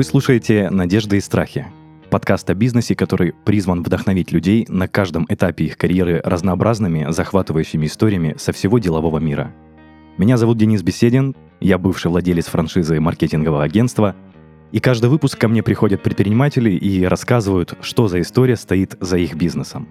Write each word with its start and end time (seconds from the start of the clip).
Вы 0.00 0.04
слушаете 0.04 0.70
«Надежды 0.70 1.18
и 1.18 1.20
страхи»— 1.20 1.66
подкаст 2.10 2.48
о 2.48 2.54
бизнесе, 2.54 2.96
который 2.96 3.34
призван 3.44 3.82
вдохновить 3.82 4.32
людей 4.32 4.64
на 4.66 4.88
каждом 4.88 5.26
этапе 5.28 5.66
их 5.66 5.76
карьеры 5.76 6.22
разнообразными, 6.24 7.08
захватывающими 7.10 7.84
историями 7.84 8.34
со 8.38 8.52
всего 8.52 8.78
делового 8.78 9.18
мира. 9.18 9.52
Меня 10.16 10.38
зовут 10.38 10.56
Денис 10.56 10.82
Беседин, 10.82 11.36
я 11.60 11.76
бывший 11.76 12.10
владелец 12.10 12.46
франшизы 12.46 12.98
маркетингового 12.98 13.62
агентства, 13.62 14.16
и 14.72 14.80
каждый 14.80 15.10
выпуск 15.10 15.38
ко 15.38 15.48
мне 15.48 15.62
приходят 15.62 16.02
предприниматели 16.02 16.70
и 16.70 17.04
рассказывают, 17.04 17.74
что 17.82 18.08
за 18.08 18.22
история 18.22 18.56
стоит 18.56 18.96
за 19.00 19.18
их 19.18 19.34
бизнесом. 19.34 19.86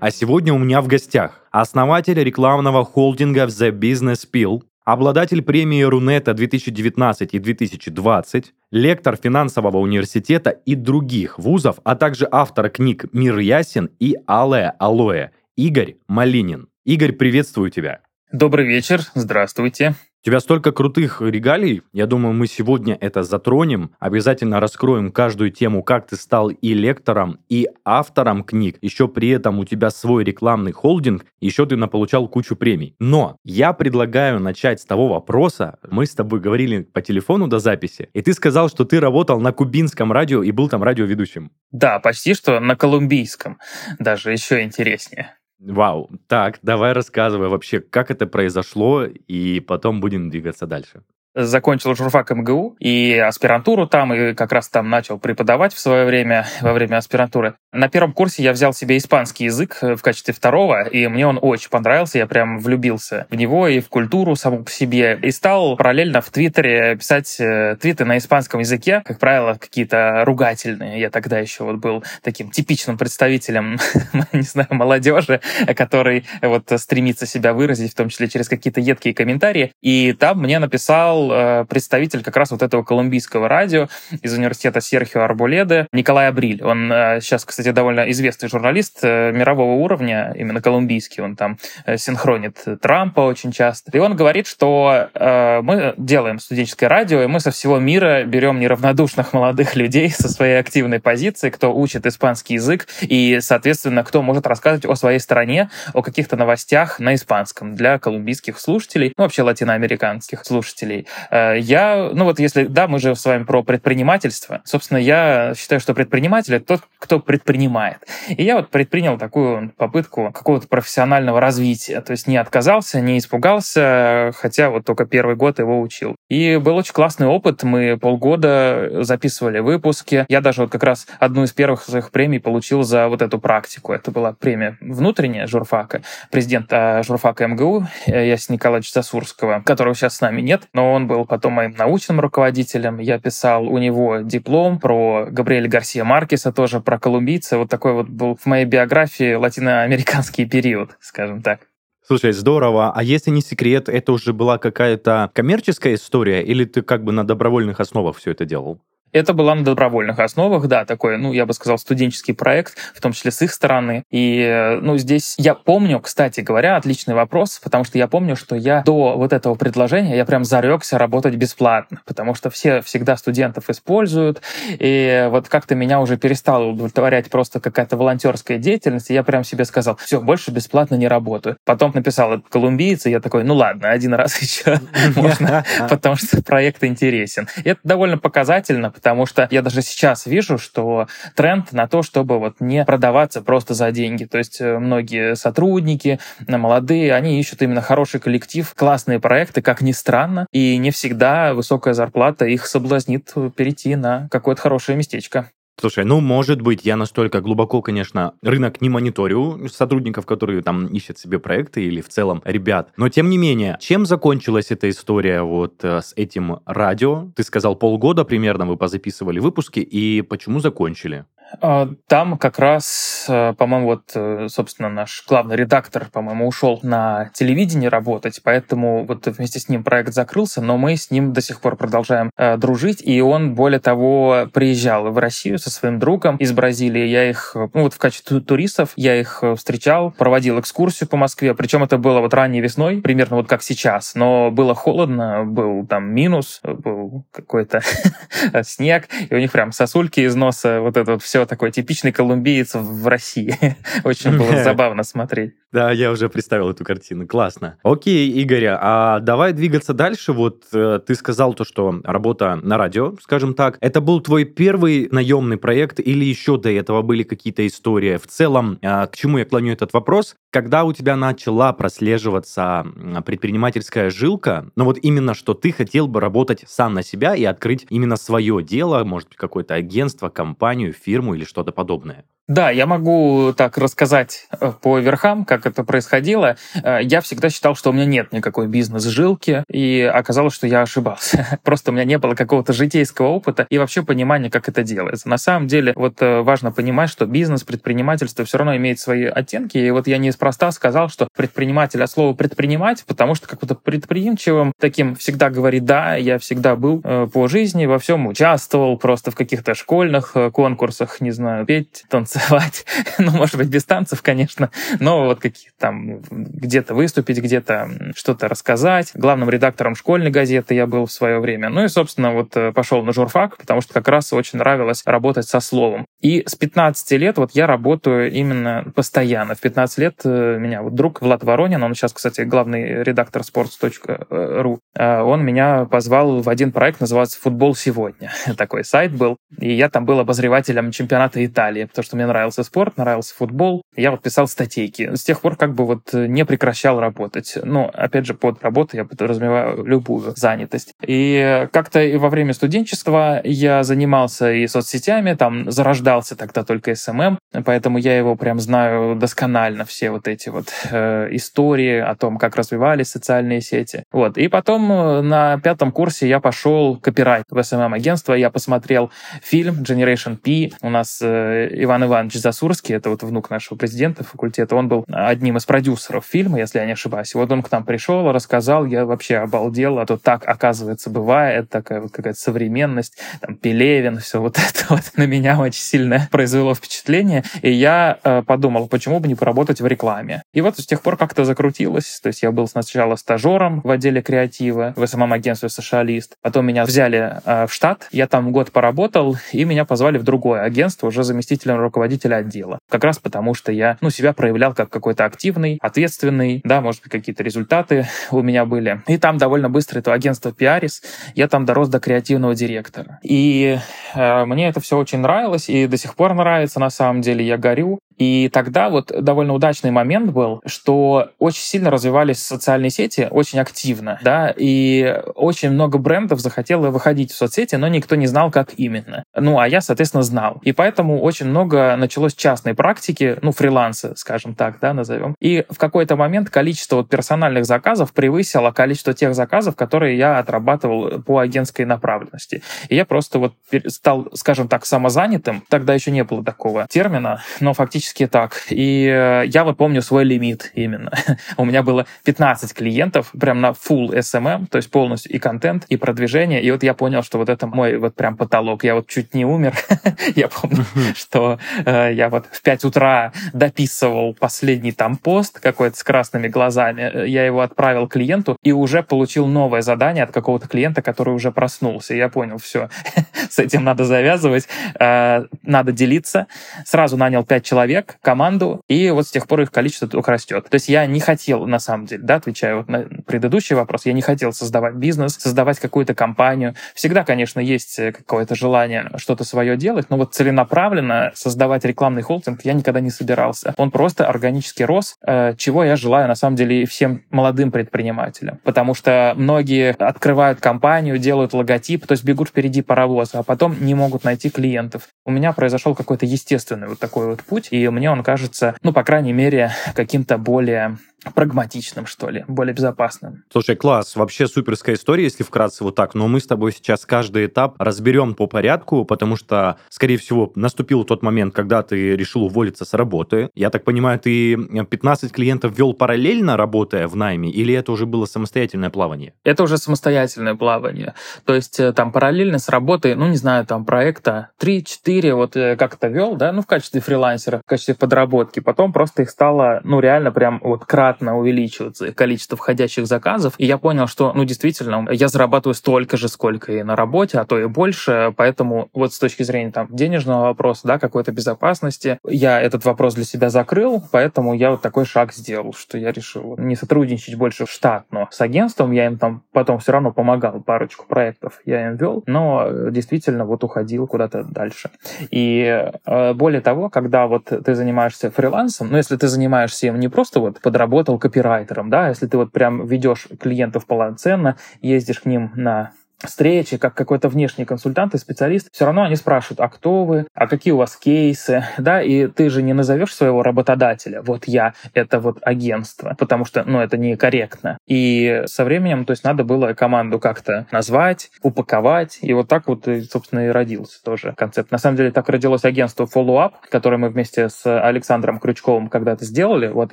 А 0.00 0.10
сегодня 0.10 0.54
у 0.54 0.58
меня 0.58 0.80
в 0.80 0.86
гостях 0.86 1.46
основатель 1.50 2.18
рекламного 2.18 2.86
холдинга 2.86 3.44
The 3.44 3.70
Business 3.70 4.26
Pill, 4.32 4.62
обладатель 4.86 5.42
премии 5.42 5.82
Рунета 5.82 6.32
2019 6.32 7.34
и 7.34 7.38
2020, 7.38 8.54
лектор 8.70 9.16
финансового 9.16 9.78
университета 9.78 10.50
и 10.50 10.74
других 10.74 11.38
вузов, 11.38 11.80
а 11.84 11.96
также 11.96 12.26
автор 12.30 12.70
книг 12.70 13.04
«Мир 13.12 13.38
ясен» 13.38 13.90
и 13.98 14.16
«Алле 14.26 14.72
Алоэ» 14.78 15.30
Игорь 15.56 15.96
Малинин. 16.06 16.68
Игорь, 16.84 17.12
приветствую 17.12 17.70
тебя. 17.70 18.00
Добрый 18.32 18.66
вечер, 18.66 19.00
здравствуйте. 19.14 19.96
Тебя 20.26 20.40
столько 20.40 20.72
крутых 20.72 21.22
регалий. 21.22 21.82
Я 21.92 22.08
думаю, 22.08 22.34
мы 22.34 22.48
сегодня 22.48 22.98
это 23.00 23.22
затронем. 23.22 23.92
Обязательно 24.00 24.58
раскроем 24.58 25.12
каждую 25.12 25.52
тему, 25.52 25.84
как 25.84 26.08
ты 26.08 26.16
стал 26.16 26.48
и 26.48 26.74
лектором, 26.74 27.38
и 27.48 27.68
автором 27.84 28.42
книг. 28.42 28.76
Еще 28.80 29.06
при 29.06 29.28
этом 29.28 29.60
у 29.60 29.64
тебя 29.64 29.88
свой 29.90 30.24
рекламный 30.24 30.72
холдинг, 30.72 31.26
еще 31.40 31.64
ты 31.64 31.76
наполучал 31.76 32.26
кучу 32.26 32.56
премий. 32.56 32.96
Но 32.98 33.36
я 33.44 33.72
предлагаю 33.72 34.40
начать 34.40 34.80
с 34.80 34.84
того 34.84 35.06
вопроса. 35.06 35.78
Мы 35.88 36.06
с 36.06 36.14
тобой 36.16 36.40
говорили 36.40 36.82
по 36.82 37.00
телефону 37.02 37.46
до 37.46 37.60
записи, 37.60 38.08
и 38.12 38.20
ты 38.20 38.32
сказал, 38.32 38.68
что 38.68 38.84
ты 38.84 38.98
работал 38.98 39.38
на 39.38 39.52
кубинском 39.52 40.10
радио 40.10 40.42
и 40.42 40.50
был 40.50 40.68
там 40.68 40.82
радиоведущим. 40.82 41.52
Да, 41.70 42.00
почти 42.00 42.34
что 42.34 42.58
на 42.58 42.74
колумбийском. 42.74 43.58
Даже 44.00 44.32
еще 44.32 44.64
интереснее. 44.64 45.36
Вау. 45.58 46.10
Так, 46.28 46.58
давай 46.62 46.92
рассказывай 46.92 47.48
вообще, 47.48 47.80
как 47.80 48.10
это 48.10 48.26
произошло, 48.26 49.04
и 49.04 49.60
потом 49.60 50.00
будем 50.00 50.28
двигаться 50.30 50.66
дальше 50.66 51.02
закончил 51.36 51.94
журфак 51.94 52.30
МГУ 52.30 52.76
и 52.80 53.16
аспирантуру 53.16 53.86
там, 53.86 54.12
и 54.14 54.32
как 54.32 54.52
раз 54.52 54.68
там 54.70 54.88
начал 54.88 55.18
преподавать 55.18 55.74
в 55.74 55.78
свое 55.78 56.06
время, 56.06 56.46
во 56.62 56.72
время 56.72 56.96
аспирантуры. 56.96 57.54
На 57.72 57.88
первом 57.88 58.12
курсе 58.12 58.42
я 58.42 58.52
взял 58.52 58.72
себе 58.72 58.96
испанский 58.96 59.44
язык 59.44 59.78
в 59.82 59.98
качестве 59.98 60.32
второго, 60.32 60.88
и 60.88 61.06
мне 61.08 61.26
он 61.26 61.38
очень 61.40 61.68
понравился, 61.68 62.16
я 62.16 62.26
прям 62.26 62.58
влюбился 62.58 63.26
в 63.30 63.34
него 63.34 63.68
и 63.68 63.80
в 63.80 63.90
культуру 63.90 64.34
саму 64.34 64.64
по 64.64 64.70
себе, 64.70 65.18
и 65.22 65.30
стал 65.30 65.76
параллельно 65.76 66.22
в 66.22 66.30
Твиттере 66.30 66.96
писать 66.96 67.36
э, 67.38 67.76
твиты 67.78 68.06
на 68.06 68.16
испанском 68.16 68.60
языке, 68.60 69.02
как 69.04 69.18
правило, 69.18 69.54
какие-то 69.60 70.22
ругательные. 70.24 71.00
Я 71.00 71.10
тогда 71.10 71.38
еще 71.38 71.64
вот 71.64 71.76
был 71.76 72.02
таким 72.22 72.50
типичным 72.50 72.96
представителем, 72.96 73.78
не 74.32 74.40
знаю, 74.42 74.68
молодежи, 74.70 75.42
который 75.76 76.24
вот 76.40 76.72
стремится 76.76 77.26
себя 77.26 77.52
выразить, 77.52 77.92
в 77.92 77.94
том 77.94 78.08
числе 78.08 78.28
через 78.28 78.48
какие-то 78.48 78.80
едкие 78.80 79.12
комментарии. 79.12 79.72
И 79.82 80.14
там 80.14 80.38
мне 80.38 80.58
написал 80.58 81.25
Э, 81.32 81.64
представитель 81.68 82.22
как 82.22 82.36
раз 82.36 82.50
вот 82.50 82.62
этого 82.62 82.82
колумбийского 82.82 83.48
радио 83.48 83.88
из 84.22 84.32
университета 84.34 84.80
Серхио 84.80 85.22
Арбуледе 85.22 85.86
Николай 85.92 86.28
Абриль. 86.28 86.62
Он 86.62 86.92
э, 86.92 87.20
сейчас, 87.20 87.44
кстати, 87.44 87.70
довольно 87.70 88.10
известный 88.10 88.48
журналист 88.48 89.00
э, 89.02 89.32
мирового 89.32 89.74
уровня, 89.74 90.34
именно 90.36 90.60
колумбийский. 90.60 91.22
Он 91.22 91.36
там 91.36 91.58
синхронит 91.96 92.64
Трампа 92.80 93.20
очень 93.20 93.52
часто. 93.52 93.90
И 93.92 93.98
он 93.98 94.16
говорит, 94.16 94.46
что 94.46 95.08
мы 95.14 95.94
делаем 95.96 96.38
студенческое 96.38 96.88
радио, 96.88 97.22
и 97.22 97.26
мы 97.26 97.40
со 97.40 97.50
всего 97.50 97.78
мира 97.78 98.24
берем 98.24 98.60
неравнодушных 98.60 99.32
молодых 99.32 99.76
людей 99.76 100.10
со 100.10 100.28
своей 100.28 100.58
активной 100.58 101.00
позиции, 101.00 101.50
кто 101.50 101.74
учит 101.74 102.06
испанский 102.06 102.54
язык, 102.54 102.86
и, 103.00 103.38
соответственно, 103.40 104.04
кто 104.04 104.22
может 104.22 104.46
рассказывать 104.46 104.84
о 104.86 104.94
своей 104.94 105.18
стране, 105.18 105.70
о 105.92 106.02
каких-то 106.02 106.36
новостях 106.36 106.98
на 106.98 107.14
испанском 107.14 107.74
для 107.74 107.98
колумбийских 107.98 108.58
слушателей, 108.58 109.12
ну, 109.16 109.24
вообще 109.24 109.42
латиноамериканских 109.42 110.44
слушателей. 110.44 111.06
Э, 111.30 111.58
я, 111.58 112.10
ну 112.12 112.24
вот 112.24 112.38
если, 112.38 112.64
да, 112.64 112.88
мы 112.88 112.98
же 112.98 113.14
с 113.14 113.24
вами 113.24 113.44
про 113.44 113.62
предпринимательство. 113.62 114.60
Собственно, 114.64 114.98
я 114.98 115.52
считаю, 115.56 115.80
что 115.80 115.94
предприниматель— 115.94 116.54
это 116.56 116.66
тот, 116.66 116.82
кто 116.98 117.20
предпринимает. 117.20 117.98
И 118.28 118.42
я 118.42 118.56
вот 118.56 118.70
предпринял 118.70 119.18
такую 119.18 119.72
попытку 119.76 120.30
какого-то 120.32 120.68
профессионального 120.68 121.40
развития. 121.40 122.00
То 122.00 122.12
есть 122.12 122.26
не 122.26 122.36
отказался, 122.36 123.00
не 123.00 123.18
испугался, 123.18 124.32
хотя 124.36 124.70
вот 124.70 124.84
только 124.84 125.06
первый 125.06 125.36
год 125.36 125.58
его 125.58 125.80
учил. 125.80 126.16
И 126.28 126.56
был 126.56 126.76
очень 126.76 126.92
классный 126.92 127.26
опыт. 127.26 127.62
Мы 127.62 127.98
полгода 127.98 129.02
записывали 129.04 129.60
выпуски. 129.60 130.26
Я 130.28 130.40
даже 130.40 130.62
вот 130.62 130.70
как 130.70 130.82
раз 130.82 131.06
одну 131.18 131.44
из 131.44 131.52
первых 131.52 131.82
своих 131.82 132.10
премий 132.10 132.40
получил 132.40 132.82
за 132.82 133.08
вот 133.08 133.22
эту 133.22 133.38
практику. 133.38 133.92
Это 133.92 134.10
была 134.10 134.32
премия 134.32 134.76
внутренняя 134.80 135.46
журфака, 135.46 136.02
президента 136.30 137.02
журфака 137.04 137.46
МГУ 137.46 137.86
Ясен 138.06 138.54
Николаевича 138.54 138.92
Сосурского, 138.92 139.62
которого 139.64 139.94
сейчас 139.94 140.16
с 140.16 140.20
нами 140.20 140.40
нет, 140.40 140.62
но 140.72 140.92
он 140.92 141.05
был 141.06 141.24
потом 141.24 141.54
моим 141.54 141.74
научным 141.76 142.20
руководителем. 142.20 142.98
Я 142.98 143.18
писал 143.18 143.66
у 143.68 143.78
него 143.78 144.18
диплом 144.18 144.78
про 144.78 145.26
Габриэля 145.30 145.68
Гарсия 145.68 146.04
Маркеса, 146.04 146.52
тоже 146.52 146.80
про 146.80 146.98
колумбийца. 146.98 147.58
Вот 147.58 147.70
такой 147.70 147.92
вот 147.92 148.08
был 148.08 148.36
в 148.36 148.46
моей 148.46 148.64
биографии 148.64 149.34
латиноамериканский 149.34 150.46
период, 150.48 150.96
скажем 151.00 151.42
так. 151.42 151.60
Слушай, 152.06 152.32
здорово. 152.32 152.92
А 152.94 153.02
если 153.02 153.30
не 153.30 153.40
секрет, 153.40 153.88
это 153.88 154.12
уже 154.12 154.32
была 154.32 154.58
какая-то 154.58 155.30
коммерческая 155.34 155.94
история, 155.94 156.42
или 156.42 156.64
ты 156.64 156.82
как 156.82 157.02
бы 157.02 157.10
на 157.12 157.26
добровольных 157.26 157.80
основах 157.80 158.16
все 158.16 158.30
это 158.30 158.44
делал? 158.44 158.80
Это 159.16 159.32
было 159.32 159.54
на 159.54 159.64
добровольных 159.64 160.18
основах, 160.18 160.66
да, 160.66 160.84
такой, 160.84 161.16
ну, 161.16 161.32
я 161.32 161.46
бы 161.46 161.54
сказал, 161.54 161.78
студенческий 161.78 162.34
проект, 162.34 162.76
в 162.94 163.00
том 163.00 163.12
числе 163.12 163.30
с 163.30 163.40
их 163.40 163.50
стороны. 163.50 164.04
И, 164.10 164.78
ну, 164.82 164.98
здесь 164.98 165.34
я 165.38 165.54
помню, 165.54 166.00
кстати 166.00 166.42
говоря, 166.42 166.76
отличный 166.76 167.14
вопрос, 167.14 167.58
потому 167.62 167.84
что 167.84 167.96
я 167.96 168.08
помню, 168.08 168.36
что 168.36 168.56
я 168.56 168.82
до 168.82 169.16
вот 169.16 169.32
этого 169.32 169.54
предложения, 169.54 170.16
я 170.16 170.26
прям 170.26 170.44
зарекся 170.44 170.98
работать 170.98 171.34
бесплатно, 171.36 172.02
потому 172.04 172.34
что 172.34 172.50
все 172.50 172.82
всегда 172.82 173.16
студентов 173.16 173.70
используют, 173.70 174.42
и 174.68 175.28
вот 175.30 175.48
как-то 175.48 175.74
меня 175.74 176.00
уже 176.00 176.18
перестало 176.18 176.66
удовлетворять 176.66 177.30
просто 177.30 177.58
какая-то 177.58 177.96
волонтерская 177.96 178.58
деятельность, 178.58 179.10
и 179.10 179.14
я 179.14 179.22
прям 179.22 179.44
себе 179.44 179.64
сказал, 179.64 179.96
все, 179.96 180.20
больше 180.20 180.50
бесплатно 180.50 180.96
не 180.96 181.08
работаю. 181.08 181.56
Потом 181.64 181.92
написал 181.94 182.42
колумбийцы, 182.50 183.08
и 183.08 183.12
я 183.12 183.20
такой, 183.20 183.44
ну 183.44 183.54
ладно, 183.54 183.88
один 183.88 184.12
раз 184.12 184.38
еще 184.42 184.78
можно, 185.16 185.64
потому 185.88 186.16
что 186.16 186.42
проект 186.42 186.84
интересен. 186.84 187.48
И 187.64 187.70
это 187.70 187.80
довольно 187.82 188.18
показательно, 188.18 188.90
потому 188.90 189.05
что 189.26 189.46
я 189.50 189.62
даже 189.62 189.82
сейчас 189.82 190.26
вижу, 190.26 190.58
что 190.58 191.06
тренд 191.34 191.72
на 191.72 191.86
то, 191.86 192.02
чтобы 192.02 192.38
вот 192.38 192.60
не 192.60 192.84
продаваться 192.84 193.42
просто 193.42 193.74
за 193.74 193.92
деньги. 193.92 194.24
То 194.24 194.38
есть 194.38 194.60
э, 194.60 194.78
многие 194.78 195.36
сотрудники, 195.36 196.18
э, 196.46 196.56
молодые, 196.56 197.14
они 197.14 197.38
ищут 197.38 197.62
именно 197.62 197.80
хороший 197.80 198.20
коллектив, 198.20 198.72
классные 198.74 199.20
проекты, 199.20 199.62
как 199.62 199.80
ни 199.80 199.92
странно, 199.92 200.46
и 200.52 200.76
не 200.78 200.90
всегда 200.90 201.54
высокая 201.54 201.94
зарплата 201.94 202.46
их 202.46 202.66
соблазнит 202.66 203.32
перейти 203.56 203.96
на 203.96 204.28
какое-то 204.30 204.62
хорошее 204.62 204.98
местечко. 204.98 205.50
Слушай, 205.78 206.04
ну, 206.06 206.20
может 206.20 206.62
быть, 206.62 206.86
я 206.86 206.96
настолько 206.96 207.42
глубоко, 207.42 207.82
конечно, 207.82 208.32
рынок 208.40 208.80
не 208.80 208.88
мониторю 208.88 209.68
сотрудников, 209.68 210.24
которые 210.24 210.62
там 210.62 210.86
ищут 210.86 211.18
себе 211.18 211.38
проекты 211.38 211.84
или 211.84 212.00
в 212.00 212.08
целом 212.08 212.40
ребят. 212.46 212.92
Но, 212.96 213.10
тем 213.10 213.28
не 213.28 213.36
менее, 213.36 213.76
чем 213.78 214.06
закончилась 214.06 214.70
эта 214.70 214.88
история 214.88 215.42
вот 215.42 215.84
э, 215.84 216.00
с 216.00 216.14
этим 216.16 216.60
радио? 216.64 217.30
Ты 217.36 217.42
сказал, 217.42 217.76
полгода 217.76 218.24
примерно 218.24 218.64
вы 218.64 218.78
позаписывали 218.78 219.38
выпуски, 219.38 219.80
и 219.80 220.22
почему 220.22 220.60
закончили? 220.60 221.26
А, 221.60 221.88
там 222.08 222.38
как 222.38 222.58
раз, 222.58 223.26
э, 223.28 223.54
по-моему, 223.54 223.86
вот, 223.86 224.10
э, 224.14 224.48
собственно, 224.50 224.88
наш 224.88 225.24
главный 225.28 225.56
редактор, 225.56 226.08
по-моему, 226.12 226.46
ушел 226.46 226.80
на 226.82 227.30
телевидение 227.34 227.88
работать, 227.88 228.40
поэтому 228.42 229.04
вот 229.04 229.26
вместе 229.26 229.60
с 229.60 229.68
ним 229.68 229.84
проект 229.84 230.12
закрылся, 230.12 230.60
но 230.60 230.76
мы 230.76 230.96
с 230.96 231.10
ним 231.10 231.32
до 231.32 231.40
сих 231.40 231.60
пор 231.60 231.76
продолжаем 231.76 232.30
э, 232.36 232.56
дружить, 232.56 233.00
и 233.02 233.20
он, 233.20 233.54
более 233.54 233.78
того, 233.78 234.48
приезжал 234.52 235.10
в 235.10 235.18
Россию 235.18 235.58
со 235.58 235.70
своим 235.70 235.98
другом 235.98 236.36
из 236.36 236.52
Бразилии. 236.52 237.06
Я 237.06 237.30
их, 237.30 237.52
ну 237.54 237.82
вот 237.82 237.94
в 237.94 237.98
качестве 237.98 238.40
туристов, 238.40 238.92
я 238.96 239.18
их 239.18 239.42
встречал, 239.56 240.10
проводил 240.10 240.58
экскурсию 240.60 241.08
по 241.08 241.16
Москве, 241.16 241.54
причем 241.54 241.84
это 241.84 241.96
было 241.96 242.20
вот 242.20 242.34
ранней 242.34 242.60
весной, 242.60 243.00
примерно 243.00 243.36
вот 243.36 243.48
как 243.48 243.62
сейчас, 243.62 244.14
но 244.14 244.50
было 244.50 244.74
холодно, 244.74 245.44
был 245.44 245.86
там 245.86 246.12
минус, 246.12 246.60
был 246.62 247.24
какой-то 247.30 247.82
снег, 248.62 249.08
и 249.30 249.34
у 249.34 249.38
них 249.38 249.52
прям 249.52 249.72
сосульки 249.72 250.20
из 250.20 250.34
носа, 250.34 250.80
вот 250.80 250.96
это 250.96 251.12
вот 251.12 251.22
все 251.22 251.35
такой 251.44 251.72
типичный 251.72 252.12
колумбиец 252.12 252.74
в 252.74 253.06
России. 253.06 253.58
Очень 254.04 254.38
было 254.38 254.62
забавно 254.62 255.02
смотреть. 255.02 255.54
Да, 255.72 255.92
я 255.92 256.10
уже 256.10 256.30
представил 256.30 256.70
эту 256.70 256.84
картину. 256.84 257.26
Классно. 257.26 257.76
Окей, 257.82 258.30
Игорь, 258.30 258.66
а 258.68 259.20
давай 259.20 259.52
двигаться 259.52 259.92
дальше. 259.92 260.32
Вот 260.32 260.64
э, 260.72 261.00
ты 261.06 261.14
сказал 261.14 261.52
то, 261.52 261.64
что 261.64 262.00
работа 262.04 262.56
на 262.62 262.78
радио, 262.78 263.14
скажем 263.20 263.52
так, 263.52 263.76
это 263.80 264.00
был 264.00 264.20
твой 264.20 264.44
первый 264.44 265.08
наемный 265.10 265.58
проект 265.58 266.00
или 266.00 266.24
еще 266.24 266.58
до 266.58 266.70
этого 266.70 267.02
были 267.02 267.24
какие-то 267.24 267.66
истории? 267.66 268.16
В 268.16 268.26
целом, 268.26 268.78
э, 268.80 269.06
к 269.08 269.16
чему 269.16 269.38
я 269.38 269.44
клоню 269.44 269.72
этот 269.72 269.92
вопрос? 269.92 270.36
Когда 270.56 270.84
у 270.86 270.94
тебя 270.94 271.16
начала 271.16 271.70
прослеживаться 271.74 272.86
предпринимательская 273.26 274.08
жилка, 274.08 274.70
но 274.74 274.86
вот 274.86 274.96
именно, 274.96 275.34
что 275.34 275.52
ты 275.52 275.70
хотел 275.70 276.08
бы 276.08 276.18
работать 276.18 276.64
сам 276.66 276.94
на 276.94 277.02
себя 277.02 277.36
и 277.36 277.44
открыть 277.44 277.86
именно 277.90 278.16
свое 278.16 278.62
дело, 278.62 279.04
может 279.04 279.28
быть, 279.28 279.36
какое-то 279.36 279.74
агентство, 279.74 280.30
компанию, 280.30 280.94
фирму 280.94 281.34
или 281.34 281.44
что-то 281.44 281.72
подобное? 281.72 282.24
Да, 282.48 282.70
я 282.70 282.86
могу 282.86 283.52
так 283.56 283.76
рассказать 283.76 284.46
э, 284.52 284.70
по 284.80 285.00
верхам, 285.00 285.44
как 285.44 285.66
это 285.66 285.82
происходило. 285.82 286.56
Э, 286.80 287.00
я 287.02 287.20
всегда 287.20 287.50
считал, 287.50 287.74
что 287.74 287.90
у 287.90 287.92
меня 287.92 288.04
нет 288.04 288.32
никакой 288.32 288.68
бизнес-жилки, 288.68 289.64
и 289.68 290.00
оказалось, 290.02 290.54
что 290.54 290.68
я 290.68 290.82
ошибался. 290.82 291.58
Просто 291.64 291.90
у 291.90 291.94
меня 291.94 292.04
не 292.04 292.18
было 292.18 292.36
какого-то 292.36 292.72
житейского 292.72 293.26
опыта 293.26 293.66
и 293.68 293.78
вообще 293.78 294.04
понимания, 294.04 294.48
как 294.48 294.68
это 294.68 294.84
делается. 294.84 295.28
На 295.28 295.38
самом 295.38 295.66
деле, 295.66 295.92
вот 295.96 296.22
э, 296.22 296.42
важно 296.42 296.70
понимать, 296.70 297.10
что 297.10 297.26
бизнес, 297.26 297.64
предпринимательство 297.64 298.44
все 298.44 298.58
равно 298.58 298.76
имеет 298.76 299.00
свои 299.00 299.24
оттенки, 299.24 299.78
и 299.78 299.90
вот 299.90 300.06
я 300.06 300.18
неспроста 300.18 300.70
сказал, 300.70 301.08
что 301.08 301.26
предприниматель 301.36 302.00
от 302.00 302.10
слова 302.12 302.32
предпринимать, 302.32 303.04
потому 303.08 303.34
что 303.34 303.48
как-то 303.48 303.74
предприимчивым 303.74 304.72
таким 304.78 305.16
всегда 305.16 305.50
говорит 305.50 305.84
«да», 305.84 306.14
я 306.14 306.38
всегда 306.38 306.76
был 306.76 307.00
по 307.00 307.48
жизни, 307.48 307.86
во 307.86 307.98
всем 307.98 308.28
участвовал, 308.28 308.96
просто 308.98 309.32
в 309.32 309.34
каких-то 309.34 309.74
школьных 309.74 310.36
конкурсах, 310.52 311.20
не 311.20 311.32
знаю, 311.32 311.66
петь, 311.66 312.04
танцевать, 312.08 312.35
танцевать. 312.36 312.84
ну, 313.18 313.30
может 313.32 313.56
быть, 313.56 313.68
без 313.68 313.84
танцев, 313.84 314.22
конечно, 314.22 314.70
но 315.00 315.24
вот 315.24 315.40
какие 315.40 315.70
там 315.78 316.20
где-то 316.30 316.94
выступить, 316.94 317.38
где-то 317.38 317.90
что-то 318.14 318.48
рассказать. 318.48 319.10
Главным 319.14 319.50
редактором 319.50 319.94
школьной 319.94 320.30
газеты 320.30 320.74
я 320.74 320.86
был 320.86 321.06
в 321.06 321.12
свое 321.12 321.40
время. 321.40 321.68
Ну 321.68 321.84
и, 321.84 321.88
собственно, 321.88 322.32
вот 322.32 322.56
э, 322.56 322.72
пошел 322.72 323.02
на 323.02 323.12
журфак, 323.12 323.56
потому 323.56 323.80
что 323.80 323.94
как 323.94 324.08
раз 324.08 324.32
очень 324.32 324.58
нравилось 324.58 325.02
работать 325.06 325.46
со 325.46 325.60
словом. 325.60 326.06
И 326.20 326.44
с 326.46 326.54
15 326.54 327.12
лет 327.12 327.38
вот 327.38 327.52
я 327.52 327.66
работаю 327.66 328.30
именно 328.32 328.84
постоянно. 328.94 329.54
В 329.54 329.60
15 329.60 329.98
лет 329.98 330.20
э, 330.24 330.58
меня 330.58 330.82
вот 330.82 330.94
друг 330.94 331.22
Влад 331.22 331.44
Воронин, 331.44 331.82
он 331.82 331.94
сейчас, 331.94 332.12
кстати, 332.12 332.42
главный 332.42 333.02
редактор 333.02 333.42
sports.ru, 333.42 334.78
э, 334.94 335.20
он 335.20 335.44
меня 335.44 335.84
позвал 335.86 336.40
в 336.40 336.48
один 336.48 336.72
проект, 336.72 337.00
называется 337.00 337.40
«Футбол 337.40 337.74
сегодня». 337.74 338.32
Такой 338.56 338.84
сайт 338.84 339.12
был. 339.12 339.36
И 339.58 339.72
я 339.72 339.88
там 339.88 340.04
был 340.04 340.20
обозревателем 340.20 340.90
чемпионата 340.90 341.44
Италии, 341.44 341.84
потому 341.84 342.04
что 342.04 342.16
мне 342.16 342.25
нравился 342.26 342.62
спорт, 342.62 342.96
нравился 342.96 343.34
футбол. 343.34 343.82
Я 343.96 344.10
вот 344.10 344.22
писал 344.22 344.46
статейки. 344.46 345.14
С 345.14 345.24
тех 345.24 345.40
пор 345.40 345.56
как 345.56 345.74
бы 345.74 345.86
вот 345.86 346.12
не 346.12 346.44
прекращал 346.44 347.00
работать. 347.00 347.56
Ну, 347.62 347.90
опять 347.92 348.26
же, 348.26 348.34
под 348.34 348.62
работу 348.62 348.96
я 348.96 349.04
подразумеваю 349.04 349.84
любую 349.84 350.34
занятость. 350.36 350.92
И 351.04 351.68
как-то 351.72 352.00
и 352.00 352.16
во 352.16 352.28
время 352.28 352.52
студенчества 352.52 353.40
я 353.44 353.82
занимался 353.82 354.52
и 354.52 354.66
соцсетями, 354.66 355.34
там 355.34 355.70
зарождался 355.70 356.36
тогда 356.36 356.64
только 356.64 356.94
SMM, 356.94 357.38
поэтому 357.64 357.98
я 357.98 358.16
его 358.16 358.36
прям 358.36 358.60
знаю 358.60 359.16
досконально, 359.16 359.84
все 359.84 360.10
вот 360.10 360.28
эти 360.28 360.48
вот 360.48 360.66
э, 360.90 361.28
истории 361.32 361.98
о 361.98 362.14
том, 362.14 362.38
как 362.38 362.56
развивались 362.56 363.08
социальные 363.08 363.60
сети. 363.60 364.04
Вот. 364.12 364.38
И 364.38 364.48
потом 364.48 364.90
э, 364.90 365.20
на 365.22 365.58
пятом 365.58 365.92
курсе 365.92 366.28
я 366.28 366.40
пошел 366.40 366.96
копирайт 366.96 367.44
в 367.50 367.62
SMM-агентство, 367.62 368.34
я 368.34 368.50
посмотрел 368.50 369.10
фильм 369.42 369.82
Generation 369.82 370.36
P, 370.36 370.76
у 370.82 370.90
нас 370.90 371.20
э, 371.22 371.68
Иван 371.72 372.04
Иванович 372.04 372.15
Иванович 372.16 372.36
Засурский, 372.36 372.94
это 372.94 373.10
вот 373.10 373.22
внук 373.22 373.50
нашего 373.50 373.76
президента 373.76 374.24
факультета, 374.24 374.74
он 374.74 374.88
был 374.88 375.04
одним 375.08 375.58
из 375.58 375.66
продюсеров 375.66 376.24
фильма, 376.24 376.58
если 376.58 376.78
я 376.78 376.86
не 376.86 376.92
ошибаюсь. 376.92 377.34
И 377.34 377.38
вот 377.38 377.52
он 377.52 377.62
к 377.62 377.70
нам 377.70 377.84
пришел, 377.84 378.32
рассказал, 378.32 378.86
я 378.86 379.04
вообще 379.04 379.36
обалдел, 379.36 379.98
а 379.98 380.06
то 380.06 380.16
так, 380.16 380.48
оказывается, 380.48 381.10
бывает, 381.10 381.68
такая 381.68 382.00
вот 382.00 382.12
какая-то 382.12 382.38
современность, 382.38 383.18
там, 383.40 383.56
Пелевин, 383.56 384.18
все 384.18 384.40
вот 384.40 384.58
это 384.70 384.86
вот 384.88 385.02
на 385.16 385.26
меня 385.26 385.60
очень 385.60 385.82
сильно 385.82 386.26
произвело 386.30 386.74
впечатление. 386.74 387.44
И 387.60 387.70
я 387.70 388.18
э, 388.24 388.42
подумал, 388.42 388.88
почему 388.88 389.20
бы 389.20 389.28
не 389.28 389.34
поработать 389.34 389.80
в 389.82 389.86
рекламе. 389.86 390.42
И 390.54 390.62
вот 390.62 390.78
с 390.78 390.86
тех 390.86 391.02
пор 391.02 391.18
как-то 391.18 391.44
закрутилось. 391.44 392.20
То 392.20 392.28
есть 392.28 392.42
я 392.42 392.50
был 392.50 392.66
сначала 392.66 393.16
стажером 393.16 393.82
в 393.82 393.90
отделе 393.90 394.22
креатива 394.22 394.94
в 394.96 395.06
СММ-агентстве 395.06 395.68
«Сошалист». 395.68 396.36
Потом 396.40 396.66
меня 396.66 396.86
взяли 396.86 397.40
э, 397.44 397.66
в 397.66 397.72
штат, 397.72 398.08
я 398.10 398.26
там 398.26 398.52
год 398.52 398.72
поработал, 398.72 399.36
и 399.52 399.64
меня 399.64 399.84
позвали 399.84 400.16
в 400.16 400.22
другое 400.22 400.62
агентство 400.62 401.08
уже 401.08 401.24
заместителем 401.24 401.76
руководителя 401.76 402.05
руководителя 402.06 402.36
отдела. 402.36 402.78
Как 402.88 403.04
раз 403.04 403.18
потому, 403.18 403.54
что 403.54 403.72
я, 403.72 403.98
ну, 404.00 404.10
себя 404.10 404.32
проявлял 404.32 404.74
как 404.74 404.90
какой-то 404.90 405.24
активный, 405.24 405.78
ответственный, 405.82 406.60
да, 406.64 406.80
может 406.80 407.02
быть, 407.02 407.12
какие-то 407.12 407.42
результаты 407.42 408.06
у 408.30 408.42
меня 408.42 408.64
были. 408.64 409.02
И 409.08 409.18
там 409.18 409.38
довольно 409.38 409.68
быстро 409.68 409.98
это 409.98 410.12
агентство 410.12 410.52
Пиарис, 410.52 411.02
я 411.34 411.48
там 411.48 411.64
дорос 411.64 411.88
до 411.88 411.98
креативного 411.98 412.54
директора. 412.54 413.18
И 413.22 413.78
э, 414.14 414.44
мне 414.44 414.68
это 414.68 414.80
все 414.80 414.96
очень 414.96 415.18
нравилось, 415.18 415.68
и 415.68 415.86
до 415.86 415.96
сих 415.96 416.14
пор 416.14 416.34
нравится, 416.34 416.80
на 416.80 416.90
самом 416.90 417.22
деле, 417.22 417.44
я 417.44 417.58
горю. 417.58 417.98
И 418.16 418.48
тогда 418.52 418.88
вот 418.88 419.12
довольно 419.20 419.52
удачный 419.52 419.90
момент 419.90 420.30
был, 420.32 420.60
что 420.66 421.30
очень 421.38 421.62
сильно 421.62 421.90
развивались 421.90 422.42
социальные 422.42 422.90
сети, 422.90 423.28
очень 423.30 423.58
активно, 423.58 424.18
да, 424.22 424.52
и 424.56 425.22
очень 425.34 425.70
много 425.70 425.98
брендов 425.98 426.40
захотело 426.40 426.90
выходить 426.90 427.32
в 427.32 427.36
соцсети, 427.36 427.76
но 427.76 427.88
никто 427.88 428.16
не 428.16 428.26
знал, 428.26 428.50
как 428.50 428.74
именно. 428.76 429.24
Ну, 429.34 429.58
а 429.58 429.68
я, 429.68 429.80
соответственно, 429.80 430.22
знал. 430.22 430.60
И 430.62 430.72
поэтому 430.72 431.20
очень 431.20 431.46
много 431.46 431.94
началось 431.96 432.34
частной 432.34 432.74
практики, 432.74 433.36
ну, 433.42 433.52
фриланса, 433.52 434.14
скажем 434.16 434.54
так, 434.54 434.78
да, 434.80 434.94
назовем. 434.94 435.34
И 435.40 435.64
в 435.68 435.78
какой-то 435.78 436.16
момент 436.16 436.50
количество 436.50 436.96
вот 436.96 437.08
персональных 437.08 437.66
заказов 437.66 438.12
превысило 438.12 438.70
количество 438.70 439.12
тех 439.12 439.34
заказов, 439.34 439.76
которые 439.76 440.16
я 440.16 440.38
отрабатывал 440.38 441.22
по 441.22 441.38
агентской 441.38 441.84
направленности. 441.84 442.62
И 442.88 442.96
я 442.96 443.04
просто 443.04 443.38
вот 443.38 443.54
стал, 443.86 444.28
скажем 444.34 444.68
так, 444.68 444.86
самозанятым. 444.86 445.62
Тогда 445.68 445.94
еще 445.94 446.10
не 446.10 446.24
было 446.24 446.44
такого 446.44 446.86
термина, 446.88 447.42
но 447.60 447.74
фактически 447.74 448.05
так. 448.26 448.62
И 448.70 449.06
э, 449.06 449.44
я 449.46 449.64
вот 449.64 449.76
помню 449.76 450.02
свой 450.02 450.24
лимит 450.24 450.72
именно. 450.74 451.10
У 451.56 451.64
меня 451.64 451.82
было 451.82 452.06
15 452.24 452.74
клиентов 452.74 453.32
прям 453.38 453.60
на 453.60 453.70
full 453.70 454.16
SMM, 454.16 454.66
то 454.66 454.76
есть 454.76 454.90
полностью 454.90 455.32
и 455.32 455.38
контент, 455.38 455.84
и 455.88 455.96
продвижение. 455.96 456.62
И 456.62 456.70
вот 456.70 456.82
я 456.82 456.94
понял, 456.94 457.22
что 457.22 457.38
вот 457.38 457.48
это 457.48 457.66
мой 457.66 457.96
вот 457.96 458.14
прям 458.14 458.36
потолок. 458.36 458.84
Я 458.84 458.94
вот 458.94 459.06
чуть 459.06 459.34
не 459.34 459.44
умер. 459.44 459.74
я 460.36 460.48
помню, 460.48 460.84
что 461.14 461.58
Э, 461.84 462.12
я 462.12 462.28
вот 462.28 462.46
в 462.50 462.62
5 462.62 462.84
утра 462.84 463.32
дописывал 463.52 464.34
последний 464.34 464.92
там 464.92 465.16
пост 465.16 465.60
какой-то 465.60 465.96
с 465.96 466.02
красными 466.02 466.48
глазами. 466.48 467.02
Э, 467.02 467.28
я 467.28 467.44
его 467.44 467.60
отправил 467.60 468.08
клиенту 468.08 468.56
и 468.62 468.72
уже 468.72 469.02
получил 469.02 469.46
новое 469.46 469.82
задание 469.82 470.24
от 470.24 470.32
какого-то 470.32 470.68
клиента, 470.68 471.02
который 471.02 471.34
уже 471.34 471.52
проснулся. 471.52 472.14
И 472.14 472.18
я 472.18 472.28
понял, 472.28 472.58
все, 472.58 472.88
с 473.50 473.58
этим 473.58 473.84
надо 473.84 474.04
завязывать, 474.04 474.68
э, 474.98 475.44
надо 475.62 475.92
делиться. 475.92 476.46
Сразу 476.84 477.16
нанял 477.16 477.44
5 477.44 477.64
человек, 477.64 477.95
команду, 478.02 478.82
и 478.88 479.10
вот 479.10 479.26
с 479.26 479.30
тех 479.30 479.46
пор 479.46 479.62
их 479.62 479.70
количество 479.70 480.08
только 480.08 480.30
растет. 480.30 480.68
То 480.68 480.74
есть 480.74 480.88
я 480.88 481.06
не 481.06 481.20
хотел, 481.20 481.66
на 481.66 481.78
самом 481.78 482.06
деле, 482.06 482.22
да, 482.22 482.36
отвечая 482.36 482.76
вот 482.76 482.88
на 482.88 483.06
предыдущий 483.26 483.76
вопрос, 483.76 484.06
я 484.06 484.12
не 484.12 484.22
хотел 484.22 484.52
создавать 484.52 484.94
бизнес, 484.94 485.36
создавать 485.36 485.78
какую-то 485.78 486.14
компанию. 486.14 486.74
Всегда, 486.94 487.24
конечно, 487.24 487.60
есть 487.60 487.96
какое-то 487.96 488.54
желание 488.54 489.10
что-то 489.16 489.44
свое 489.44 489.76
делать, 489.76 490.06
но 490.10 490.16
вот 490.16 490.34
целенаправленно 490.34 491.32
создавать 491.34 491.84
рекламный 491.84 492.22
холдинг 492.22 492.60
я 492.64 492.72
никогда 492.72 493.00
не 493.00 493.10
собирался. 493.10 493.74
Он 493.76 493.90
просто 493.90 494.26
органически 494.26 494.82
рос, 494.82 495.16
э, 495.26 495.54
чего 495.56 495.84
я 495.84 495.96
желаю 495.96 496.28
на 496.28 496.34
самом 496.34 496.56
деле 496.56 496.86
всем 496.86 497.24
молодым 497.30 497.70
предпринимателям. 497.70 498.58
Потому 498.64 498.94
что 498.94 499.34
многие 499.36 499.90
открывают 499.98 500.60
компанию, 500.60 501.18
делают 501.18 501.52
логотип, 501.52 502.06
то 502.06 502.12
есть 502.12 502.24
бегут 502.24 502.48
впереди 502.48 502.82
паровоза, 502.82 503.38
а 503.38 503.42
потом 503.42 503.76
не 503.80 503.94
могут 503.94 504.24
найти 504.24 504.50
клиентов. 504.50 505.08
У 505.24 505.30
меня 505.30 505.52
произошел 505.52 505.94
какой-то 505.94 506.26
естественный 506.26 506.88
вот 506.88 506.98
такой 506.98 507.26
вот 507.26 507.42
путь, 507.42 507.68
и 507.70 507.85
мне 507.90 508.10
он 508.10 508.22
кажется, 508.22 508.76
ну, 508.82 508.92
по 508.92 509.04
крайней 509.04 509.32
мере, 509.32 509.72
каким-то 509.94 510.38
более 510.38 510.98
прагматичным, 511.34 512.06
что 512.06 512.28
ли, 512.28 512.44
более 512.48 512.74
безопасным. 512.74 513.44
Слушай, 513.52 513.76
класс, 513.76 514.16
вообще 514.16 514.46
суперская 514.46 514.94
история, 514.94 515.24
если 515.24 515.42
вкратце 515.42 515.84
вот 515.84 515.94
так, 515.94 516.14
но 516.14 516.28
мы 516.28 516.40
с 516.40 516.46
тобой 516.46 516.72
сейчас 516.72 517.04
каждый 517.04 517.46
этап 517.46 517.74
разберем 517.78 518.34
по 518.34 518.46
порядку, 518.46 519.04
потому 519.04 519.36
что, 519.36 519.78
скорее 519.88 520.16
всего, 520.16 520.52
наступил 520.54 521.04
тот 521.04 521.22
момент, 521.22 521.54
когда 521.54 521.82
ты 521.82 522.16
решил 522.16 522.44
уволиться 522.44 522.84
с 522.84 522.94
работы. 522.94 523.50
Я 523.54 523.70
так 523.70 523.84
понимаю, 523.84 524.18
ты 524.18 524.56
15 524.56 525.32
клиентов 525.32 525.76
вел 525.76 525.94
параллельно, 525.94 526.56
работая 526.56 527.08
в 527.08 527.16
найме, 527.16 527.50
или 527.50 527.74
это 527.74 527.92
уже 527.92 528.06
было 528.06 528.26
самостоятельное 528.26 528.90
плавание? 528.90 529.34
Это 529.44 529.62
уже 529.62 529.78
самостоятельное 529.78 530.54
плавание. 530.54 531.14
То 531.44 531.54
есть 531.54 531.80
э, 531.80 531.92
там 531.92 532.12
параллельно 532.12 532.58
с 532.58 532.68
работой, 532.68 533.14
ну, 533.14 533.28
не 533.28 533.36
знаю, 533.36 533.66
там 533.66 533.84
проекта 533.84 534.50
3-4 534.60 535.34
вот 535.34 535.56
э, 535.56 535.76
как-то 535.76 536.08
вел, 536.08 536.36
да, 536.36 536.52
ну, 536.52 536.62
в 536.62 536.66
качестве 536.66 537.00
фрилансера, 537.00 537.58
в 537.58 537.68
качестве 537.68 537.94
подработки. 537.94 538.60
Потом 538.60 538.92
просто 538.92 539.22
их 539.22 539.30
стало, 539.30 539.80
ну, 539.84 540.00
реально 540.00 540.30
прям 540.32 540.60
вот 540.62 540.84
кратно 540.84 541.15
кратно 541.16 541.38
увеличивается 541.38 542.12
количество 542.12 542.56
входящих 542.56 543.06
заказов, 543.06 543.54
и 543.58 543.66
я 543.66 543.78
понял, 543.78 544.06
что, 544.06 544.32
ну, 544.34 544.44
действительно, 544.44 545.08
я 545.10 545.28
зарабатываю 545.28 545.74
столько 545.74 546.16
же, 546.16 546.28
сколько 546.28 546.72
и 546.72 546.82
на 546.82 546.96
работе, 546.96 547.38
а 547.38 547.44
то 547.44 547.58
и 547.58 547.66
больше, 547.66 548.32
поэтому 548.36 548.88
вот 548.92 549.12
с 549.12 549.18
точки 549.18 549.42
зрения 549.42 549.70
там 549.70 549.88
денежного 549.90 550.46
вопроса, 550.46 550.82
да, 550.86 550.98
какой-то 550.98 551.32
безопасности, 551.32 552.18
я 552.24 552.60
этот 552.60 552.84
вопрос 552.84 553.14
для 553.14 553.24
себя 553.24 553.50
закрыл, 553.50 554.02
поэтому 554.12 554.54
я 554.54 554.70
вот 554.70 554.82
такой 554.82 555.04
шаг 555.04 555.32
сделал, 555.32 555.72
что 555.72 555.98
я 555.98 556.12
решил 556.12 556.56
не 556.58 556.76
сотрудничать 556.76 557.36
больше 557.36 557.66
в 557.66 557.70
штатно 557.70 558.28
с 558.30 558.40
агентством, 558.40 558.92
я 558.92 559.06
им 559.06 559.18
там 559.18 559.42
потом 559.52 559.78
все 559.78 559.92
равно 559.92 560.12
помогал, 560.12 560.60
парочку 560.60 561.06
проектов 561.06 561.60
я 561.64 561.88
им 561.88 561.96
вел, 561.96 562.22
но 562.26 562.90
действительно 562.90 563.44
вот 563.44 563.64
уходил 563.64 564.06
куда-то 564.06 564.44
дальше. 564.44 564.90
И 565.30 565.90
э, 566.04 566.34
более 566.34 566.60
того, 566.60 566.90
когда 566.90 567.26
вот 567.26 567.44
ты 567.44 567.74
занимаешься 567.74 568.30
фрилансом, 568.30 568.90
ну, 568.90 568.96
если 568.96 569.16
ты 569.16 569.28
занимаешься 569.28 569.86
им 569.86 569.98
не 569.98 570.08
просто 570.08 570.40
вот 570.40 570.58
подработал 570.96 571.18
копирайтером, 571.18 571.90
да, 571.90 572.08
если 572.08 572.26
ты 572.26 572.38
вот 572.38 572.52
прям 572.52 572.86
ведешь 572.86 573.28
клиентов 573.38 573.86
полноценно, 573.86 574.56
ездишь 574.80 575.20
к 575.20 575.26
ним 575.26 575.50
на 575.54 575.92
встречи, 576.18 576.76
как 576.78 576.94
какой-то 576.94 577.28
внешний 577.28 577.64
консультант 577.64 578.14
и 578.14 578.18
специалист, 578.18 578.68
все 578.72 578.84
равно 578.84 579.02
они 579.02 579.16
спрашивают, 579.16 579.60
а 579.60 579.68
кто 579.68 580.04
вы, 580.04 580.26
а 580.34 580.46
какие 580.46 580.72
у 580.72 580.78
вас 580.78 580.96
кейсы, 580.96 581.64
да, 581.78 582.02
и 582.02 582.26
ты 582.26 582.50
же 582.50 582.62
не 582.62 582.72
назовешь 582.72 583.14
своего 583.14 583.42
работодателя, 583.42 584.22
вот 584.22 584.44
я, 584.46 584.74
это 584.94 585.20
вот 585.20 585.38
агентство, 585.42 586.14
потому 586.18 586.44
что, 586.44 586.64
ну, 586.64 586.80
это 586.80 586.96
некорректно. 586.96 587.78
И 587.86 588.42
со 588.46 588.64
временем, 588.64 589.04
то 589.04 589.12
есть 589.12 589.24
надо 589.24 589.44
было 589.44 589.74
команду 589.74 590.18
как-то 590.18 590.66
назвать, 590.70 591.30
упаковать, 591.42 592.18
и 592.22 592.32
вот 592.32 592.48
так 592.48 592.66
вот, 592.68 592.88
собственно, 593.10 593.46
и 593.46 593.50
родился 593.50 594.02
тоже 594.02 594.34
концепт. 594.36 594.70
На 594.70 594.78
самом 594.78 594.96
деле 594.96 595.10
так 595.10 595.28
родилось 595.28 595.64
агентство 595.64 596.04
Follow 596.04 596.46
Up, 596.46 596.52
которое 596.70 596.96
мы 596.96 597.08
вместе 597.10 597.48
с 597.48 597.66
Александром 597.66 598.38
Крючковым 598.38 598.88
когда-то 598.88 599.24
сделали, 599.24 599.68
вот 599.68 599.92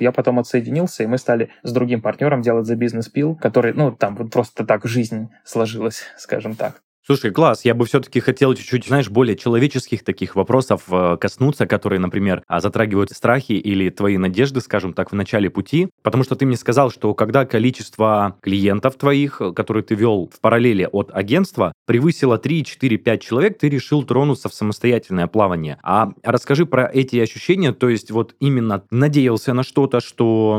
я 0.00 0.12
потом 0.12 0.38
отсоединился, 0.38 1.02
и 1.02 1.06
мы 1.06 1.18
стали 1.18 1.50
с 1.62 1.72
другим 1.72 2.00
партнером 2.00 2.42
делать 2.42 2.66
за 2.66 2.76
бизнес 2.76 3.08
пил, 3.08 3.34
который, 3.36 3.72
ну, 3.74 3.92
там 3.92 4.16
вот 4.16 4.30
просто 4.30 4.64
так 4.64 4.84
жизнь 4.84 5.28
сложилась 5.44 6.04
скажем 6.16 6.54
так. 6.54 6.83
Слушай, 7.06 7.32
класс, 7.32 7.66
я 7.66 7.74
бы 7.74 7.84
все-таки 7.84 8.18
хотел 8.18 8.54
чуть-чуть, 8.54 8.86
знаешь, 8.86 9.10
более 9.10 9.36
человеческих 9.36 10.02
таких 10.04 10.36
вопросов 10.36 10.84
э, 10.90 11.18
коснуться, 11.20 11.66
которые, 11.66 12.00
например, 12.00 12.42
а, 12.48 12.62
затрагивают 12.62 13.10
страхи 13.10 13.52
или 13.52 13.90
твои 13.90 14.16
надежды, 14.16 14.62
скажем 14.62 14.94
так, 14.94 15.12
в 15.12 15.14
начале 15.14 15.50
пути. 15.50 15.90
Потому 16.02 16.24
что 16.24 16.34
ты 16.34 16.46
мне 16.46 16.56
сказал, 16.56 16.90
что 16.90 17.12
когда 17.12 17.44
количество 17.44 18.38
клиентов 18.40 18.96
твоих, 18.96 19.42
э, 19.42 19.52
которые 19.52 19.82
ты 19.82 19.94
вел 19.94 20.30
в 20.34 20.40
параллели 20.40 20.88
от 20.90 21.10
агентства, 21.12 21.74
превысило 21.84 22.38
3, 22.38 22.64
4, 22.64 22.96
5 22.96 23.20
человек, 23.20 23.58
ты 23.58 23.68
решил 23.68 24.02
тронуться 24.04 24.48
в 24.48 24.54
самостоятельное 24.54 25.26
плавание. 25.26 25.76
А 25.82 26.08
расскажи 26.22 26.64
про 26.64 26.90
эти 26.90 27.16
ощущения, 27.16 27.74
то 27.74 27.90
есть 27.90 28.12
вот 28.12 28.34
именно 28.40 28.82
надеялся 28.90 29.52
на 29.52 29.62
что-то, 29.62 30.00
что, 30.00 30.58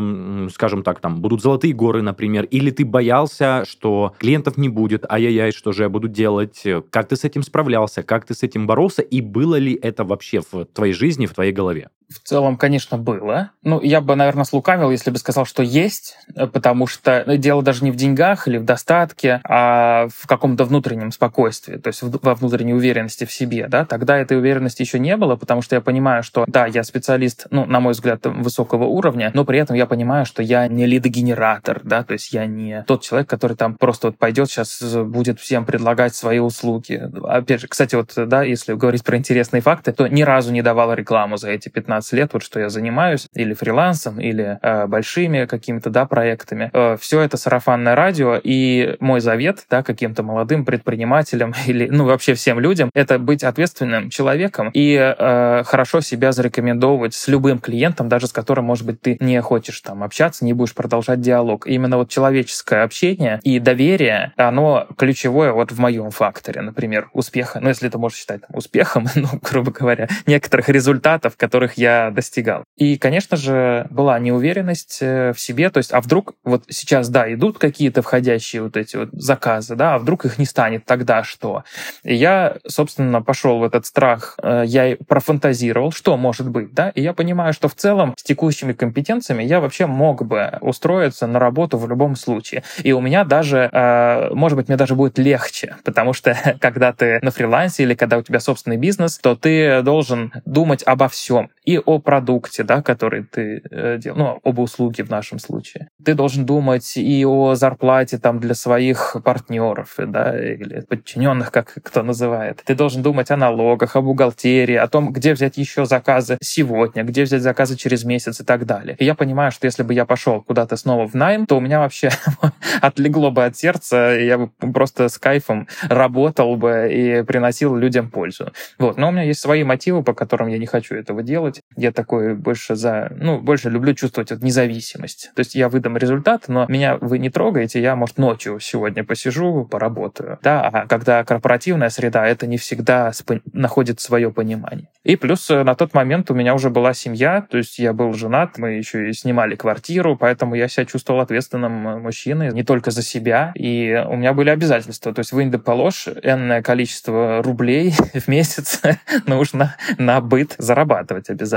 скажем 0.54 0.84
так, 0.84 1.00
там 1.00 1.22
будут 1.22 1.42
золотые 1.42 1.74
горы, 1.74 2.04
например, 2.04 2.44
или 2.44 2.70
ты 2.70 2.86
боялся, 2.86 3.64
что 3.68 4.14
клиентов 4.20 4.58
не 4.58 4.70
будет, 4.70 5.12
ай-яй-яй, 5.12 5.52
что 5.52 5.72
же 5.72 5.82
я 5.82 5.90
буду 5.90 6.08
делать? 6.08 6.35
Делать, 6.36 6.66
э, 6.66 6.82
как 6.90 7.08
ты 7.08 7.16
с 7.16 7.24
этим 7.24 7.44
справлялся, 7.44 8.04
как 8.04 8.26
ты 8.26 8.34
с 8.34 8.44
этим 8.44 8.68
боролся, 8.68 9.02
и 9.02 9.22
было 9.22 9.56
ли 9.56 9.74
это 9.74 10.04
вообще 10.04 10.42
в 10.42 10.66
твоей 10.66 10.94
жизни, 10.94 11.26
в 11.26 11.34
твоей 11.34 11.52
голове? 11.52 11.90
В 12.10 12.20
целом, 12.28 12.58
конечно, 12.58 12.98
было. 12.98 13.52
Ну, 13.64 13.82
я 13.82 14.02
бы, 14.02 14.16
наверное, 14.16 14.44
слукавил, 14.44 14.92
если 14.92 15.10
бы 15.10 15.18
сказал, 15.18 15.46
что 15.46 15.64
есть, 15.64 16.18
э, 16.36 16.46
потому 16.48 16.88
что 16.88 17.24
ну, 17.26 17.36
дело 17.38 17.64
даже 17.64 17.84
не 17.84 17.92
в 17.92 17.96
деньгах 17.96 18.48
или 18.48 18.58
в 18.58 18.64
достатке, 18.64 19.42
а 19.44 20.08
в 20.10 20.28
каком-то 20.28 20.66
внутреннем 20.66 21.12
спокойствии, 21.12 21.78
то 21.78 21.88
есть 21.88 22.02
во 22.04 22.36
внутренней 22.36 22.74
уверенности 22.74 23.26
в 23.26 23.32
себе, 23.32 23.68
да. 23.68 23.86
Тогда 23.86 24.18
этой 24.18 24.38
уверенности 24.38 24.82
еще 24.82 25.00
не 25.00 25.18
было, 25.18 25.36
потому 25.36 25.62
что 25.62 25.76
я 25.76 25.82
понимаю, 25.82 26.24
что, 26.24 26.46
да, 26.48 26.68
я 26.68 26.84
специалист, 26.84 27.48
ну, 27.50 27.66
на 27.66 27.80
мой 27.80 27.94
взгляд, 27.94 28.26
высокого 28.26 28.86
уровня, 28.86 29.32
но 29.34 29.46
при 29.46 29.60
этом 29.60 29.76
я 29.76 29.86
понимаю, 29.86 30.26
что 30.26 30.44
я 30.44 30.68
не 30.68 30.86
лидогенератор, 30.86 31.82
да, 31.84 32.04
то 32.04 32.14
есть 32.14 32.32
я 32.34 32.46
не 32.46 32.84
тот 32.88 33.02
человек, 33.02 33.30
который 33.30 33.58
там 33.58 33.76
просто 33.76 34.08
вот 34.08 34.18
пойдет 34.18 34.50
сейчас 34.50 34.80
будет 35.06 35.40
всем 35.40 35.66
предлагать 35.66 36.16
свои 36.16 36.40
услуги. 36.40 37.10
Опять 37.24 37.62
же, 37.62 37.68
кстати, 37.68 37.96
вот, 37.96 38.14
да, 38.16 38.44
если 38.44 38.74
говорить 38.74 39.04
про 39.04 39.18
интересные 39.18 39.62
факты, 39.62 39.92
то 39.92 40.08
ни 40.08 40.22
разу 40.22 40.52
не 40.52 40.62
давал 40.62 40.94
рекламу 40.94 41.38
за 41.38 41.50
эти 41.50 41.70
15 41.70 41.95
лет, 42.12 42.34
вот 42.34 42.44
что 42.44 42.60
я 42.60 42.70
занимаюсь, 42.70 43.28
или 43.34 43.54
фрилансом, 43.54 44.20
или 44.20 44.60
э, 44.62 44.88
большими 44.88 45.46
какими-то, 45.46 45.90
да, 45.90 46.06
проектами. 46.06 46.70
Э, 46.74 46.98
все 47.00 47.22
это 47.22 47.38
сарафанное 47.38 47.96
радио, 47.96 48.40
и 48.42 48.96
мой 49.00 49.20
завет, 49.20 49.66
да, 49.70 49.84
каким-то 49.84 50.24
молодым 50.24 50.66
предпринимателям 50.66 51.54
или, 51.68 51.88
ну, 51.88 52.06
вообще 52.06 52.34
всем 52.34 52.60
людям, 52.60 52.90
это 52.94 53.20
быть 53.20 53.44
ответственным 53.44 54.10
человеком 54.10 54.70
и 54.74 54.96
э, 54.96 55.64
хорошо 55.66 56.02
себя 56.02 56.32
зарекомендовывать 56.32 57.14
с 57.14 57.28
любым 57.28 57.60
клиентом, 57.60 58.10
даже 58.10 58.28
с 58.28 58.34
которым, 58.34 58.66
может 58.66 58.86
быть, 58.86 59.02
ты 59.02 59.18
не 59.20 59.42
хочешь 59.42 59.80
там 59.82 60.04
общаться, 60.04 60.46
не 60.46 60.54
будешь 60.54 60.74
продолжать 60.74 61.22
диалог. 61.22 61.68
Именно 61.68 61.98
вот 61.98 62.10
человеческое 62.10 62.84
общение 62.84 63.40
и 63.44 63.60
доверие, 63.60 64.34
оно 64.36 64.88
ключевое 64.98 65.52
вот 65.52 65.72
в 65.72 65.80
моем 65.80 66.12
факторе, 66.12 66.62
например, 66.62 67.10
успеха, 67.14 67.60
ну, 67.62 67.70
если 67.70 67.88
это 67.88 67.98
можно 67.98 68.18
считать 68.18 68.42
там, 68.42 68.56
успехом, 68.56 69.08
ну, 69.16 69.28
грубо 69.42 69.72
говоря, 69.72 70.08
некоторых 70.26 70.70
результатов, 70.70 71.38
которых 71.38 71.74
я 71.78 71.85
достигал. 72.14 72.64
И, 72.78 72.98
конечно 72.98 73.38
же, 73.38 73.88
была 73.90 74.20
неуверенность 74.20 75.00
э, 75.02 75.34
в 75.34 75.40
себе, 75.40 75.70
то 75.70 75.78
есть, 75.78 75.94
а 75.94 76.02
вдруг 76.02 76.34
вот 76.44 76.64
сейчас, 76.70 77.10
да, 77.10 77.32
идут 77.34 77.58
какие-то 77.58 78.02
входящие 78.02 78.64
вот 78.64 78.78
эти 78.78 78.96
вот 78.98 79.10
заказы, 79.14 79.76
да, 79.76 79.96
а 79.96 80.00
вдруг 80.00 80.26
их 80.26 80.38
не 80.38 80.46
станет, 80.46 80.86
тогда 80.86 81.24
что? 81.24 81.64
И 82.04 82.16
я, 82.16 82.58
собственно, 82.68 83.22
пошел 83.22 83.60
в 83.60 83.64
этот 83.64 83.86
страх, 83.86 84.38
э, 84.42 84.64
я 84.66 84.98
профантазировал, 85.08 85.92
что 85.92 86.18
может 86.18 86.50
быть, 86.50 86.74
да, 86.74 86.90
и 86.90 87.02
я 87.02 87.14
понимаю, 87.14 87.54
что 87.54 87.68
в 87.68 87.76
целом 87.76 88.14
с 88.18 88.24
текущими 88.24 88.74
компетенциями 88.74 89.44
я 89.44 89.60
вообще 89.60 89.86
мог 89.86 90.26
бы 90.26 90.58
устроиться 90.62 91.28
на 91.28 91.40
работу 91.40 91.78
в 91.78 91.88
любом 91.88 92.16
случае. 92.16 92.64
И 92.84 92.92
у 92.94 93.02
меня 93.02 93.24
даже, 93.24 93.70
э, 93.72 94.30
может 94.34 94.58
быть, 94.58 94.68
мне 94.68 94.78
даже 94.78 94.96
будет 94.96 95.18
легче, 95.18 95.76
потому 95.84 96.14
что 96.14 96.36
когда 96.60 96.94
ты 96.94 97.20
на 97.22 97.32
фрилансе 97.32 97.84
или 97.84 97.94
когда 97.96 98.18
у 98.18 98.22
тебя 98.22 98.40
собственный 98.40 98.78
бизнес, 98.78 99.18
то 99.18 99.36
ты 99.36 99.82
должен 99.82 100.34
думать 100.46 100.84
обо 100.86 101.08
всем. 101.08 101.50
И 101.64 101.75
о 101.80 102.00
продукте, 102.00 102.64
да, 102.64 102.82
который 102.82 103.24
ты 103.24 103.62
э, 103.70 103.98
делаешь, 103.98 104.18
ну, 104.18 104.40
об 104.44 104.60
услуге 104.60 105.04
в 105.04 105.10
нашем 105.10 105.40
случае. 105.40 105.90
Ты 106.04 106.14
должен 106.14 106.46
думать 106.46 106.98
и 106.98 107.26
о 107.26 107.56
зарплате 107.56 108.18
там 108.18 108.40
для 108.40 108.54
своих 108.54 109.18
партнеров, 109.24 109.96
да, 109.98 110.38
или 110.38 110.82
подчиненных, 110.82 111.52
как 111.52 111.74
кто 111.84 112.04
называет. 112.04 112.62
Ты 112.66 112.76
должен 112.76 113.02
думать 113.02 113.32
о 113.32 113.38
налогах, 113.38 113.96
о 113.96 114.02
бухгалтерии, 114.02 114.76
о 114.76 114.88
том, 114.88 115.12
где 115.12 115.34
взять 115.34 115.58
еще 115.58 115.86
заказы 115.86 116.38
сегодня, 116.42 117.04
где 117.04 117.24
взять 117.24 117.42
заказы 117.42 117.76
через 117.76 118.04
месяц 118.04 118.40
и 118.42 118.44
так 118.44 118.66
далее. 118.66 118.96
И 119.00 119.06
я 119.06 119.16
понимаю, 119.16 119.52
что 119.52 119.66
если 119.66 119.84
бы 119.84 119.94
я 119.94 120.06
пошел 120.06 120.42
куда-то 120.42 120.78
снова 120.78 121.08
в 121.08 121.14
найм, 121.14 121.46
то 121.46 121.58
у 121.58 121.60
меня 121.60 121.80
вообще 121.80 122.10
отлегло 122.82 123.30
бы 123.30 123.46
от 123.46 123.58
сердца, 123.58 124.18
и 124.18 124.26
я 124.26 124.38
бы 124.38 124.50
просто 124.74 125.10
с 125.10 125.18
кайфом 125.18 125.68
работал 125.84 126.56
бы 126.56 126.90
и 126.92 127.24
приносил 127.24 127.76
людям 127.76 128.10
пользу. 128.10 128.52
Вот. 128.80 128.98
Но 128.98 129.10
у 129.10 129.12
меня 129.12 129.24
есть 129.24 129.40
свои 129.40 129.64
мотивы, 129.64 130.04
по 130.04 130.14
которым 130.14 130.48
я 130.48 130.58
не 130.58 130.66
хочу 130.66 130.96
этого 130.96 131.24
делать. 131.24 131.62
Я 131.78 131.92
такой 131.92 132.36
больше 132.36 132.76
за... 132.76 133.12
Ну, 133.16 133.40
больше 133.40 133.70
люблю 133.70 133.94
чувствовать 133.94 134.32
вот 134.32 134.42
независимость. 134.42 135.32
То 135.36 135.42
есть 135.42 135.56
я 135.56 135.70
выдам 135.70 135.98
результат, 135.98 136.48
но 136.48 136.66
меня 136.70 136.98
вы 136.98 137.20
не 137.20 137.30
трогаете, 137.30 137.82
я, 137.82 137.96
может, 137.96 138.18
ночью 138.18 138.60
сегодня 138.60 139.04
посижу, 139.04 139.66
поработаю. 139.66 140.40
Да, 140.42 140.68
а 140.68 140.88
когда 140.88 141.24
корпоративная 141.24 141.90
среда, 141.90 142.26
это 142.26 142.48
не 142.48 142.58
всегда 142.58 143.12
находит 143.54 144.00
свое 144.00 144.32
понимание. 144.32 144.88
И 145.04 145.16
плюс 145.18 145.50
э, 145.52 145.64
на 145.64 145.76
тот 145.76 145.94
момент 145.94 146.32
у 146.32 146.34
меня 146.34 146.56
уже 146.56 146.70
была 146.70 146.94
семья, 146.94 147.46
то 147.50 147.58
есть 147.58 147.78
я 147.78 147.94
был 147.94 148.14
женат, 148.14 148.58
мы 148.58 148.72
еще 148.72 149.10
и 149.10 149.14
снимали 149.14 149.56
квартиру, 149.56 150.18
поэтому 150.18 150.56
я 150.56 150.68
себя 150.68 150.86
чувствовал 150.86 151.20
ответственным 151.20 151.88
э, 151.88 152.00
мужчиной 152.00 152.52
не 152.54 152.64
только 152.64 152.92
за 152.92 153.04
себя, 153.04 153.52
и 153.56 154.04
у 154.08 154.16
меня 154.16 154.34
были 154.34 154.50
обязательства. 154.50 155.14
То 155.14 155.20
есть 155.20 155.32
в 155.32 155.42
Индополо 155.42 155.86
ложь, 155.86 156.08
энное 156.24 156.62
количество 156.62 157.44
рублей 157.44 157.92
в 158.14 158.28
месяц 158.28 158.82
нужно 159.28 159.76
на 159.98 160.22
быт 160.22 160.56
зарабатывать 160.58 161.30
обязательно. 161.30 161.55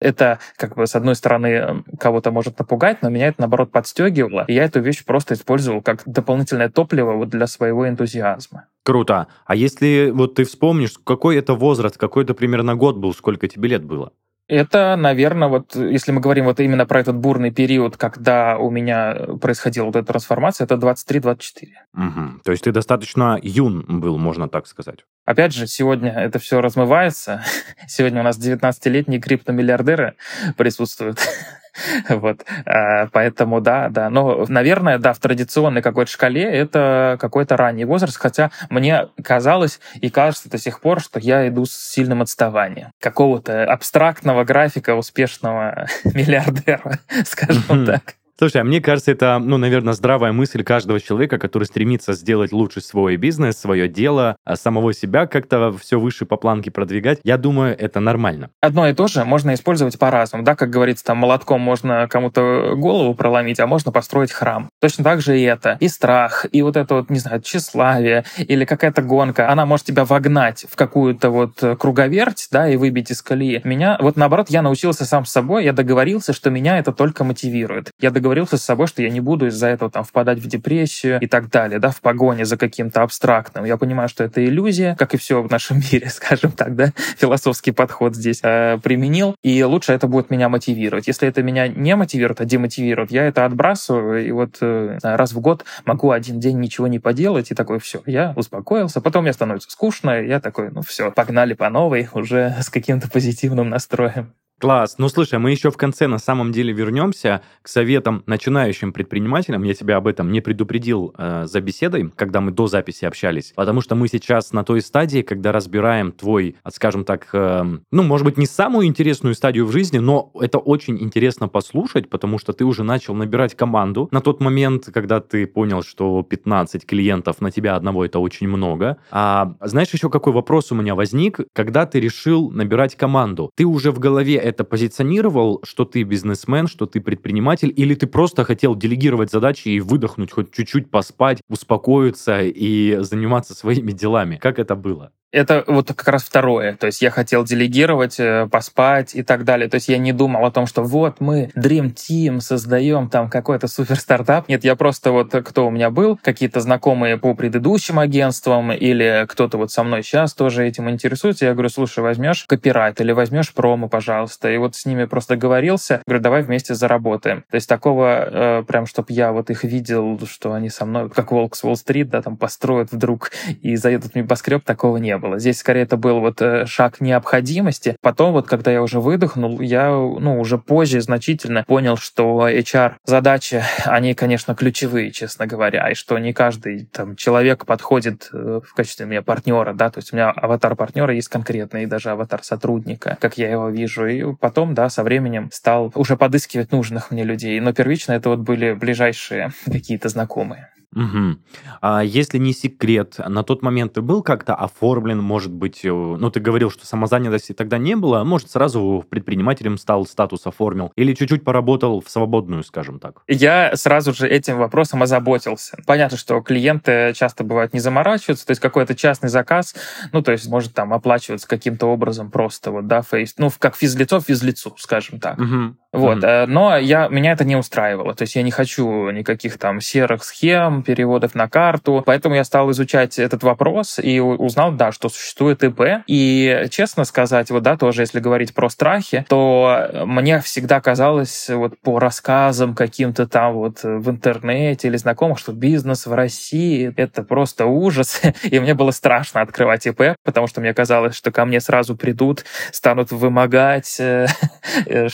Это, 0.00 0.38
как 0.56 0.76
бы, 0.76 0.86
с 0.86 0.94
одной 0.94 1.14
стороны, 1.14 1.84
кого-то 1.98 2.30
может 2.30 2.58
напугать, 2.58 3.02
но 3.02 3.08
меня 3.08 3.28
это, 3.28 3.40
наоборот, 3.40 3.72
подстегивало. 3.72 4.44
И 4.48 4.54
я 4.54 4.64
эту 4.64 4.80
вещь 4.80 5.04
просто 5.04 5.34
использовал 5.34 5.82
как 5.82 6.02
дополнительное 6.06 6.68
топливо 6.68 7.12
вот 7.12 7.28
для 7.28 7.46
своего 7.46 7.88
энтузиазма. 7.88 8.66
Круто. 8.82 9.26
А 9.44 9.54
если 9.54 10.10
вот 10.10 10.34
ты 10.36 10.44
вспомнишь, 10.44 10.94
какой 11.04 11.36
это 11.36 11.54
возраст, 11.54 11.96
какой 11.96 12.24
это 12.24 12.34
примерно 12.34 12.74
год 12.76 12.96
был, 12.96 13.12
сколько 13.12 13.46
тебе 13.46 13.68
лет 13.68 13.84
было? 13.84 14.12
Это, 14.50 14.96
наверное, 14.96 15.46
вот 15.46 15.76
если 15.76 16.10
мы 16.10 16.20
говорим 16.20 16.46
вот 16.46 16.58
именно 16.58 16.84
про 16.84 16.98
этот 16.98 17.16
бурный 17.16 17.52
период, 17.52 17.96
когда 17.96 18.58
у 18.58 18.68
меня 18.68 19.14
происходила 19.40 19.84
вот 19.84 19.94
эта 19.94 20.08
трансформация, 20.08 20.64
это 20.64 20.74
23-24. 20.74 21.68
Угу. 21.94 22.40
То 22.42 22.50
есть 22.50 22.64
ты 22.64 22.72
достаточно 22.72 23.38
юн 23.40 23.84
был, 24.00 24.18
можно 24.18 24.48
так 24.48 24.66
сказать. 24.66 25.04
Опять 25.24 25.54
же, 25.54 25.68
сегодня 25.68 26.10
это 26.10 26.40
все 26.40 26.60
размывается. 26.60 27.44
Сегодня 27.86 28.22
у 28.22 28.24
нас 28.24 28.40
19-летние 28.40 29.20
криптомиллиардеры 29.20 30.16
присутствуют. 30.56 31.20
Вот. 32.08 32.44
А, 32.66 33.06
поэтому 33.12 33.60
да, 33.60 33.88
да. 33.88 34.10
Но, 34.10 34.44
наверное, 34.48 34.98
да, 34.98 35.12
в 35.12 35.18
традиционной 35.18 35.82
какой-то 35.82 36.10
шкале 36.10 36.42
это 36.42 37.16
какой-то 37.20 37.56
ранний 37.56 37.84
возраст, 37.84 38.16
хотя 38.16 38.50
мне 38.68 39.08
казалось 39.22 39.80
и 39.94 40.10
кажется 40.10 40.50
до 40.50 40.58
сих 40.58 40.80
пор, 40.80 41.00
что 41.00 41.18
я 41.18 41.48
иду 41.48 41.64
с 41.64 41.72
сильным 41.72 42.22
отставанием. 42.22 42.92
Какого-то 43.00 43.64
абстрактного 43.64 44.44
графика 44.44 44.94
успешного 44.94 45.86
миллиардера, 46.04 46.98
скажем 47.24 47.86
так. 47.86 48.14
Слушай, 48.40 48.62
а 48.62 48.64
мне 48.64 48.80
кажется, 48.80 49.10
это, 49.10 49.38
ну, 49.38 49.58
наверное, 49.58 49.92
здравая 49.92 50.32
мысль 50.32 50.64
каждого 50.64 50.98
человека, 50.98 51.36
который 51.36 51.64
стремится 51.64 52.14
сделать 52.14 52.52
лучше 52.52 52.80
свой 52.80 53.16
бизнес, 53.16 53.58
свое 53.58 53.86
дело, 53.86 54.36
а 54.46 54.56
самого 54.56 54.94
себя 54.94 55.26
как-то 55.26 55.74
все 55.78 56.00
выше 56.00 56.24
по 56.24 56.38
планке 56.38 56.70
продвигать. 56.70 57.18
Я 57.22 57.36
думаю, 57.36 57.76
это 57.78 58.00
нормально. 58.00 58.48
Одно 58.62 58.88
и 58.88 58.94
то 58.94 59.08
же 59.08 59.26
можно 59.26 59.52
использовать 59.52 59.98
по-разному. 59.98 60.42
Да, 60.42 60.56
как 60.56 60.70
говорится, 60.70 61.04
там 61.04 61.18
молотком 61.18 61.60
можно 61.60 62.08
кому-то 62.08 62.76
голову 62.76 63.12
проломить, 63.12 63.60
а 63.60 63.66
можно 63.66 63.92
построить 63.92 64.32
храм. 64.32 64.70
Точно 64.80 65.04
так 65.04 65.20
же 65.20 65.38
и 65.38 65.42
это. 65.42 65.76
И 65.78 65.88
страх, 65.88 66.46
и 66.50 66.62
вот 66.62 66.78
это 66.78 66.94
вот, 66.94 67.10
не 67.10 67.18
знаю, 67.18 67.42
тщеславие 67.42 68.24
или 68.38 68.64
какая-то 68.64 69.02
гонка. 69.02 69.50
Она 69.50 69.66
может 69.66 69.84
тебя 69.84 70.06
вогнать 70.06 70.64
в 70.66 70.76
какую-то 70.76 71.28
вот 71.28 71.62
круговерть, 71.78 72.48
да, 72.50 72.70
и 72.70 72.76
выбить 72.76 73.10
из 73.10 73.20
колеи. 73.20 73.60
Меня, 73.64 73.98
вот 74.00 74.16
наоборот, 74.16 74.46
я 74.48 74.62
научился 74.62 75.04
сам 75.04 75.26
с 75.26 75.30
собой, 75.30 75.66
я 75.66 75.74
договорился, 75.74 76.32
что 76.32 76.48
меня 76.48 76.78
это 76.78 76.92
только 76.92 77.22
мотивирует. 77.22 77.90
Я 78.00 78.10
договорился 78.10 78.29
договорился 78.30 78.58
с 78.58 78.62
собой, 78.62 78.86
что 78.86 79.02
я 79.02 79.10
не 79.10 79.20
буду 79.20 79.48
из-за 79.48 79.66
этого 79.66 79.90
там 79.90 80.04
впадать 80.04 80.38
в 80.38 80.46
депрессию 80.46 81.18
и 81.20 81.26
так 81.26 81.50
далее, 81.50 81.80
да, 81.80 81.90
в 81.90 82.00
погоне 82.00 82.44
за 82.44 82.56
каким-то 82.56 83.02
абстрактным. 83.02 83.64
Я 83.64 83.76
понимаю, 83.76 84.08
что 84.08 84.22
это 84.22 84.44
иллюзия, 84.44 84.94
как 84.96 85.14
и 85.14 85.16
все 85.16 85.42
в 85.42 85.50
нашем 85.50 85.78
мире, 85.92 86.08
скажем 86.10 86.52
так, 86.52 86.76
да, 86.76 86.92
философский 87.18 87.72
подход 87.72 88.14
здесь 88.14 88.38
э, 88.44 88.78
применил, 88.78 89.34
и 89.42 89.64
лучше 89.64 89.92
это 89.92 90.06
будет 90.06 90.30
меня 90.30 90.48
мотивировать. 90.48 91.08
Если 91.08 91.26
это 91.26 91.42
меня 91.42 91.66
не 91.66 91.96
мотивирует, 91.96 92.40
а 92.40 92.44
демотивирует, 92.44 93.10
я 93.10 93.24
это 93.24 93.44
отбрасываю, 93.44 94.24
и 94.24 94.30
вот 94.30 94.58
э, 94.60 94.98
раз 95.02 95.32
в 95.32 95.40
год 95.40 95.64
могу 95.84 96.12
один 96.12 96.38
день 96.38 96.60
ничего 96.60 96.86
не 96.86 97.00
поделать, 97.00 97.50
и 97.50 97.54
такой, 97.56 97.80
все, 97.80 98.00
я 98.06 98.32
успокоился, 98.36 99.00
потом 99.00 99.24
мне 99.24 99.32
становится 99.32 99.70
скучно, 99.70 100.20
и 100.22 100.28
я 100.28 100.38
такой, 100.38 100.70
ну 100.70 100.82
все, 100.82 101.10
погнали 101.10 101.54
по 101.54 101.68
новой, 101.68 102.08
уже 102.12 102.54
с 102.60 102.70
каким-то 102.70 103.10
позитивным 103.10 103.70
настроем. 103.70 104.32
Класс. 104.60 104.96
Ну, 104.98 105.08
слушай, 105.08 105.38
мы 105.38 105.52
еще 105.52 105.70
в 105.70 105.78
конце 105.78 106.06
на 106.06 106.18
самом 106.18 106.52
деле 106.52 106.74
вернемся 106.74 107.40
к 107.62 107.68
советам 107.68 108.22
начинающим 108.26 108.92
предпринимателям. 108.92 109.62
Я 109.62 109.72
тебя 109.72 109.96
об 109.96 110.06
этом 110.06 110.30
не 110.30 110.42
предупредил 110.42 111.14
э, 111.16 111.46
за 111.46 111.62
беседой, 111.62 112.12
когда 112.14 112.42
мы 112.42 112.50
до 112.50 112.66
записи 112.66 113.06
общались, 113.06 113.54
потому 113.56 113.80
что 113.80 113.94
мы 113.94 114.06
сейчас 114.06 114.52
на 114.52 114.62
той 114.62 114.82
стадии, 114.82 115.22
когда 115.22 115.50
разбираем 115.50 116.12
твой, 116.12 116.56
скажем 116.70 117.06
так, 117.06 117.28
э, 117.32 117.64
ну, 117.90 118.02
может 118.02 118.26
быть, 118.26 118.36
не 118.36 118.44
самую 118.44 118.86
интересную 118.86 119.34
стадию 119.34 119.64
в 119.64 119.72
жизни, 119.72 119.96
но 119.96 120.30
это 120.38 120.58
очень 120.58 121.00
интересно 121.00 121.48
послушать, 121.48 122.10
потому 122.10 122.38
что 122.38 122.52
ты 122.52 122.66
уже 122.66 122.84
начал 122.84 123.14
набирать 123.14 123.54
команду. 123.54 124.08
На 124.12 124.20
тот 124.20 124.42
момент, 124.42 124.90
когда 124.92 125.20
ты 125.20 125.46
понял, 125.46 125.82
что 125.82 126.22
15 126.22 126.84
клиентов 126.84 127.40
на 127.40 127.50
тебя 127.50 127.76
одного 127.76 128.04
это 128.04 128.18
очень 128.18 128.46
много. 128.46 128.98
А 129.10 129.54
знаешь, 129.62 129.88
еще 129.88 130.10
какой 130.10 130.34
вопрос 130.34 130.70
у 130.70 130.74
меня 130.74 130.94
возник, 130.94 131.40
когда 131.54 131.86
ты 131.86 131.98
решил 131.98 132.50
набирать 132.50 132.94
команду? 132.94 133.50
Ты 133.56 133.64
уже 133.64 133.90
в 133.90 133.98
голове 133.98 134.49
это 134.50 134.64
позиционировал, 134.64 135.60
что 135.64 135.84
ты 135.84 136.02
бизнесмен, 136.02 136.66
что 136.66 136.86
ты 136.86 137.00
предприниматель, 137.00 137.72
или 137.74 137.94
ты 137.94 138.06
просто 138.06 138.44
хотел 138.44 138.76
делегировать 138.76 139.30
задачи 139.30 139.68
и 139.68 139.80
выдохнуть, 139.80 140.32
хоть 140.32 140.52
чуть-чуть 140.52 140.90
поспать, 140.90 141.40
успокоиться 141.48 142.42
и 142.42 142.98
заниматься 143.02 143.54
своими 143.54 143.92
делами? 143.92 144.36
Как 144.36 144.58
это 144.58 144.76
было? 144.76 145.12
Это 145.32 145.62
вот 145.66 145.88
как 145.88 146.08
раз 146.08 146.24
второе. 146.24 146.76
То 146.76 146.86
есть 146.86 147.02
я 147.02 147.10
хотел 147.10 147.44
делегировать, 147.44 148.18
э, 148.18 148.48
поспать 148.50 149.14
и 149.14 149.22
так 149.22 149.44
далее. 149.44 149.68
То 149.68 149.76
есть 149.76 149.88
я 149.88 149.98
не 149.98 150.12
думал 150.12 150.44
о 150.44 150.50
том, 150.50 150.66
что 150.66 150.82
вот 150.82 151.20
мы 151.20 151.50
Dream 151.56 151.94
Team 151.94 152.40
создаем 152.40 153.08
там 153.08 153.30
какой-то 153.30 153.68
супер 153.68 153.96
стартап. 153.96 154.48
Нет, 154.48 154.64
я 154.64 154.74
просто 154.74 155.12
вот 155.12 155.30
кто 155.30 155.68
у 155.68 155.70
меня 155.70 155.90
был, 155.90 156.18
какие-то 156.20 156.60
знакомые 156.60 157.16
по 157.16 157.34
предыдущим 157.34 158.00
агентствам 158.00 158.72
или 158.72 159.24
кто-то 159.28 159.56
вот 159.56 159.70
со 159.70 159.84
мной 159.84 160.02
сейчас 160.02 160.34
тоже 160.34 160.66
этим 160.66 160.90
интересуется. 160.90 161.46
Я 161.46 161.52
говорю, 161.52 161.68
слушай, 161.68 162.00
возьмешь 162.00 162.44
копирайт 162.44 163.00
или 163.00 163.12
возьмешь 163.12 163.52
промо, 163.52 163.88
пожалуйста. 163.88 164.50
И 164.50 164.56
вот 164.56 164.74
с 164.74 164.84
ними 164.84 165.04
просто 165.04 165.34
договорился. 165.34 166.02
Говорю, 166.06 166.22
давай 166.22 166.42
вместе 166.42 166.74
заработаем. 166.74 167.44
То 167.50 167.54
есть 167.54 167.68
такого 167.68 168.60
э, 168.60 168.62
прям, 168.64 168.86
чтобы 168.86 169.12
я 169.12 169.30
вот 169.30 169.50
их 169.50 169.62
видел, 169.62 170.18
что 170.26 170.54
они 170.54 170.70
со 170.70 170.84
мной, 170.84 171.08
как 171.08 171.30
Волк 171.30 171.54
с 171.54 171.62
Уолл-стрит, 171.62 172.10
да, 172.10 172.20
там 172.20 172.36
построят 172.36 172.90
вдруг 172.90 173.30
и 173.62 173.76
заедут 173.76 174.12
в 174.12 174.16
небоскреб, 174.16 174.64
такого 174.64 174.96
не 174.96 175.19
было. 175.20 175.38
Здесь 175.38 175.58
скорее 175.58 175.82
это 175.82 175.96
был 175.96 176.20
вот 176.20 176.40
э, 176.42 176.66
шаг 176.66 177.00
необходимости. 177.00 177.96
Потом 178.00 178.32
вот, 178.32 178.46
когда 178.46 178.70
я 178.70 178.82
уже 178.82 179.00
выдохнул, 179.00 179.60
я, 179.60 179.90
ну, 179.90 180.40
уже 180.40 180.58
позже 180.58 181.00
значительно 181.00 181.64
понял, 181.64 181.96
что 181.96 182.48
HR 182.48 182.94
задачи, 183.04 183.62
они, 183.84 184.14
конечно, 184.14 184.54
ключевые, 184.54 185.10
честно 185.12 185.46
говоря, 185.46 185.88
и 185.90 185.94
что 185.94 186.18
не 186.18 186.32
каждый 186.32 186.86
там 186.86 187.16
человек 187.16 187.66
подходит 187.66 188.28
э, 188.32 188.60
в 188.64 188.74
качестве 188.74 189.06
меня 189.06 189.22
партнера, 189.22 189.74
да, 189.74 189.90
то 189.90 189.98
есть 189.98 190.12
у 190.12 190.16
меня 190.16 190.30
аватар 190.30 190.74
партнера 190.76 191.14
есть 191.14 191.28
конкретный, 191.28 191.84
и 191.84 191.86
даже 191.86 192.10
аватар 192.10 192.42
сотрудника, 192.42 193.18
как 193.20 193.38
я 193.38 193.50
его 193.50 193.68
вижу. 193.68 194.06
И 194.06 194.34
потом, 194.34 194.74
да, 194.74 194.88
со 194.88 195.02
временем 195.02 195.50
стал 195.52 195.92
уже 195.94 196.16
подыскивать 196.16 196.72
нужных 196.72 197.10
мне 197.10 197.24
людей. 197.24 197.58
Но 197.60 197.72
первично 197.72 198.12
это 198.12 198.30
вот 198.30 198.40
были 198.40 198.72
ближайшие 198.72 199.52
какие-то 199.66 200.08
знакомые. 200.08 200.70
Угу. 200.94 201.36
А 201.82 202.02
если 202.02 202.38
не 202.38 202.52
секрет, 202.52 203.16
на 203.18 203.44
тот 203.44 203.62
момент 203.62 203.92
ты 203.92 204.02
был 204.02 204.22
как-то 204.22 204.56
оформлен, 204.56 205.18
может 205.20 205.52
быть, 205.52 205.84
э, 205.84 205.88
ну, 205.88 206.30
ты 206.30 206.40
говорил, 206.40 206.70
что 206.70 206.84
самозанятости 206.84 207.52
тогда 207.52 207.78
не 207.78 207.94
было, 207.94 208.24
может, 208.24 208.50
сразу 208.50 209.04
предпринимателем 209.08 209.78
стал, 209.78 210.04
статус 210.04 210.46
оформил, 210.46 210.92
или 210.96 211.14
чуть-чуть 211.14 211.44
поработал 211.44 212.00
в 212.00 212.10
свободную, 212.10 212.64
скажем 212.64 212.98
так? 212.98 213.22
Я 213.28 213.76
сразу 213.76 214.12
же 214.12 214.28
этим 214.28 214.58
вопросом 214.58 215.02
озаботился. 215.02 215.78
Понятно, 215.86 216.16
что 216.18 216.40
клиенты 216.40 217.12
часто 217.14 217.44
бывают 217.44 217.72
не 217.72 217.80
заморачиваются, 217.80 218.46
то 218.46 218.50
есть 218.50 218.60
какой-то 218.60 218.96
частный 218.96 219.28
заказ, 219.28 219.76
ну, 220.12 220.22
то 220.22 220.32
есть 220.32 220.48
может 220.48 220.74
там 220.74 220.92
оплачиваться 220.92 221.46
каким-то 221.46 221.86
образом 221.86 222.32
просто 222.32 222.72
вот, 222.72 222.88
да, 222.88 223.02
фейс, 223.02 223.34
ну, 223.38 223.48
как 223.60 223.76
физлицо 223.76 224.20
физлицу, 224.20 224.74
скажем 224.76 225.20
так. 225.20 225.38
Угу. 225.38 225.76
Вот, 225.92 226.18
угу. 226.18 226.26
но 226.46 226.76
я, 226.76 227.08
меня 227.08 227.32
это 227.32 227.44
не 227.44 227.56
устраивало, 227.56 228.14
то 228.14 228.22
есть 228.22 228.36
я 228.36 228.42
не 228.42 228.52
хочу 228.52 229.10
никаких 229.10 229.58
там 229.58 229.80
серых 229.80 230.22
схем, 230.22 230.82
переводов 230.82 231.34
на 231.34 231.48
карту. 231.48 232.02
Поэтому 232.06 232.36
я 232.36 232.44
стал 232.44 232.70
изучать 232.70 233.18
этот 233.18 233.42
вопрос 233.42 233.98
и 233.98 234.20
узнал, 234.20 234.72
да, 234.72 234.92
что 234.92 235.08
существует 235.08 235.64
ИП. 235.64 236.02
И, 236.06 236.66
честно 236.70 237.04
сказать, 237.04 237.50
вот, 237.50 237.62
да, 237.62 237.76
тоже 237.76 238.02
если 238.02 238.20
говорить 238.20 238.54
про 238.54 238.68
страхи, 238.68 239.24
то 239.28 239.88
мне 240.06 240.40
всегда 240.40 240.80
казалось 240.80 241.48
вот 241.48 241.78
по 241.80 241.98
рассказам 241.98 242.74
каким-то 242.74 243.26
там 243.26 243.54
вот 243.54 243.82
в 243.82 244.10
интернете 244.10 244.88
или 244.88 244.96
знакомых, 244.96 245.38
что 245.38 245.52
бизнес 245.52 246.06
в 246.06 246.12
России— 246.12 246.92
это 246.96 247.22
просто 247.22 247.66
ужас. 247.66 248.20
И 248.44 248.60
мне 248.60 248.74
было 248.74 248.92
страшно 248.92 249.40
открывать 249.40 249.86
ИП, 249.86 250.14
потому 250.24 250.46
что 250.46 250.60
мне 250.60 250.72
казалось, 250.72 251.16
что 251.16 251.32
ко 251.32 251.44
мне 251.44 251.60
сразу 251.60 251.96
придут, 251.96 252.44
станут 252.70 253.10
вымогать 253.10 253.96
э, 253.98 254.26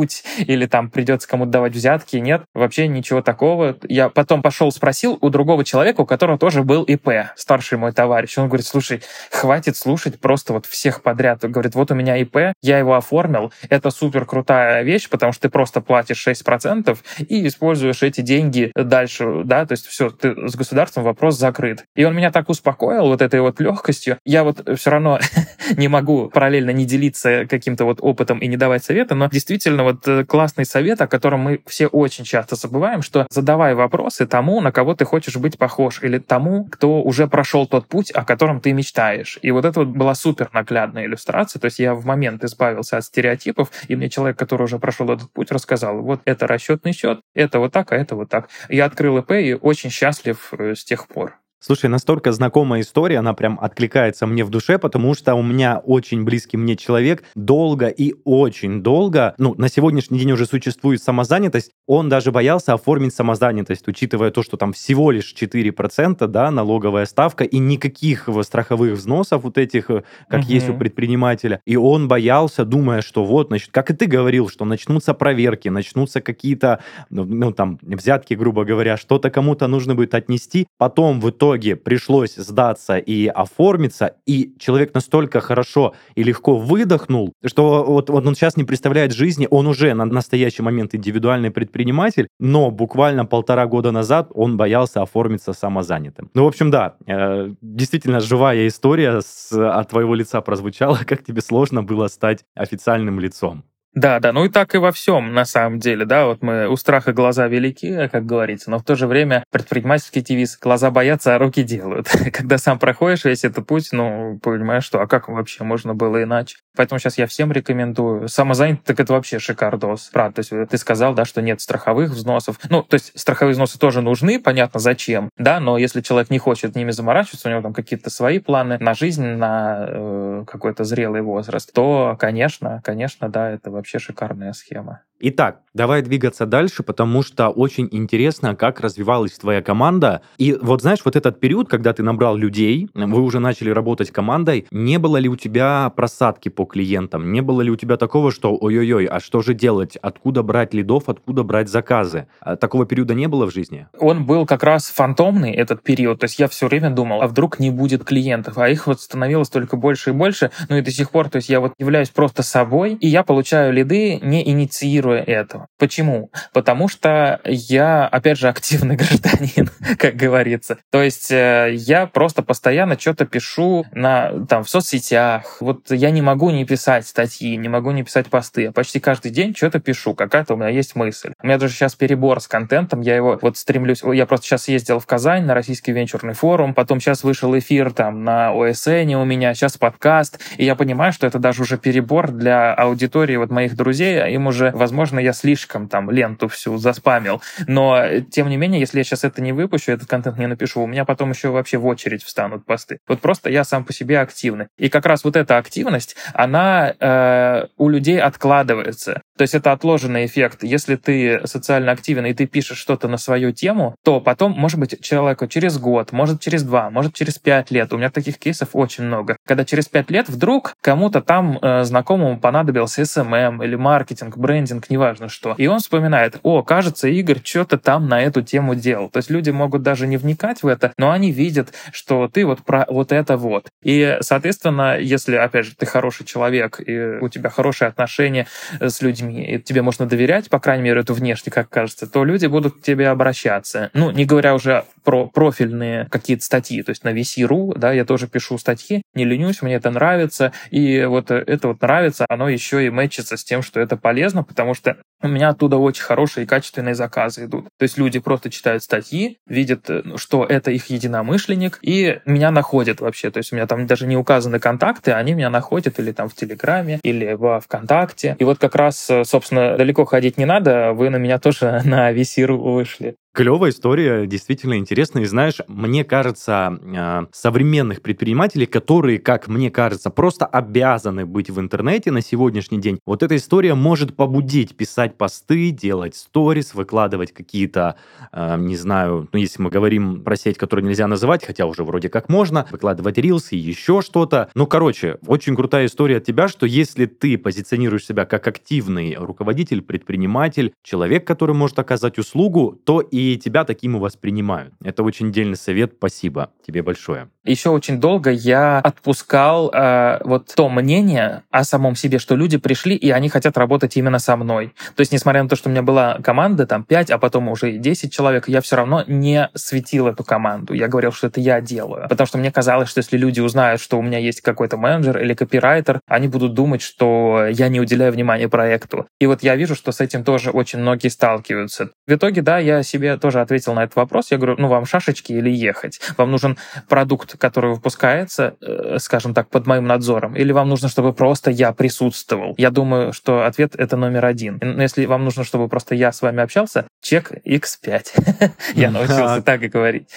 что-нибудь, 0.00 0.24
или 0.38 0.66
там 0.66 0.90
придется 0.90 1.28
кому-то 1.28 1.50
давать 1.50 1.72
взятки. 1.72 2.16
Нет, 2.16 2.42
вообще 2.54 2.88
ничего 2.88 3.22
такого. 3.22 3.76
Я 3.88 4.08
потом 4.08 4.42
пошел 4.42 4.70
спросил 4.72 5.18
у 5.20 5.28
другого 5.30 5.64
человека, 5.64 6.02
у 6.02 6.06
которого 6.06 6.38
тоже 6.38 6.62
был 6.62 6.84
ИП, 6.84 7.08
старший 7.36 7.78
мой 7.78 7.92
товарищ. 7.92 8.38
Он 8.38 8.48
говорит, 8.48 8.66
слушай, 8.66 9.02
хватит 9.30 9.76
слушать 9.76 10.20
просто 10.20 10.52
вот 10.52 10.66
всех 10.66 11.02
подряд. 11.02 11.44
Он 11.44 11.52
говорит, 11.52 11.74
вот 11.74 11.90
у 11.90 11.94
меня 11.94 12.16
ИП, 12.16 12.54
я 12.62 12.78
его 12.78 12.94
оформил, 12.94 13.52
это 13.68 13.90
супер 13.90 14.24
крутая 14.24 14.82
вещь, 14.82 15.08
потому 15.08 15.32
что 15.32 15.42
ты 15.42 15.48
просто 15.48 15.80
платишь 15.80 16.26
6% 16.26 16.96
и 17.18 17.46
используешь 17.46 18.02
эти 18.02 18.20
деньги 18.20 18.72
дальше, 18.74 19.42
да, 19.44 19.66
то 19.66 19.72
есть 19.72 19.86
все, 19.86 20.10
ты 20.10 20.48
с 20.48 20.56
государством 20.56 21.04
вопрос 21.04 21.38
закрыт. 21.38 21.84
И 21.94 22.04
он 22.04 22.14
меня 22.14 22.30
так 22.30 22.48
успокоил 22.48 23.06
вот 23.06 23.22
этой 23.22 23.40
вот 23.40 23.60
легкостью. 23.60 24.18
Я 24.24 24.44
вот 24.44 24.68
все 24.78 24.90
равно 24.90 25.18
не 25.76 25.88
могу 25.88 26.28
параллельно 26.28 26.70
не 26.70 26.84
делиться 26.84 27.46
каким-то 27.48 27.84
вот 27.84 27.98
опытом 28.00 28.38
и 28.38 28.46
не 28.46 28.56
давать 28.56 28.84
совета, 28.84 29.14
но 29.14 29.28
действительно 29.28 29.84
вот 29.92 30.08
э, 30.08 30.24
классный 30.24 30.64
совет, 30.64 31.00
о 31.00 31.06
котором 31.06 31.40
мы 31.40 31.60
все 31.66 31.86
очень 31.86 32.24
часто 32.24 32.56
забываем, 32.56 33.02
что 33.02 33.26
задавай 33.30 33.74
вопросы 33.74 34.26
тому, 34.26 34.60
на 34.60 34.72
кого 34.72 34.94
ты 34.94 35.04
хочешь 35.04 35.36
быть 35.36 35.58
похож, 35.58 36.02
или 36.02 36.18
тому, 36.18 36.64
кто 36.64 37.02
уже 37.02 37.26
прошел 37.26 37.66
тот 37.66 37.86
путь, 37.86 38.10
о 38.10 38.24
котором 38.24 38.60
ты 38.60 38.72
мечтаешь. 38.72 39.38
И 39.42 39.50
вот 39.50 39.64
это 39.64 39.80
вот 39.80 39.88
была 39.88 40.14
супер 40.14 40.50
наглядная 40.52 41.06
иллюстрация. 41.06 41.60
То 41.60 41.66
есть 41.66 41.78
я 41.78 41.94
в 41.94 42.04
момент 42.04 42.44
избавился 42.44 42.96
от 42.96 43.04
стереотипов, 43.04 43.70
и 43.88 43.96
мне 43.96 44.08
человек, 44.08 44.38
который 44.38 44.64
уже 44.64 44.78
прошел 44.78 45.10
этот 45.10 45.30
путь, 45.32 45.50
рассказал, 45.50 46.00
вот 46.00 46.20
это 46.24 46.46
расчетный 46.46 46.92
счет, 46.92 47.20
это 47.34 47.58
вот 47.58 47.72
так, 47.72 47.92
а 47.92 47.96
это 47.96 48.16
вот 48.16 48.28
так. 48.28 48.48
Я 48.68 48.84
открыл 48.84 49.18
ИП 49.18 49.32
и 49.32 49.54
очень 49.54 49.90
счастлив 49.90 50.52
э, 50.58 50.74
с 50.74 50.84
тех 50.84 51.08
пор. 51.08 51.39
Слушай, 51.62 51.90
настолько 51.90 52.32
знакомая 52.32 52.80
история, 52.80 53.18
она 53.18 53.34
прям 53.34 53.58
откликается 53.60 54.26
мне 54.26 54.44
в 54.44 54.48
душе, 54.48 54.78
потому 54.78 55.14
что 55.14 55.34
у 55.34 55.42
меня 55.42 55.76
очень 55.84 56.24
близкий 56.24 56.56
мне 56.56 56.74
человек 56.74 57.22
долго 57.34 57.88
и 57.88 58.14
очень 58.24 58.82
долго, 58.82 59.34
ну, 59.36 59.54
на 59.58 59.68
сегодняшний 59.68 60.18
день 60.18 60.32
уже 60.32 60.46
существует 60.46 61.02
самозанятость, 61.02 61.72
он 61.86 62.08
даже 62.08 62.32
боялся 62.32 62.72
оформить 62.72 63.14
самозанятость, 63.14 63.86
учитывая 63.88 64.30
то, 64.30 64.42
что 64.42 64.56
там 64.56 64.72
всего 64.72 65.10
лишь 65.10 65.34
4%, 65.38 66.26
да, 66.28 66.50
налоговая 66.50 67.04
ставка 67.04 67.44
и 67.44 67.58
никаких 67.58 68.26
страховых 68.40 68.94
взносов 68.94 69.42
вот 69.42 69.58
этих, 69.58 69.90
э, 69.90 70.04
как 70.30 70.40
угу. 70.40 70.48
есть 70.48 70.70
у 70.70 70.74
предпринимателя. 70.74 71.60
И 71.66 71.76
он 71.76 72.08
боялся, 72.08 72.64
думая, 72.64 73.02
что 73.02 73.26
вот, 73.26 73.48
значит, 73.48 73.68
как 73.70 73.90
и 73.90 73.94
ты 73.94 74.06
говорил, 74.06 74.48
что 74.48 74.64
начнутся 74.64 75.12
проверки, 75.12 75.68
начнутся 75.68 76.22
какие-то, 76.22 76.82
ну, 77.10 77.26
ну 77.26 77.52
там, 77.52 77.78
взятки, 77.82 78.32
грубо 78.32 78.64
говоря, 78.64 78.96
что-то 78.96 79.28
кому-то 79.28 79.66
нужно 79.66 79.94
будет 79.94 80.14
отнести, 80.14 80.66
потом 80.78 81.20
в 81.20 81.28
итоге 81.28 81.49
итоге 81.50 81.76
пришлось 81.76 82.34
сдаться 82.36 82.96
и 82.98 83.26
оформиться, 83.26 84.14
и 84.26 84.54
человек 84.58 84.94
настолько 84.94 85.40
хорошо 85.40 85.94
и 86.14 86.22
легко 86.22 86.56
выдохнул, 86.56 87.32
что 87.44 87.84
вот, 87.84 88.08
вот 88.10 88.26
он 88.26 88.34
сейчас 88.34 88.56
не 88.56 88.64
представляет 88.64 89.12
жизни, 89.12 89.48
он 89.50 89.66
уже 89.66 89.94
на 89.94 90.04
настоящий 90.04 90.62
момент 90.62 90.94
индивидуальный 90.94 91.50
предприниматель, 91.50 92.28
но 92.38 92.70
буквально 92.70 93.26
полтора 93.26 93.66
года 93.66 93.90
назад 93.90 94.30
он 94.32 94.56
боялся 94.56 95.02
оформиться 95.02 95.52
самозанятым. 95.52 96.30
Ну, 96.34 96.44
в 96.44 96.46
общем, 96.46 96.70
да, 96.70 96.94
э, 97.06 97.50
действительно 97.60 98.20
живая 98.20 98.68
история 98.68 99.20
с, 99.20 99.52
от 99.52 99.88
твоего 99.88 100.14
лица 100.14 100.40
прозвучала, 100.40 101.00
как 101.06 101.24
тебе 101.24 101.40
сложно 101.40 101.82
было 101.82 102.08
стать 102.08 102.44
официальным 102.54 103.18
лицом. 103.18 103.64
Да, 103.94 104.20
да, 104.20 104.32
ну 104.32 104.44
и 104.44 104.48
так 104.48 104.74
и 104.76 104.78
во 104.78 104.92
всем, 104.92 105.34
на 105.34 105.44
самом 105.44 105.80
деле, 105.80 106.04
да, 106.04 106.26
вот 106.26 106.42
мы 106.42 106.68
у 106.68 106.76
страха 106.76 107.12
глаза 107.12 107.48
велики, 107.48 108.06
как 108.08 108.24
говорится, 108.24 108.70
но 108.70 108.78
в 108.78 108.84
то 108.84 108.94
же 108.94 109.08
время 109.08 109.42
предпринимательский 109.50 110.22
девиз 110.22 110.56
«глаза 110.58 110.92
боятся, 110.92 111.34
а 111.34 111.38
руки 111.38 111.64
делают». 111.64 112.06
Когда 112.32 112.58
сам 112.58 112.78
проходишь 112.78 113.24
весь 113.24 113.42
этот 113.44 113.66
путь, 113.66 113.88
ну, 113.90 114.38
понимаешь, 114.40 114.84
что, 114.84 115.00
а 115.00 115.08
как 115.08 115.28
вообще 115.28 115.64
можно 115.64 115.92
было 115.94 116.22
иначе? 116.22 116.58
Поэтому 116.76 116.98
сейчас 116.98 117.18
я 117.18 117.26
всем 117.26 117.52
рекомендую. 117.52 118.28
Самозанятый, 118.28 118.82
так 118.84 119.00
это 119.00 119.12
вообще 119.12 119.38
шикардос. 119.38 120.10
Правда, 120.12 120.42
то 120.42 120.54
есть 120.56 120.70
ты 120.70 120.78
сказал, 120.78 121.14
да, 121.14 121.24
что 121.24 121.42
нет 121.42 121.60
страховых 121.60 122.10
взносов. 122.10 122.58
Ну, 122.70 122.82
то 122.82 122.94
есть 122.94 123.18
страховые 123.18 123.54
взносы 123.54 123.78
тоже 123.78 124.00
нужны, 124.00 124.38
понятно, 124.38 124.78
зачем, 124.78 125.30
да, 125.36 125.58
но 125.60 125.76
если 125.76 126.00
человек 126.00 126.30
не 126.30 126.38
хочет 126.38 126.76
ними 126.76 126.92
заморачиваться, 126.92 127.48
у 127.48 127.50
него 127.50 127.62
там 127.62 127.72
какие-то 127.72 128.10
свои 128.10 128.38
планы 128.38 128.78
на 128.78 128.94
жизнь, 128.94 129.24
на 129.24 129.86
э, 129.88 130.44
какой-то 130.46 130.84
зрелый 130.84 131.22
возраст, 131.22 131.72
то, 131.72 132.16
конечно, 132.18 132.80
конечно, 132.84 133.28
да, 133.28 133.50
это 133.50 133.70
вообще 133.70 133.98
шикарная 133.98 134.52
схема. 134.52 135.02
Итак, 135.22 135.60
давай 135.74 136.00
двигаться 136.00 136.46
дальше, 136.46 136.82
потому 136.82 137.22
что 137.22 137.50
очень 137.50 137.88
интересно, 137.92 138.56
как 138.56 138.80
развивалась 138.80 139.32
твоя 139.32 139.60
команда. 139.60 140.22
И 140.38 140.56
вот 140.62 140.80
знаешь, 140.80 141.00
вот 141.04 141.14
этот 141.14 141.40
период, 141.40 141.68
когда 141.68 141.92
ты 141.92 142.02
набрал 142.02 142.36
людей, 142.36 142.88
вы 142.94 143.20
уже 143.20 143.38
начали 143.38 143.68
работать 143.68 144.10
командой, 144.10 144.66
не 144.70 144.98
было 144.98 145.18
ли 145.18 145.28
у 145.28 145.36
тебя 145.36 145.92
просадки 145.94 146.48
по 146.60 146.66
клиентам? 146.66 147.32
Не 147.32 147.40
было 147.40 147.62
ли 147.62 147.70
у 147.70 147.76
тебя 147.76 147.96
такого, 147.96 148.30
что 148.30 148.54
ой-ой-ой, 148.54 149.06
а 149.06 149.18
что 149.18 149.40
же 149.40 149.54
делать? 149.54 149.96
Откуда 150.02 150.42
брать 150.42 150.74
лидов, 150.74 151.04
откуда 151.06 151.42
брать 151.42 151.70
заказы? 151.70 152.26
А 152.40 152.56
такого 152.56 152.84
периода 152.84 153.14
не 153.14 153.28
было 153.28 153.46
в 153.46 153.54
жизни? 153.54 153.86
Он 153.98 154.26
был 154.26 154.44
как 154.44 154.62
раз 154.62 154.90
фантомный, 154.90 155.52
этот 155.52 155.82
период. 155.82 156.20
То 156.20 156.24
есть 156.24 156.38
я 156.38 156.48
все 156.48 156.68
время 156.68 156.90
думал, 156.90 157.22
а 157.22 157.28
вдруг 157.28 157.60
не 157.60 157.70
будет 157.70 158.04
клиентов? 158.04 158.58
А 158.58 158.68
их 158.68 158.86
вот 158.86 159.00
становилось 159.00 159.48
только 159.48 159.78
больше 159.78 160.10
и 160.10 160.12
больше. 160.12 160.50
Ну 160.68 160.76
и 160.76 160.82
до 160.82 160.90
сих 160.90 161.12
пор, 161.12 161.30
то 161.30 161.36
есть 161.36 161.48
я 161.48 161.60
вот 161.60 161.72
являюсь 161.78 162.10
просто 162.10 162.42
собой, 162.42 162.92
и 163.00 163.08
я 163.08 163.22
получаю 163.22 163.72
лиды, 163.72 164.18
не 164.20 164.46
инициируя 164.46 165.22
этого. 165.22 165.66
Почему? 165.78 166.30
Потому 166.52 166.88
что 166.88 167.40
я, 167.46 168.06
опять 168.06 168.36
же, 168.36 168.48
активный 168.54 168.96
гражданин, 168.96 169.70
как 169.96 170.14
говорится. 170.14 170.76
То 170.90 171.02
есть 171.02 171.32
э, 171.32 171.70
я 171.72 172.04
просто 172.06 172.42
постоянно 172.42 172.98
что-то 172.98 173.24
пишу 173.24 173.86
на, 173.92 174.44
там, 174.44 174.62
в 174.62 174.68
соцсетях. 174.68 175.56
Вот 175.60 175.90
я 175.90 176.10
не 176.10 176.20
не 176.50 176.64
писать 176.64 177.06
статьи, 177.06 177.56
не 177.56 177.68
могу 177.68 177.90
не 177.90 178.02
писать 178.02 178.28
посты. 178.28 178.62
Я 178.62 178.72
почти 178.72 179.00
каждый 179.00 179.30
день 179.30 179.54
что-то 179.54 179.80
пишу, 179.80 180.14
какая-то 180.14 180.54
у 180.54 180.56
меня 180.56 180.68
есть 180.68 180.94
мысль. 180.96 181.32
У 181.42 181.46
меня 181.46 181.58
даже 181.58 181.74
сейчас 181.74 181.94
перебор 181.94 182.40
с 182.40 182.48
контентом, 182.48 183.00
я 183.00 183.16
его 183.16 183.38
вот 183.40 183.56
стремлюсь... 183.56 184.02
Я 184.02 184.26
просто 184.26 184.46
сейчас 184.46 184.68
ездил 184.68 184.98
в 184.98 185.06
Казань 185.06 185.44
на 185.44 185.54
Российский 185.54 185.92
венчурный 185.92 186.34
форум, 186.34 186.74
потом 186.74 187.00
сейчас 187.00 187.24
вышел 187.24 187.56
эфир 187.58 187.92
там 187.92 188.24
на 188.24 188.52
ОСН 188.52 189.14
у 189.14 189.24
меня, 189.24 189.54
сейчас 189.54 189.76
подкаст, 189.76 190.40
и 190.56 190.64
я 190.64 190.74
понимаю, 190.74 191.12
что 191.12 191.26
это 191.26 191.38
даже 191.38 191.62
уже 191.62 191.78
перебор 191.78 192.30
для 192.30 192.74
аудитории 192.74 193.36
вот 193.36 193.50
моих 193.50 193.76
друзей, 193.76 194.22
а 194.22 194.28
им 194.28 194.46
уже, 194.46 194.70
возможно, 194.72 195.18
я 195.18 195.32
слишком 195.32 195.88
там 195.88 196.10
ленту 196.10 196.48
всю 196.48 196.76
заспамил, 196.76 197.42
но 197.66 198.20
тем 198.30 198.48
не 198.48 198.56
менее, 198.56 198.80
если 198.80 198.98
я 198.98 199.04
сейчас 199.04 199.24
это 199.24 199.40
не 199.42 199.52
выпущу, 199.52 199.92
этот 199.92 200.08
контент 200.08 200.38
не 200.38 200.46
напишу, 200.46 200.82
у 200.82 200.86
меня 200.86 201.04
потом 201.04 201.30
еще 201.30 201.48
вообще 201.48 201.78
в 201.78 201.86
очередь 201.86 202.22
встанут 202.22 202.64
посты. 202.66 202.98
Вот 203.08 203.20
просто 203.20 203.50
я 203.50 203.64
сам 203.64 203.84
по 203.84 203.92
себе 203.92 204.20
активный. 204.20 204.66
И 204.78 204.88
как 204.88 205.06
раз 205.06 205.24
вот 205.24 205.36
эта 205.36 205.58
активность, 205.58 206.16
она 206.42 206.94
э, 206.98 207.66
у 207.76 207.88
людей 207.88 208.20
откладывается. 208.20 209.22
То 209.36 209.42
есть 209.42 209.54
это 209.54 209.72
отложенный 209.72 210.26
эффект. 210.26 210.62
Если 210.62 210.96
ты 210.96 211.40
социально 211.46 211.92
активен 211.92 212.26
и 212.26 212.34
ты 212.34 212.46
пишешь 212.46 212.78
что-то 212.78 213.08
на 213.08 213.16
свою 213.16 213.52
тему, 213.52 213.94
то 214.04 214.20
потом, 214.20 214.52
может 214.52 214.78
быть, 214.78 215.00
человеку 215.00 215.46
через 215.46 215.78
год, 215.78 216.12
может 216.12 216.40
через 216.40 216.62
два, 216.62 216.90
может 216.90 217.14
через 217.14 217.38
пять 217.38 217.70
лет. 217.70 217.92
У 217.92 217.96
меня 217.96 218.10
таких 218.10 218.38
кейсов 218.38 218.70
очень 218.72 219.04
много. 219.04 219.36
Когда 219.46 219.64
через 219.64 219.88
пять 219.88 220.10
лет 220.10 220.28
вдруг 220.28 220.74
кому-то 220.80 221.22
там 221.22 221.58
э, 221.60 221.84
знакомому 221.84 222.38
понадобился 222.38 223.02
SMM 223.02 223.64
или 223.64 223.76
маркетинг, 223.76 224.36
брендинг, 224.36 224.90
неважно 224.90 225.28
что. 225.28 225.54
И 225.56 225.66
он 225.66 225.78
вспоминает, 225.78 226.38
о, 226.42 226.62
кажется, 226.62 227.08
Игорь 227.08 227.40
что-то 227.42 227.78
там 227.78 228.08
на 228.08 228.22
эту 228.22 228.42
тему 228.42 228.74
делал. 228.74 229.08
То 229.08 229.18
есть 229.18 229.30
люди 229.30 229.50
могут 229.50 229.82
даже 229.82 230.06
не 230.06 230.16
вникать 230.16 230.62
в 230.62 230.66
это, 230.66 230.92
но 230.98 231.10
они 231.10 231.32
видят, 231.32 231.72
что 231.92 232.28
ты 232.28 232.44
вот 232.44 232.62
про 232.64 232.84
вот 232.88 233.12
это 233.12 233.36
вот. 233.36 233.68
И, 233.82 234.18
соответственно, 234.20 234.98
если, 234.98 235.36
опять 235.36 235.66
же, 235.66 235.74
ты 235.76 235.86
хороший 235.86 236.26
человек, 236.26 236.80
и 236.86 237.18
у 237.20 237.28
тебя 237.28 237.50
хорошие 237.50 237.88
отношения 237.88 238.46
с 238.80 239.00
людьми, 239.00 239.29
и 239.30 239.58
тебе 239.58 239.82
можно 239.82 240.06
доверять, 240.06 240.48
по 240.48 240.60
крайней 240.60 240.84
мере, 240.84 241.00
это 241.00 241.14
внешне, 241.14 241.52
как 241.52 241.68
кажется, 241.68 242.06
то 242.06 242.24
люди 242.24 242.46
будут 242.46 242.76
к 242.78 242.82
тебе 242.82 243.08
обращаться. 243.08 243.90
Ну, 243.94 244.10
не 244.10 244.24
говоря 244.24 244.54
уже 244.54 244.84
про 245.02 245.26
профильные 245.26 246.06
какие-то 246.10 246.44
статьи, 246.44 246.82
то 246.82 246.90
есть 246.90 247.04
на 247.04 247.12
VC.ru, 247.12 247.76
да, 247.76 247.92
я 247.92 248.04
тоже 248.04 248.28
пишу 248.28 248.58
статьи, 248.58 249.02
не 249.14 249.24
ленюсь, 249.24 249.62
мне 249.62 249.74
это 249.74 249.90
нравится, 249.90 250.52
и 250.70 251.04
вот 251.04 251.30
это 251.30 251.68
вот 251.68 251.80
нравится, 251.82 252.26
оно 252.28 252.48
еще 252.48 252.86
и 252.86 252.90
мэчится 252.90 253.36
с 253.36 253.44
тем, 253.44 253.62
что 253.62 253.80
это 253.80 253.96
полезно, 253.96 254.42
потому 254.42 254.74
что 254.74 254.96
у 255.22 255.28
меня 255.28 255.50
оттуда 255.50 255.76
очень 255.76 256.02
хорошие 256.02 256.44
и 256.44 256.46
качественные 256.46 256.94
заказы 256.94 257.44
идут. 257.44 257.66
То 257.78 257.82
есть 257.82 257.98
люди 257.98 258.18
просто 258.18 258.50
читают 258.50 258.82
статьи, 258.82 259.38
видят, 259.46 259.88
э, 259.90 260.02
что 260.16 260.44
это 260.44 260.70
их 260.70 260.86
единомышленник, 260.86 261.78
и 261.82 262.20
меня 262.24 262.50
находят 262.50 263.00
вообще. 263.00 263.30
То 263.30 263.38
есть 263.38 263.52
у 263.52 263.56
меня 263.56 263.66
там 263.66 263.86
даже 263.86 264.06
не 264.06 264.16
указаны 264.16 264.58
контакты, 264.58 265.12
они 265.12 265.34
меня 265.34 265.50
находят 265.50 265.98
или 265.98 266.12
там 266.12 266.28
в 266.28 266.34
Телеграме, 266.34 267.00
или 267.02 267.34
во 267.34 267.60
ВКонтакте. 267.60 268.36
И 268.38 268.44
вот 268.44 268.58
как 268.58 268.74
раз, 268.74 269.10
э, 269.10 269.24
собственно, 269.24 269.76
далеко 269.76 270.04
ходить 270.04 270.38
не 270.38 270.46
надо, 270.46 270.92
вы 270.92 271.10
на 271.10 271.16
меня 271.16 271.38
тоже 271.38 271.82
на 271.84 272.12
VC.ru 272.12 272.56
вышли. 272.56 273.16
Клевая 273.32 273.70
история, 273.70 274.26
действительно 274.26 274.76
интересная. 274.76 275.22
И 275.22 275.26
знаешь, 275.26 275.58
мне 275.68 276.02
кажется, 276.02 276.80
а, 276.96 277.26
современных 277.30 278.02
предпринимателей, 278.02 278.66
которые, 278.66 279.20
как 279.20 279.46
мне 279.46 279.70
кажется, 279.70 280.10
просто 280.10 280.46
обязаны 280.46 281.26
быть 281.26 281.48
в 281.48 281.60
интернете 281.60 282.10
на 282.10 282.22
сегодняшний 282.22 282.80
день, 282.80 282.98
вот 283.06 283.22
эта 283.22 283.36
история 283.36 283.74
может 283.74 284.16
побудить 284.16 284.76
писать 284.76 285.16
посты, 285.16 285.70
делать 285.70 286.16
сторис, 286.16 286.74
выкладывать 286.74 287.32
какие-то, 287.32 287.94
а, 288.32 288.56
не 288.56 288.76
знаю, 288.76 289.28
ну, 289.32 289.38
если 289.38 289.62
мы 289.62 289.70
говорим 289.70 290.24
про 290.24 290.34
сеть, 290.34 290.58
которую 290.58 290.88
нельзя 290.88 291.06
называть, 291.06 291.44
хотя 291.44 291.66
уже 291.66 291.84
вроде 291.84 292.08
как 292.08 292.28
можно, 292.28 292.66
выкладывать 292.72 293.16
рилсы 293.16 293.54
еще 293.54 294.02
что-то. 294.02 294.50
Ну, 294.56 294.66
короче, 294.66 295.18
очень 295.24 295.54
крутая 295.54 295.86
история 295.86 296.16
от 296.16 296.24
тебя, 296.24 296.48
что 296.48 296.66
если 296.66 297.06
ты 297.06 297.38
позиционируешь 297.38 298.06
себя 298.06 298.24
как 298.24 298.48
активный 298.48 299.14
руководитель, 299.14 299.82
предприниматель, 299.82 300.72
человек, 300.82 301.24
который 301.24 301.54
может 301.54 301.78
оказать 301.78 302.18
услугу, 302.18 302.76
то 302.84 303.00
и 303.00 303.29
и 303.34 303.38
тебя 303.38 303.64
таким 303.64 303.96
и 303.96 304.00
воспринимают. 304.00 304.74
Это 304.82 305.02
очень 305.02 305.32
дельный 305.32 305.56
совет, 305.56 305.94
спасибо 305.96 306.50
тебе 306.66 306.82
большое. 306.82 307.28
Еще 307.44 307.70
очень 307.70 308.00
долго 308.00 308.30
я 308.30 308.78
отпускал 308.78 309.70
э, 309.72 310.18
вот 310.24 310.52
то 310.54 310.68
мнение 310.68 311.42
о 311.50 311.64
самом 311.64 311.96
себе, 311.96 312.18
что 312.18 312.36
люди 312.36 312.58
пришли, 312.58 312.94
и 312.94 313.10
они 313.10 313.30
хотят 313.30 313.56
работать 313.56 313.96
именно 313.96 314.18
со 314.18 314.36
мной. 314.36 314.74
То 314.94 315.00
есть, 315.00 315.10
несмотря 315.10 315.42
на 315.42 315.48
то, 315.48 315.56
что 315.56 315.68
у 315.68 315.72
меня 315.72 315.82
была 315.82 316.18
команда, 316.22 316.66
там, 316.66 316.84
5, 316.84 317.10
а 317.10 317.18
потом 317.18 317.48
уже 317.48 317.72
и 317.72 317.78
10 317.78 318.12
человек, 318.12 318.46
я 318.48 318.60
все 318.60 318.76
равно 318.76 319.04
не 319.06 319.48
светил 319.54 320.06
эту 320.06 320.22
команду. 320.22 320.74
Я 320.74 320.88
говорил, 320.88 321.12
что 321.12 321.28
это 321.28 321.40
я 321.40 321.62
делаю. 321.62 322.08
Потому 322.08 322.26
что 322.26 322.36
мне 322.36 322.52
казалось, 322.52 322.90
что 322.90 322.98
если 322.98 323.16
люди 323.16 323.40
узнают, 323.40 323.80
что 323.80 323.98
у 323.98 324.02
меня 324.02 324.18
есть 324.18 324.42
какой-то 324.42 324.76
менеджер 324.76 325.18
или 325.18 325.32
копирайтер, 325.32 326.00
они 326.06 326.28
будут 326.28 326.52
думать, 326.52 326.82
что 326.82 327.46
я 327.50 327.68
не 327.68 327.80
уделяю 327.80 328.12
внимания 328.12 328.48
проекту. 328.48 329.06
И 329.18 329.26
вот 329.26 329.42
я 329.42 329.56
вижу, 329.56 329.74
что 329.74 329.92
с 329.92 330.00
этим 330.00 330.24
тоже 330.24 330.50
очень 330.50 330.78
многие 330.78 331.08
сталкиваются. 331.08 331.90
В 332.06 332.12
итоге, 332.12 332.42
да, 332.42 332.58
я 332.58 332.82
себе 332.82 333.09
тоже 333.18 333.40
ответил 333.40 333.74
на 333.74 333.84
этот 333.84 333.96
вопрос. 333.96 334.30
Я 334.30 334.38
говорю, 334.38 334.56
ну, 334.58 334.68
вам 334.68 334.86
шашечки 334.86 335.32
или 335.32 335.50
ехать? 335.50 336.00
Вам 336.16 336.30
нужен 336.30 336.56
продукт, 336.88 337.36
который 337.38 337.70
выпускается, 337.70 338.54
э, 338.60 338.96
скажем 338.98 339.34
так, 339.34 339.48
под 339.48 339.66
моим 339.66 339.86
надзором? 339.86 340.36
Или 340.36 340.52
вам 340.52 340.68
нужно, 340.68 340.88
чтобы 340.88 341.12
просто 341.12 341.50
я 341.50 341.72
присутствовал? 341.72 342.54
Я 342.58 342.70
думаю, 342.70 343.12
что 343.12 343.44
ответ— 343.46 343.74
это 343.76 343.96
номер 343.96 344.24
один. 344.24 344.58
Но 344.60 344.82
если 344.82 345.06
вам 345.06 345.24
нужно, 345.24 345.44
чтобы 345.44 345.68
просто 345.68 345.94
я 345.94 346.12
с 346.12 346.22
вами 346.22 346.42
общался, 346.42 346.86
чек 347.00 347.32
X5. 347.44 348.52
Я 348.74 348.90
научился 348.90 349.42
так 349.42 349.62
и 349.62 349.68
говорить. 349.68 350.08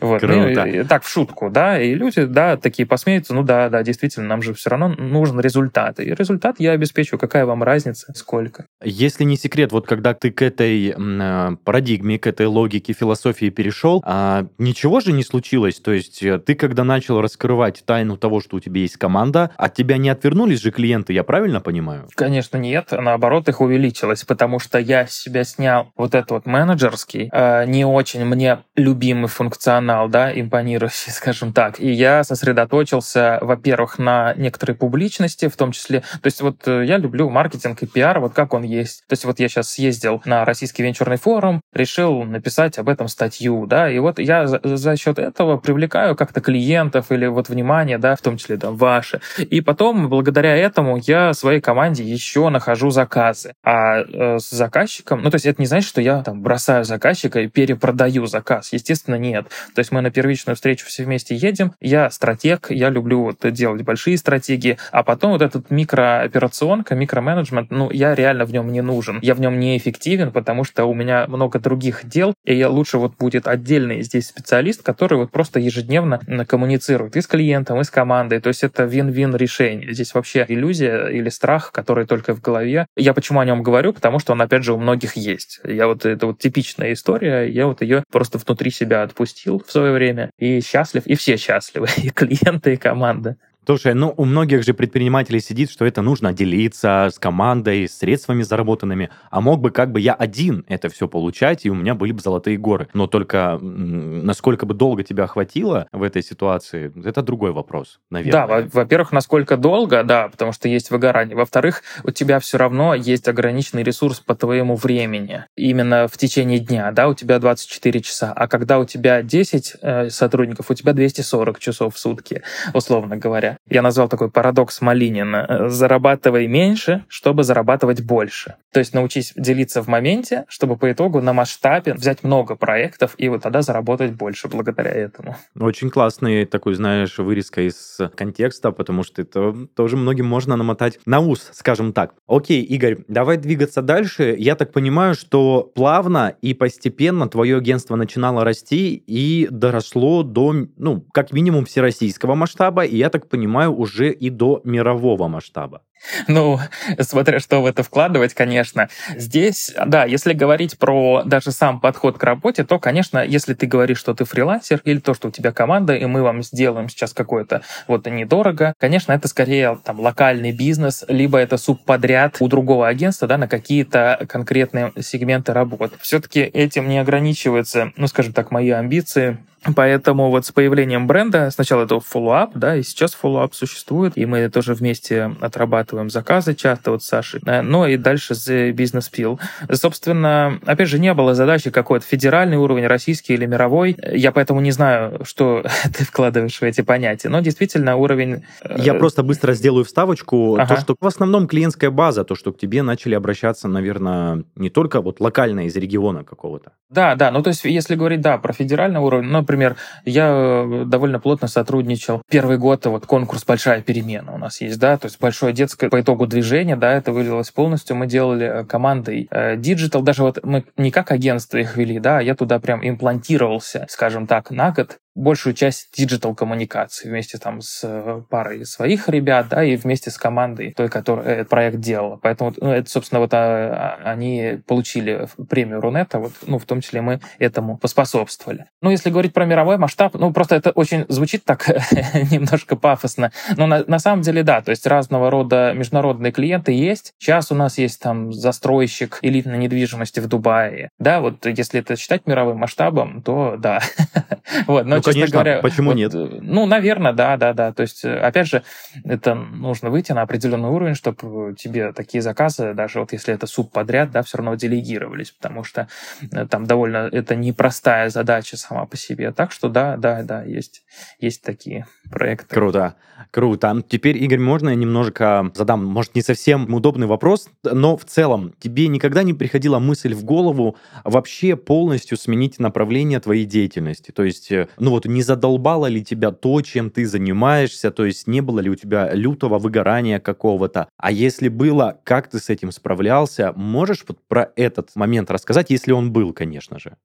Вот. 0.00 0.22
Ну, 0.22 0.84
так, 0.88 1.02
в 1.04 1.08
шутку, 1.08 1.50
да, 1.50 1.80
и 1.80 1.94
люди, 1.94 2.24
да, 2.24 2.56
такие 2.56 2.86
посмеются, 2.86 3.34
ну 3.34 3.42
да, 3.42 3.68
да, 3.68 3.82
действительно, 3.82 4.26
нам 4.26 4.42
же 4.42 4.54
все 4.54 4.70
равно 4.70 4.88
нужен 4.88 5.40
результат. 5.40 6.00
И 6.00 6.04
результат 6.04 6.56
я 6.58 6.72
обеспечу. 6.72 7.18
Какая 7.18 7.44
вам 7.46 7.62
разница, 7.62 8.12
сколько? 8.14 8.66
Если 8.82 9.24
не 9.24 9.36
секрет, 9.36 9.72
вот 9.72 9.86
когда 9.86 10.14
ты 10.14 10.30
к 10.30 10.42
этой 10.42 10.94
э, 10.96 11.56
парадигме, 11.64 12.18
к 12.18 12.26
этой 12.26 12.39
этой 12.40 12.46
логике, 12.46 12.94
философии 12.94 13.50
перешел. 13.50 14.02
А 14.06 14.46
ничего 14.56 15.00
же 15.00 15.12
не 15.12 15.22
случилось? 15.22 15.78
То 15.78 15.92
есть 15.92 16.22
э, 16.22 16.38
ты, 16.38 16.54
когда 16.54 16.84
начал 16.84 17.20
раскрывать 17.20 17.82
тайну 17.84 18.16
того, 18.16 18.40
что 18.40 18.56
у 18.56 18.60
тебя 18.60 18.80
есть 18.80 18.96
команда, 18.96 19.50
от 19.56 19.74
тебя 19.74 19.98
не 19.98 20.08
отвернулись 20.08 20.62
же 20.62 20.70
клиенты, 20.70 21.12
я 21.12 21.22
правильно 21.22 21.60
понимаю? 21.60 22.08
Конечно, 22.14 22.56
нет. 22.56 22.88
Наоборот, 22.92 23.48
их 23.48 23.60
увеличилось, 23.60 24.24
потому 24.24 24.58
что 24.58 24.78
я 24.78 25.06
с 25.06 25.12
себя 25.12 25.44
снял 25.44 25.92
вот 25.96 26.14
этот 26.14 26.30
вот 26.30 26.46
менеджерский, 26.46 27.28
э, 27.30 27.66
не 27.66 27.84
очень 27.84 28.24
мне 28.24 28.60
любимый 28.74 29.28
функционал, 29.28 30.08
да, 30.08 30.32
импонирующий, 30.32 31.12
скажем 31.12 31.52
так. 31.52 31.78
И 31.78 31.90
я 31.90 32.24
сосредоточился, 32.24 33.38
во-первых, 33.42 33.98
на 33.98 34.32
некоторой 34.34 34.76
публичности, 34.76 35.48
в 35.48 35.56
том 35.56 35.72
числе, 35.72 36.00
то 36.00 36.26
есть 36.26 36.40
вот 36.40 36.66
э, 36.66 36.86
я 36.86 36.96
люблю 36.96 37.28
маркетинг 37.28 37.82
и 37.82 37.86
пиар, 37.86 38.18
вот 38.20 38.32
как 38.32 38.54
он 38.54 38.62
есть. 38.62 39.04
То 39.08 39.12
есть 39.12 39.26
вот 39.26 39.40
я 39.40 39.48
сейчас 39.48 39.70
съездил 39.72 40.22
на 40.24 40.46
российский 40.46 40.82
венчурный 40.82 41.18
форум, 41.18 41.60
решил 41.74 42.29
написать 42.30 42.78
об 42.78 42.88
этом 42.88 43.08
статью, 43.08 43.66
да, 43.66 43.90
и 43.90 43.98
вот 43.98 44.18
я 44.18 44.46
за, 44.46 44.60
за 44.62 44.96
счет 44.96 45.18
этого 45.18 45.56
привлекаю 45.56 46.16
как-то 46.16 46.40
клиентов 46.40 47.10
или 47.10 47.26
вот 47.26 47.48
внимание, 47.48 47.98
да, 47.98 48.16
в 48.16 48.22
том 48.22 48.36
числе 48.36 48.56
там 48.56 48.76
ваше. 48.76 49.20
И 49.38 49.60
потом, 49.60 50.08
благодаря 50.08 50.56
этому, 50.56 50.96
я 50.96 51.32
своей 51.34 51.60
команде 51.60 52.04
еще 52.04 52.48
нахожу 52.48 52.90
заказы. 52.90 53.54
А 53.64 54.00
э, 54.00 54.38
с 54.38 54.50
заказчиком, 54.50 55.22
ну, 55.22 55.30
то 55.30 55.36
есть 55.36 55.46
это 55.46 55.60
не 55.60 55.66
значит, 55.66 55.88
что 55.88 56.00
я 56.00 56.22
там 56.22 56.42
бросаю 56.42 56.84
заказчика 56.84 57.40
и 57.40 57.48
перепродаю 57.48 58.26
заказ. 58.26 58.72
Естественно, 58.72 59.16
нет. 59.16 59.46
То 59.74 59.80
есть 59.80 59.92
мы 59.92 60.00
на 60.00 60.10
первичную 60.10 60.56
встречу 60.56 60.86
все 60.86 61.04
вместе 61.04 61.34
едем, 61.34 61.72
я 61.80 62.10
стратег, 62.10 62.70
я 62.70 62.90
люблю 62.90 63.22
вот 63.22 63.52
делать 63.52 63.82
большие 63.82 64.18
стратегии, 64.18 64.78
а 64.92 65.02
потом 65.02 65.32
вот 65.32 65.42
этот 65.42 65.70
микрооперационка, 65.70 66.94
микроменеджмент, 66.94 67.70
ну, 67.70 67.90
я 67.90 68.14
реально 68.14 68.44
в 68.44 68.52
нем 68.52 68.70
не 68.72 68.82
нужен. 68.82 69.18
Я 69.22 69.34
в 69.34 69.40
нем 69.40 69.58
не 69.58 69.76
эффективен, 69.76 70.32
потому 70.32 70.64
что 70.64 70.84
у 70.84 70.94
меня 70.94 71.26
много 71.28 71.58
других 71.58 72.06
дел, 72.06 72.19
и 72.44 72.54
я 72.54 72.68
лучше 72.68 72.98
вот 72.98 73.16
будет 73.16 73.46
отдельный 73.46 74.02
здесь 74.02 74.26
специалист, 74.26 74.82
который 74.82 75.18
вот 75.18 75.30
просто 75.30 75.60
ежедневно 75.60 76.20
коммуницирует 76.46 77.16
и 77.16 77.20
с 77.20 77.26
клиентом, 77.26 77.80
и 77.80 77.84
с 77.84 77.90
командой. 77.90 78.40
То 78.40 78.48
есть 78.48 78.62
это 78.62 78.84
вин-вин 78.84 79.34
решение. 79.34 79.92
Здесь 79.92 80.14
вообще 80.14 80.44
иллюзия 80.48 81.08
или 81.08 81.28
страх, 81.28 81.72
который 81.72 82.06
только 82.06 82.34
в 82.34 82.40
голове. 82.40 82.86
Я 82.96 83.14
почему 83.14 83.40
о 83.40 83.44
нем 83.44 83.62
говорю? 83.62 83.92
Потому 83.92 84.18
что 84.18 84.32
он, 84.32 84.42
опять 84.42 84.64
же, 84.64 84.72
у 84.72 84.78
многих 84.78 85.16
есть. 85.16 85.60
Я 85.64 85.86
вот, 85.86 86.04
это 86.04 86.26
вот 86.26 86.38
типичная 86.38 86.92
история, 86.92 87.44
я 87.44 87.66
вот 87.66 87.82
ее 87.82 88.04
просто 88.10 88.38
внутри 88.38 88.70
себя 88.70 89.02
отпустил 89.02 89.62
в 89.66 89.70
свое 89.70 89.92
время, 89.92 90.30
и 90.38 90.60
счастлив, 90.60 91.06
и 91.06 91.14
все 91.14 91.36
счастливы, 91.36 91.88
и 91.96 92.10
клиенты, 92.10 92.74
и 92.74 92.76
команда. 92.76 93.36
Слушай, 93.70 93.94
ну 93.94 94.12
у 94.16 94.24
многих 94.24 94.64
же 94.64 94.74
предпринимателей 94.74 95.38
сидит, 95.38 95.70
что 95.70 95.84
это 95.84 96.02
нужно 96.02 96.32
делиться 96.32 97.08
с 97.14 97.20
командой, 97.20 97.86
с 97.86 97.98
средствами 97.98 98.42
заработанными, 98.42 99.10
а 99.30 99.40
мог 99.40 99.60
бы 99.60 99.70
как 99.70 99.92
бы 99.92 100.00
я 100.00 100.12
один 100.12 100.64
это 100.66 100.88
все 100.88 101.06
получать, 101.06 101.64
и 101.64 101.70
у 101.70 101.76
меня 101.76 101.94
были 101.94 102.10
бы 102.10 102.20
золотые 102.20 102.58
горы. 102.58 102.88
Но 102.94 103.06
только 103.06 103.60
насколько 103.60 104.66
бы 104.66 104.74
долго 104.74 105.04
тебя 105.04 105.28
хватило 105.28 105.86
в 105.92 106.02
этой 106.02 106.20
ситуации, 106.24 106.92
это 107.06 107.22
другой 107.22 107.52
вопрос, 107.52 108.00
наверное. 108.10 108.48
Да, 108.48 108.68
во-первых, 108.72 109.12
насколько 109.12 109.56
долго, 109.56 110.02
да, 110.02 110.28
потому 110.28 110.50
что 110.50 110.66
есть 110.66 110.90
выгорание. 110.90 111.36
Во-вторых, 111.36 111.84
у 112.02 112.10
тебя 112.10 112.40
все 112.40 112.58
равно 112.58 112.96
есть 112.96 113.28
ограниченный 113.28 113.84
ресурс 113.84 114.18
по 114.18 114.34
твоему 114.34 114.74
времени. 114.74 115.44
Именно 115.56 116.08
в 116.08 116.18
течение 116.18 116.58
дня, 116.58 116.90
да, 116.90 117.06
у 117.06 117.14
тебя 117.14 117.38
24 117.38 118.00
часа. 118.00 118.32
А 118.34 118.48
когда 118.48 118.80
у 118.80 118.84
тебя 118.84 119.22
10 119.22 119.76
э, 119.80 120.10
сотрудников, 120.10 120.72
у 120.72 120.74
тебя 120.74 120.92
240 120.92 121.60
часов 121.60 121.94
в 121.94 121.98
сутки, 122.00 122.42
условно 122.74 123.16
говоря. 123.16 123.58
Я 123.68 123.82
назвал 123.82 124.08
такой 124.08 124.30
парадокс 124.30 124.80
Малинина. 124.80 125.68
Зарабатывай 125.68 126.46
меньше, 126.46 127.04
чтобы 127.08 127.44
зарабатывать 127.44 128.02
больше. 128.02 128.56
То 128.72 128.80
есть 128.80 128.94
научись 128.94 129.32
делиться 129.36 129.82
в 129.82 129.88
моменте, 129.88 130.44
чтобы 130.48 130.76
по 130.76 130.90
итогу 130.90 131.20
на 131.20 131.32
масштабе 131.32 131.94
взять 131.94 132.24
много 132.24 132.56
проектов 132.56 133.14
и 133.18 133.28
вот 133.28 133.42
тогда 133.42 133.62
заработать 133.62 134.12
больше 134.12 134.48
благодаря 134.48 134.90
этому. 134.90 135.36
Очень 135.58 135.90
классный 135.90 136.46
такой, 136.46 136.74
знаешь, 136.74 137.18
вырезка 137.18 137.62
из 137.62 137.98
контекста, 138.16 138.72
потому 138.72 139.04
что 139.04 139.22
это 139.22 139.54
тоже 139.76 139.96
многим 139.96 140.26
можно 140.26 140.56
намотать 140.56 140.98
на 141.06 141.20
ус, 141.20 141.50
скажем 141.52 141.92
так. 141.92 142.14
Окей, 142.26 142.62
Игорь, 142.62 142.98
давай 143.08 143.36
двигаться 143.36 143.82
дальше. 143.82 144.34
Я 144.36 144.56
так 144.56 144.72
понимаю, 144.72 145.14
что 145.14 145.62
плавно 145.74 146.34
и 146.42 146.54
постепенно 146.54 147.28
твое 147.28 147.56
агентство 147.58 147.96
начинало 147.96 148.44
расти 148.44 148.94
и 148.94 149.46
доросло 149.50 150.22
до, 150.22 150.54
ну, 150.76 151.04
как 151.12 151.32
минимум 151.32 151.66
всероссийского 151.66 152.34
масштаба, 152.34 152.84
и 152.84 152.96
я 152.96 153.10
так 153.10 153.28
понимаю, 153.28 153.49
понимаю, 153.50 153.76
уже 153.76 154.12
и 154.12 154.30
до 154.30 154.60
мирового 154.64 155.28
масштаба. 155.28 155.80
Ну, 156.28 156.58
смотря 156.98 157.40
что 157.40 157.60
в 157.60 157.66
это 157.66 157.82
вкладывать, 157.82 158.34
конечно. 158.34 158.88
Здесь, 159.16 159.72
да, 159.86 160.04
если 160.04 160.32
говорить 160.32 160.78
про 160.78 161.22
даже 161.24 161.52
сам 161.52 161.80
подход 161.80 162.18
к 162.18 162.22
работе, 162.22 162.64
то, 162.64 162.78
конечно, 162.78 163.24
если 163.24 163.54
ты 163.54 163.66
говоришь, 163.66 163.98
что 163.98 164.14
ты 164.14 164.24
фрилансер, 164.24 164.80
или 164.84 164.98
то, 164.98 165.14
что 165.14 165.28
у 165.28 165.30
тебя 165.30 165.52
команда, 165.52 165.94
и 165.94 166.04
мы 166.06 166.22
вам 166.22 166.42
сделаем 166.42 166.88
сейчас 166.88 167.12
какое-то 167.12 167.62
вот 167.86 168.06
недорого, 168.06 168.74
конечно, 168.78 169.12
это 169.12 169.28
скорее 169.28 169.78
там 169.84 170.00
локальный 170.00 170.52
бизнес, 170.52 171.04
либо 171.08 171.38
это 171.38 171.56
субподряд 171.56 172.36
у 172.40 172.48
другого 172.48 172.88
агентства, 172.88 173.28
да, 173.28 173.36
на 173.36 173.48
какие-то 173.48 174.26
конкретные 174.28 174.92
сегменты 175.00 175.52
работ. 175.52 175.92
Все-таки 176.00 176.40
этим 176.40 176.88
не 176.88 176.98
ограничиваются, 176.98 177.92
ну, 177.96 178.06
скажем 178.06 178.32
так, 178.32 178.50
мои 178.50 178.70
амбиции 178.70 179.38
Поэтому 179.76 180.30
вот 180.30 180.46
с 180.46 180.52
появлением 180.52 181.06
бренда 181.06 181.50
сначала 181.50 181.84
это 181.84 181.96
follow-up, 181.96 182.52
да, 182.54 182.76
и 182.76 182.82
сейчас 182.82 183.16
follow-up 183.20 183.50
существует, 183.52 184.16
и 184.16 184.24
мы 184.24 184.48
тоже 184.48 184.72
вместе 184.74 185.36
отрабатываем 185.40 185.89
заказы 186.10 186.54
часто 186.54 186.92
вот 186.92 187.02
с 187.02 187.06
Сашей, 187.06 187.40
э, 187.46 187.62
но 187.62 187.86
и 187.86 187.96
дальше 187.96 188.34
с 188.34 188.72
бизнес-пил. 188.72 189.40
Собственно, 189.72 190.58
опять 190.66 190.88
же, 190.88 190.98
не 190.98 191.12
было 191.14 191.34
задачи 191.34 191.70
какой-то 191.70 192.06
федеральный 192.06 192.56
уровень, 192.56 192.86
российский 192.86 193.34
или 193.34 193.46
мировой. 193.46 193.96
Я 194.12 194.32
поэтому 194.32 194.60
не 194.60 194.70
знаю, 194.70 195.24
что 195.24 195.64
ты 195.96 196.04
вкладываешь 196.04 196.58
в 196.58 196.62
эти 196.62 196.80
понятия, 196.82 197.28
но 197.28 197.40
действительно 197.40 197.96
уровень... 197.96 198.44
Э, 198.62 198.76
Я 198.78 198.94
просто 198.94 199.22
быстро 199.22 199.52
сделаю 199.54 199.84
вставочку. 199.84 200.56
Ага. 200.56 200.74
То, 200.74 200.80
что 200.80 200.96
в 201.00 201.06
основном 201.06 201.46
клиентская 201.46 201.90
база, 201.90 202.24
то, 202.24 202.34
что 202.34 202.52
к 202.52 202.58
тебе 202.58 202.82
начали 202.82 203.14
обращаться, 203.14 203.68
наверное, 203.68 204.44
не 204.56 204.70
только 204.70 205.00
вот 205.00 205.20
локально 205.20 205.66
из 205.66 205.76
региона 205.76 206.24
какого-то. 206.24 206.72
Да, 206.90 207.14
да, 207.14 207.30
ну 207.30 207.42
то 207.42 207.48
есть 207.48 207.64
если 207.64 207.94
говорить, 207.94 208.20
да, 208.20 208.38
про 208.38 208.52
федеральный 208.52 209.00
уровень, 209.00 209.28
например, 209.28 209.76
я 210.04 210.28
э, 210.30 210.84
довольно 210.86 211.20
плотно 211.20 211.48
сотрудничал. 211.48 212.22
Первый 212.28 212.58
год 212.58 212.84
вот 212.86 213.06
конкурс 213.06 213.44
«Большая 213.44 213.80
перемена» 213.82 214.32
у 214.34 214.38
нас 214.38 214.60
есть, 214.60 214.78
да, 214.78 214.96
то 214.98 215.06
есть 215.06 215.20
большое 215.20 215.52
детское 215.52 215.79
по 215.88 216.00
итогу 216.00 216.26
движения, 216.26 216.76
да, 216.76 216.92
это 216.92 217.12
вылилось 217.12 217.50
полностью. 217.50 217.96
Мы 217.96 218.06
делали 218.06 218.46
э, 218.46 218.64
командой 218.64 219.28
digital, 219.56 220.02
э, 220.02 220.04
даже 220.04 220.22
вот 220.22 220.44
мы 220.44 220.64
не 220.76 220.90
как 220.90 221.10
агентство 221.10 221.58
их 221.58 221.76
вели, 221.76 221.98
да, 221.98 222.18
а 222.18 222.22
я 222.22 222.34
туда 222.34 222.58
прям 222.60 222.86
имплантировался, 222.86 223.86
скажем 223.88 224.26
так, 224.26 224.50
на 224.50 224.70
год 224.70 224.98
большую 225.20 225.54
часть 225.54 225.88
digital 225.96 226.34
коммуникации 226.34 227.08
вместе 227.08 227.38
там 227.38 227.60
с 227.60 227.80
э, 227.84 228.22
парой 228.28 228.64
своих 228.64 229.08
ребят, 229.08 229.48
да, 229.48 229.62
и 229.62 229.76
вместе 229.76 230.10
с 230.10 230.16
командой 230.16 230.72
той, 230.76 230.88
которая 230.88 231.26
этот 231.26 231.48
проект 231.48 231.78
делала. 231.78 232.16
Поэтому, 232.16 232.52
ну, 232.60 232.70
это, 232.70 232.90
собственно, 232.90 233.20
вот 233.20 233.32
а, 233.34 233.98
а, 234.02 234.10
они 234.10 234.60
получили 234.66 235.28
премию 235.48 235.80
Рунета, 235.80 236.18
вот, 236.18 236.32
ну, 236.46 236.58
в 236.58 236.64
том 236.64 236.80
числе 236.80 237.02
мы 237.02 237.20
этому 237.38 237.76
поспособствовали. 237.76 238.66
Ну, 238.80 238.90
если 238.90 239.10
говорить 239.10 239.32
про 239.32 239.44
мировой 239.44 239.76
масштаб, 239.76 240.14
ну, 240.14 240.32
просто 240.32 240.56
это 240.56 240.70
очень 240.70 241.04
звучит 241.08 241.44
так 241.44 241.68
немножко 242.30 242.76
пафосно, 242.76 243.32
но 243.56 243.66
на, 243.66 243.84
на 243.86 243.98
самом 243.98 244.22
деле, 244.22 244.42
да, 244.42 244.62
то 244.62 244.70
есть 244.70 244.86
разного 244.86 245.30
рода 245.30 245.72
международные 245.74 246.32
клиенты 246.32 246.72
есть. 246.72 247.12
Сейчас 247.18 247.52
у 247.52 247.54
нас 247.54 247.78
есть 247.78 248.00
там 248.00 248.32
застройщик 248.32 249.18
элитной 249.22 249.58
недвижимости 249.58 250.20
в 250.20 250.28
Дубае, 250.28 250.90
да, 250.98 251.20
вот 251.20 251.44
если 251.44 251.80
это 251.80 251.96
считать 251.96 252.26
мировым 252.26 252.58
масштабом, 252.58 253.22
то 253.22 253.56
да. 253.58 253.80
вот, 254.66 254.86
но 254.86 254.96
ну, 254.96 255.02
честно 255.12 255.20
конечно, 255.20 255.38
говоря... 255.38 255.62
Почему 255.62 255.90
вот, 255.90 255.96
нет? 255.96 256.12
Ну, 256.14 256.66
наверное, 256.66 257.12
да, 257.12 257.36
да, 257.36 257.52
да. 257.52 257.72
То 257.72 257.82
есть, 257.82 258.04
опять 258.04 258.48
же, 258.48 258.62
это 259.04 259.34
нужно 259.34 259.90
выйти 259.90 260.12
на 260.12 260.22
определенный 260.22 260.68
уровень, 260.68 260.94
чтобы 260.94 261.54
тебе 261.54 261.92
такие 261.92 262.22
заказы, 262.22 262.74
даже 262.74 263.00
вот 263.00 263.12
если 263.12 263.34
это 263.34 263.46
субподряд, 263.46 264.10
да, 264.10 264.22
все 264.22 264.38
равно 264.38 264.54
делегировались, 264.54 265.30
потому 265.30 265.64
что 265.64 265.88
э, 266.32 266.46
там 266.46 266.66
довольно 266.66 267.08
это 267.10 267.36
непростая 267.36 268.10
задача 268.10 268.56
сама 268.56 268.86
по 268.86 268.96
себе. 268.96 269.32
Так 269.32 269.52
что 269.52 269.68
да, 269.68 269.96
да, 269.96 270.22
да, 270.22 270.42
есть, 270.42 270.82
есть 271.18 271.42
такие 271.42 271.86
проекты. 272.10 272.54
Круто, 272.54 272.94
круто. 273.30 273.82
Теперь, 273.88 274.16
Игорь, 274.18 274.40
можно 274.40 274.70
я 274.70 274.74
немножко 274.74 275.50
задам, 275.54 275.84
может, 275.84 276.14
не 276.14 276.22
совсем 276.22 276.72
удобный 276.72 277.06
вопрос, 277.06 277.48
но 277.62 277.96
в 277.96 278.04
целом 278.04 278.52
тебе 278.58 278.88
никогда 278.88 279.22
не 279.22 279.34
приходила 279.34 279.78
мысль 279.78 280.14
в 280.14 280.24
голову 280.24 280.76
вообще 281.04 281.56
полностью 281.56 282.16
сменить 282.16 282.58
направление 282.58 283.20
твоей 283.20 283.44
деятельности? 283.44 284.10
То 284.10 284.24
есть, 284.24 284.50
э, 284.52 284.68
ну 284.90 284.94
вот 284.94 285.06
не 285.06 285.22
задолбало 285.22 285.86
ли 285.86 286.02
тебя 286.02 286.32
то, 286.32 286.60
чем 286.62 286.90
ты 286.90 287.06
занимаешься, 287.06 287.92
то 287.92 288.04
есть 288.04 288.26
не 288.26 288.40
было 288.40 288.58
ли 288.58 288.68
у 288.68 288.74
тебя 288.74 289.14
лютого 289.14 289.60
выгорания 289.60 290.18
какого-то, 290.18 290.88
а 290.96 291.12
если 291.12 291.48
было, 291.48 292.00
как 292.02 292.28
ты 292.28 292.40
с 292.40 292.50
этим 292.50 292.72
справлялся, 292.72 293.52
можешь 293.54 294.04
вот 294.08 294.18
про 294.26 294.50
этот 294.56 294.96
момент 294.96 295.30
рассказать, 295.30 295.70
если 295.70 295.92
он 295.92 296.12
был, 296.12 296.32
конечно 296.32 296.80
же? 296.80 296.96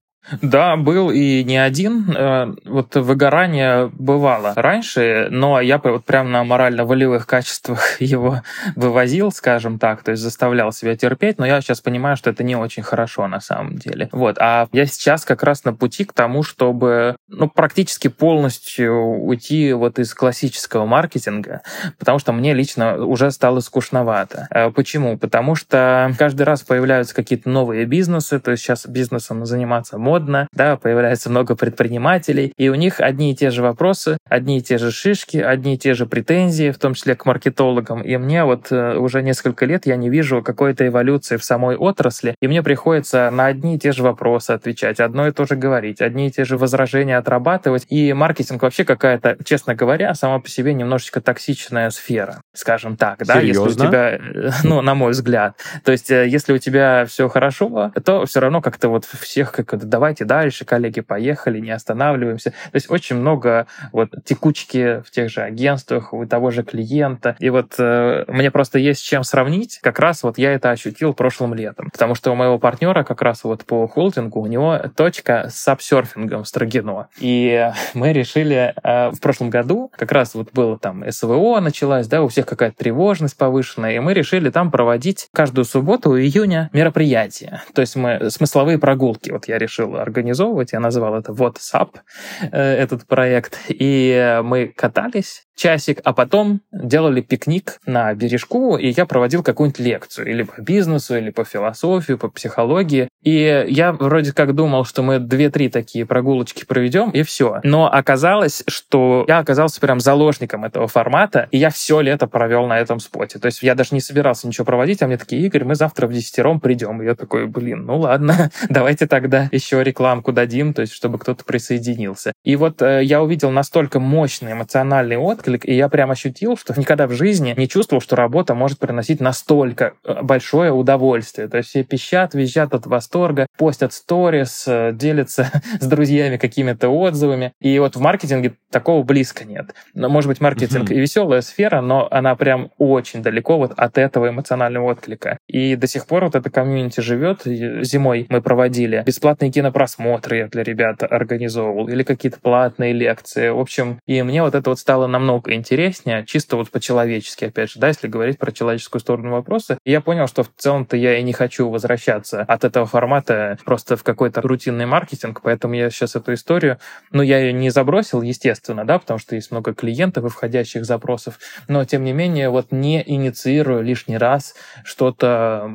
Да, 0.41 0.75
был 0.75 1.11
и 1.11 1.43
не 1.43 1.57
один. 1.57 2.11
Э, 2.15 2.53
вот 2.65 2.95
выгорание 2.95 3.89
бывало 3.93 4.53
раньше, 4.55 5.27
но 5.29 5.61
я 5.61 5.77
вот 5.77 6.05
прям 6.05 6.31
на 6.31 6.43
морально-волевых 6.43 7.27
качествах 7.27 7.81
его 8.01 8.41
вывозил, 8.75 9.31
скажем 9.31 9.79
так, 9.79 10.03
то 10.03 10.11
есть 10.11 10.23
заставлял 10.23 10.71
себя 10.71 10.95
терпеть, 10.95 11.37
но 11.37 11.45
я 11.45 11.61
сейчас 11.61 11.81
понимаю, 11.81 12.17
что 12.17 12.29
это 12.29 12.43
не 12.43 12.55
очень 12.55 12.83
хорошо 12.83 13.27
на 13.27 13.39
самом 13.39 13.77
деле. 13.77 14.09
Вот. 14.11 14.37
А 14.39 14.67
я 14.71 14.85
сейчас 14.85 15.25
как 15.25 15.43
раз 15.43 15.63
на 15.63 15.73
пути 15.73 16.05
к 16.05 16.13
тому, 16.13 16.43
чтобы 16.43 17.15
ну, 17.27 17.49
практически 17.49 18.07
полностью 18.07 18.95
уйти 18.95 19.73
вот 19.73 19.99
из 19.99 20.13
классического 20.13 20.85
маркетинга, 20.85 21.61
потому 21.99 22.19
что 22.19 22.33
мне 22.33 22.53
лично 22.53 22.97
уже 22.97 23.31
стало 23.31 23.59
скучновато. 23.59 24.47
Э, 24.49 24.71
почему? 24.71 25.17
Потому 25.17 25.55
что 25.55 26.11
каждый 26.17 26.43
раз 26.43 26.63
появляются 26.63 27.13
какие-то 27.13 27.49
новые 27.49 27.85
бизнесы, 27.85 28.39
то 28.39 28.51
есть 28.51 28.63
сейчас 28.63 28.87
бизнесом 28.87 29.45
заниматься 29.45 29.97
можно, 29.97 30.14
модно, 30.15 30.47
да, 30.53 30.77
появляется 30.77 31.29
много 31.29 31.55
предпринимателей, 31.55 32.53
и 32.55 32.69
у 32.69 32.75
них 32.75 33.01
одни 33.01 33.31
и 33.31 33.35
те 33.35 33.49
же 33.49 33.61
вопросы, 33.61 34.17
одни 34.29 34.59
и 34.59 34.61
те 34.61 34.77
же 34.77 34.91
шишки, 34.91 35.37
одни 35.37 35.75
и 35.75 35.77
те 35.77 35.93
же 35.93 36.05
претензии, 36.05 36.71
в 36.71 36.77
том 36.77 36.93
числе 36.93 37.15
к 37.15 37.25
маркетологам. 37.25 38.01
И 38.01 38.15
мне 38.15 38.45
вот 38.45 38.71
э, 38.71 38.95
уже 38.95 39.21
несколько 39.21 39.65
лет 39.65 39.85
я 39.85 39.97
не 39.97 40.09
вижу 40.09 40.41
какой-то 40.41 40.87
эволюции 40.87 41.35
в 41.35 41.43
самой 41.43 41.75
отрасли, 41.75 42.35
и 42.41 42.47
мне 42.47 42.63
приходится 42.63 43.29
на 43.29 43.47
одни 43.47 43.75
и 43.75 43.79
те 43.79 43.91
же 43.91 44.03
вопросы 44.03 44.51
отвечать, 44.51 45.01
одно 45.01 45.27
и 45.27 45.31
то 45.31 45.45
же 45.45 45.57
говорить, 45.57 46.01
одни 46.01 46.27
и 46.27 46.31
те 46.31 46.45
же 46.45 46.57
возражения 46.57 47.17
отрабатывать. 47.17 47.85
И 47.89 48.13
маркетинг 48.13 48.61
вообще 48.61 48.85
какая-то, 48.85 49.37
честно 49.43 49.75
говоря, 49.75 50.13
сама 50.15 50.39
по 50.39 50.47
себе 50.47 50.73
немножечко 50.73 51.19
токсичная 51.19 51.89
сфера, 51.89 52.41
скажем 52.53 52.95
так, 52.95 53.25
да, 53.25 53.41
Серьезно? 53.41 53.67
если 53.67 53.81
у 53.81 53.87
тебя, 53.87 54.11
э, 54.13 54.51
ну, 54.63 54.81
на 54.81 54.95
мой 54.95 55.11
взгляд. 55.11 55.57
То 55.83 55.91
есть, 55.91 56.09
э, 56.09 56.25
если 56.25 56.53
у 56.53 56.57
тебя 56.57 57.05
все 57.05 57.27
хорошо, 57.27 57.91
то 58.05 58.25
все 58.25 58.39
равно 58.39 58.61
как-то 58.61 58.87
вот 58.87 59.03
всех 59.03 59.51
как 59.51 59.75
давай 59.83 60.04
давайте 60.05 60.25
дальше, 60.25 60.65
коллеги, 60.65 61.01
поехали, 61.01 61.59
не 61.59 61.71
останавливаемся. 61.71 62.51
То 62.51 62.75
есть 62.75 62.91
очень 62.91 63.15
много 63.15 63.65
вот 63.91 64.11
текучки 64.23 65.01
в 65.01 65.09
тех 65.09 65.31
же 65.31 65.41
агентствах, 65.41 66.13
у 66.13 66.27
того 66.27 66.51
же 66.51 66.61
клиента. 66.61 67.35
И 67.39 67.49
вот 67.49 67.73
э, 67.79 68.25
мне 68.27 68.51
просто 68.51 68.77
есть 68.77 69.03
чем 69.03 69.23
сравнить. 69.23 69.79
Как 69.81 69.97
раз 69.97 70.21
вот 70.21 70.37
я 70.37 70.53
это 70.53 70.69
ощутил 70.69 71.15
прошлым 71.15 71.55
летом. 71.55 71.89
Потому 71.89 72.13
что 72.13 72.31
у 72.31 72.35
моего 72.35 72.59
партнера 72.59 73.03
как 73.03 73.23
раз 73.23 73.43
вот 73.43 73.65
по 73.65 73.87
холдингу 73.87 74.41
у 74.41 74.45
него 74.45 74.79
точка 74.95 75.47
с 75.49 75.67
апсерфингом 75.67 76.43
в 76.43 76.47
Строгино. 76.47 77.07
И 77.19 77.71
мы 77.95 78.13
решили 78.13 78.75
э, 78.83 79.09
в 79.09 79.19
прошлом 79.19 79.49
году, 79.49 79.91
как 79.97 80.11
раз 80.11 80.35
вот 80.35 80.49
было 80.53 80.77
там 80.77 81.03
СВО 81.09 81.59
началась, 81.61 82.07
да, 82.07 82.21
у 82.21 82.27
всех 82.27 82.45
какая-то 82.45 82.77
тревожность 82.77 83.37
повышенная, 83.37 83.95
и 83.95 83.99
мы 83.99 84.13
решили 84.13 84.51
там 84.51 84.69
проводить 84.69 85.29
каждую 85.33 85.65
субботу 85.65 86.15
июня 86.15 86.69
мероприятия. 86.73 87.63
То 87.73 87.81
есть 87.81 87.95
мы 87.95 88.29
смысловые 88.29 88.77
прогулки. 88.77 89.31
Вот 89.31 89.47
я 89.47 89.57
решил 89.57 89.94
организовывать. 90.01 90.73
Я 90.73 90.79
назвал 90.79 91.15
это 91.15 91.31
WhatsApp, 91.31 91.95
э, 92.41 92.61
этот 92.61 93.07
проект. 93.07 93.59
И 93.69 94.41
мы 94.43 94.67
катались 94.67 95.44
часик, 95.55 95.99
а 96.03 96.13
потом 96.13 96.61
делали 96.71 97.21
пикник 97.21 97.79
на 97.85 98.13
бережку, 98.13 98.77
и 98.77 98.89
я 98.89 99.05
проводил 99.05 99.43
какую-нибудь 99.43 99.79
лекцию 99.79 100.29
или 100.29 100.43
по 100.43 100.61
бизнесу, 100.61 101.17
или 101.17 101.29
по 101.29 101.45
философии, 101.45 102.13
по 102.13 102.29
психологии. 102.29 103.09
И 103.23 103.65
я 103.67 103.91
вроде 103.93 104.33
как 104.33 104.53
думал, 104.53 104.85
что 104.85 105.01
мы 105.01 105.19
две-три 105.19 105.69
такие 105.69 106.05
прогулочки 106.05 106.65
проведем, 106.65 107.09
и 107.09 107.23
все. 107.23 107.59
Но 107.63 107.91
оказалось, 107.91 108.63
что 108.67 109.25
я 109.27 109.39
оказался 109.39 109.81
прям 109.81 109.99
заложником 109.99 110.65
этого 110.65 110.87
формата, 110.87 111.47
и 111.51 111.57
я 111.57 111.69
все 111.69 112.01
лето 112.01 112.27
провел 112.27 112.67
на 112.67 112.79
этом 112.79 112.99
споте. 112.99 113.39
То 113.39 113.47
есть 113.47 113.63
я 113.63 113.75
даже 113.75 113.89
не 113.93 114.01
собирался 114.01 114.47
ничего 114.47 114.65
проводить, 114.65 115.01
а 115.01 115.07
мне 115.07 115.17
такие, 115.17 115.41
Игорь, 115.43 115.63
мы 115.63 115.75
завтра 115.75 116.07
в 116.07 116.13
десятером 116.13 116.59
придем. 116.59 117.01
И 117.01 117.05
я 117.05 117.15
такой, 117.15 117.47
блин, 117.47 117.85
ну 117.85 117.97
ладно, 117.97 118.51
давайте 118.69 119.07
тогда 119.07 119.49
еще 119.51 119.83
рекламку 119.83 120.31
дадим, 120.31 120.73
то 120.73 120.81
есть 120.81 120.93
чтобы 120.93 121.17
кто-то 121.17 121.43
присоединился. 121.45 122.33
И 122.43 122.55
вот 122.55 122.81
э, 122.81 123.03
я 123.03 123.23
увидел 123.23 123.49
настолько 123.49 123.99
мощный 123.99 124.51
эмоциональный 124.51 125.17
отклик, 125.17 125.44
и 125.47 125.73
я 125.73 125.89
прям 125.89 126.11
ощутил, 126.11 126.57
что 126.57 126.73
никогда 126.79 127.07
в 127.07 127.11
жизни 127.11 127.53
не 127.57 127.67
чувствовал, 127.67 128.01
что 128.01 128.15
работа 128.15 128.55
может 128.55 128.79
приносить 128.79 129.19
настолько 129.19 129.93
э, 130.03 130.21
большое 130.21 130.71
удовольствие. 130.71 131.47
То 131.47 131.57
есть 131.57 131.69
все 131.69 131.83
пищат, 131.83 132.33
визжат 132.33 132.73
от 132.73 132.85
восторга, 132.85 133.47
постят 133.57 133.93
сторис, 133.93 134.65
э, 134.67 134.91
делятся 134.93 135.51
с 135.79 135.85
друзьями 135.85 136.37
какими-то 136.37 136.89
отзывами. 136.89 137.53
И 137.61 137.77
вот 137.79 137.95
в 137.95 137.99
маркетинге 137.99 138.55
такого 138.71 139.03
близко 139.03 139.45
нет. 139.45 139.73
Но, 139.93 140.09
может 140.09 140.27
быть, 140.27 140.41
маркетинг 140.41 140.91
и 140.91 140.99
веселая 140.99 141.41
сфера, 141.41 141.81
но 141.81 142.07
она 142.11 142.35
прям 142.35 142.71
очень 142.77 143.21
далеко 143.21 143.57
вот 143.57 143.73
от 143.75 143.97
этого 143.97 144.29
эмоционального 144.29 144.91
отклика. 144.91 145.37
И 145.47 145.75
до 145.75 145.87
сих 145.87 146.07
пор 146.07 146.25
вот 146.25 146.35
эта 146.35 146.49
комьюнити 146.49 146.99
живет. 147.01 147.41
Зимой 147.45 148.25
мы 148.29 148.41
проводили 148.41 149.03
бесплатные 149.05 149.51
кино 149.51 149.71
просмотры 149.71 150.37
я 150.37 150.47
для 150.47 150.63
ребят 150.63 151.03
организовывал, 151.03 151.87
или 151.87 152.03
какие-то 152.03 152.39
платные 152.39 152.93
лекции. 152.93 153.49
В 153.49 153.59
общем, 153.59 153.99
и 154.05 154.21
мне 154.21 154.41
вот 154.41 154.55
это 154.55 154.69
вот 154.69 154.79
стало 154.79 155.07
намного 155.07 155.34
интереснее, 155.47 156.25
чисто 156.25 156.57
вот 156.57 156.69
по-человечески, 156.69 157.45
опять 157.45 157.71
же, 157.71 157.79
да, 157.79 157.87
если 157.87 158.07
говорить 158.07 158.39
про 158.39 158.51
человеческую 158.51 159.01
сторону 159.01 159.31
вопроса. 159.31 159.77
Я 159.85 160.01
понял, 160.01 160.27
что 160.27 160.43
в 160.43 160.51
целом-то 160.55 160.97
я 160.97 161.17
и 161.17 161.23
не 161.23 161.33
хочу 161.33 161.69
возвращаться 161.69 162.41
от 162.41 162.63
этого 162.63 162.85
формата 162.85 163.57
просто 163.65 163.97
в 163.97 164.03
какой-то 164.03 164.41
рутинный 164.41 164.85
маркетинг, 164.85 165.41
поэтому 165.43 165.75
я 165.75 165.89
сейчас 165.89 166.15
эту 166.15 166.33
историю, 166.33 166.79
ну, 167.11 167.21
я 167.21 167.39
ее 167.39 167.53
не 167.53 167.69
забросил, 167.69 168.21
естественно, 168.21 168.85
да, 168.85 168.99
потому 168.99 169.19
что 169.19 169.35
есть 169.35 169.51
много 169.51 169.73
клиентов 169.73 170.25
и 170.25 170.29
входящих 170.29 170.85
запросов, 170.85 171.39
но, 171.67 171.85
тем 171.85 172.03
не 172.03 172.13
менее, 172.13 172.49
вот 172.49 172.71
не 172.71 173.03
инициирую 173.05 173.83
лишний 173.83 174.17
раз 174.17 174.55
что-то 174.83 175.69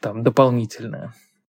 там 0.00 0.22
дополнительное. 0.22 1.12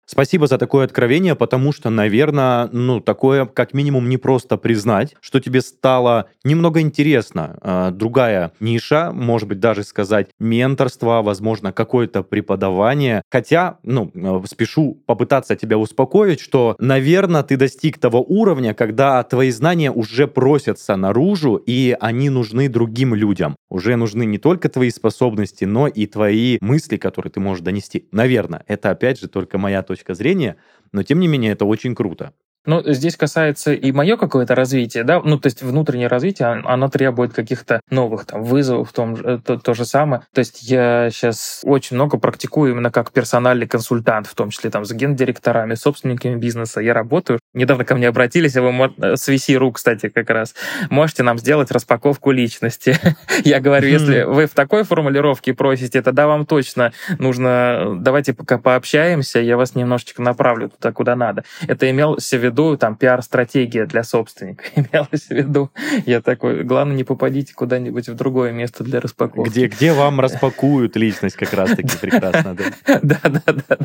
Спасибо 0.07 0.45
за 0.45 0.59
такое 0.59 0.85
откровение, 0.85 1.33
потому 1.33 1.71
что, 1.71 1.89
наверное, 1.89 2.69
ну, 2.71 2.99
такое 2.99 3.45
как 3.47 3.73
минимум 3.73 4.07
не 4.07 4.17
просто 4.17 4.55
признать, 4.55 5.15
что 5.19 5.39
тебе 5.39 5.61
стало 5.61 6.29
немного 6.43 6.79
интересно. 6.79 7.57
Э, 7.61 7.89
другая 7.91 8.51
ниша, 8.59 9.11
может 9.11 9.47
быть, 9.47 9.59
даже 9.59 9.83
сказать 9.83 10.27
менторство, 10.39 11.23
возможно, 11.23 11.71
какое-то 11.71 12.21
преподавание. 12.21 13.23
Хотя, 13.31 13.79
ну, 13.81 14.11
э, 14.13 14.41
спешу 14.47 15.01
попытаться 15.07 15.55
тебя 15.55 15.79
успокоить, 15.79 16.39
что, 16.39 16.75
наверное, 16.77 17.41
ты 17.41 17.57
достиг 17.57 17.97
того 17.97 18.23
уровня, 18.23 18.75
когда 18.75 19.23
твои 19.23 19.49
знания 19.49 19.91
уже 19.91 20.27
просятся 20.27 20.95
наружу, 20.97 21.55
и 21.55 21.97
они 21.99 22.29
нужны 22.29 22.69
другим 22.69 23.15
людям. 23.15 23.55
Уже 23.71 23.95
нужны 23.95 24.25
не 24.25 24.37
только 24.37 24.69
твои 24.69 24.91
способности, 24.91 25.65
но 25.65 25.87
и 25.87 26.05
твои 26.05 26.59
мысли, 26.61 26.97
которые 26.97 27.31
ты 27.31 27.39
можешь 27.39 27.63
донести. 27.63 28.07
Наверное, 28.11 28.63
это 28.67 28.91
опять 28.91 29.19
же 29.19 29.27
только 29.27 29.57
моя 29.57 29.81
точка 29.81 29.94
точка 29.95 30.13
зрения, 30.13 30.57
но 30.91 31.03
тем 31.03 31.19
не 31.19 31.27
менее 31.27 31.53
это 31.53 31.65
очень 31.65 31.95
круто. 31.95 32.33
Ну, 32.65 32.81
здесь 32.85 33.15
касается 33.15 33.73
и 33.73 33.91
мое 33.91 34.17
какое-то 34.17 34.55
развитие, 34.55 35.03
да, 35.03 35.21
ну, 35.23 35.37
то 35.37 35.47
есть 35.47 35.61
внутреннее 35.61 36.07
развитие, 36.07 36.47
оно 36.47 36.89
требует 36.89 37.33
каких-то 37.33 37.81
новых 37.89 38.25
там 38.25 38.43
вызовов, 38.43 38.91
том, 38.91 39.15
то, 39.41 39.57
то 39.57 39.73
же 39.73 39.85
самое. 39.85 40.23
То 40.33 40.39
есть 40.39 40.63
я 40.63 41.09
сейчас 41.11 41.61
очень 41.63 41.95
много 41.95 42.17
практикую 42.17 42.71
именно 42.71 42.91
как 42.91 43.11
персональный 43.11 43.67
консультант, 43.67 44.27
в 44.27 44.35
том 44.35 44.49
числе 44.49 44.69
там 44.69 44.85
с 44.85 44.91
гендиректорами, 44.91 45.75
собственниками 45.75 46.35
бизнеса. 46.35 46.81
Я 46.81 46.93
работаю. 46.93 47.39
Недавно 47.53 47.85
ко 47.85 47.95
мне 47.95 48.07
обратились, 48.07 48.55
а 48.55 48.61
вы 48.61 48.93
э, 48.97 49.15
с 49.15 49.29
VC.ru, 49.29 49.71
кстати, 49.71 50.09
как 50.09 50.29
раз. 50.29 50.55
Можете 50.89 51.23
нам 51.23 51.37
сделать 51.37 51.71
распаковку 51.71 52.31
личности. 52.31 52.97
я 53.43 53.59
говорю, 53.59 53.87
если 53.87 54.23
вы 54.23 54.47
в 54.47 54.53
такой 54.53 54.83
формулировке 54.83 55.53
просите, 55.53 56.01
тогда 56.01 56.27
вам 56.27 56.45
точно 56.45 56.93
нужно, 57.19 57.95
давайте 57.99 58.33
пока 58.33 58.57
пообщаемся, 58.57 59.39
я 59.39 59.57
вас 59.57 59.75
немножечко 59.75 60.21
направлю 60.21 60.69
туда, 60.69 60.91
куда 60.91 61.15
надо. 61.15 61.43
Это 61.67 61.89
имел 61.89 62.17
в 62.17 62.33
виду 62.33 62.54
виду 62.55 62.77
там 62.77 62.95
пиар-стратегия 62.95 63.85
для 63.85 64.03
собственника 64.03 64.63
имелась 64.75 65.27
в 65.27 65.31
виду. 65.31 65.71
Я 66.05 66.21
такой, 66.21 66.63
главное, 66.63 66.95
не 66.95 67.03
попадите 67.03 67.53
куда-нибудь 67.53 68.09
в 68.09 68.15
другое 68.15 68.51
место 68.51 68.83
для 68.83 68.99
распаковки. 68.99 69.49
Где, 69.49 69.67
где 69.67 69.93
вам 69.93 70.19
распакуют 70.19 70.95
личность 70.95 71.35
как 71.35 71.53
раз-таки 71.53 71.97
прекрасно, 71.97 72.55
да? 72.55 72.63
Да, 73.05 73.19
да, 73.23 73.41
да. 73.67 73.77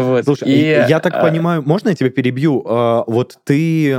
Вот. 0.00 0.24
Слушай, 0.24 0.48
я 0.88 1.00
так 1.00 1.14
а, 1.14 1.22
понимаю, 1.22 1.62
можно 1.62 1.88
я 1.88 1.94
тебя 1.94 2.10
перебью? 2.10 2.62
А, 2.66 3.04
вот 3.06 3.38
ты, 3.44 3.98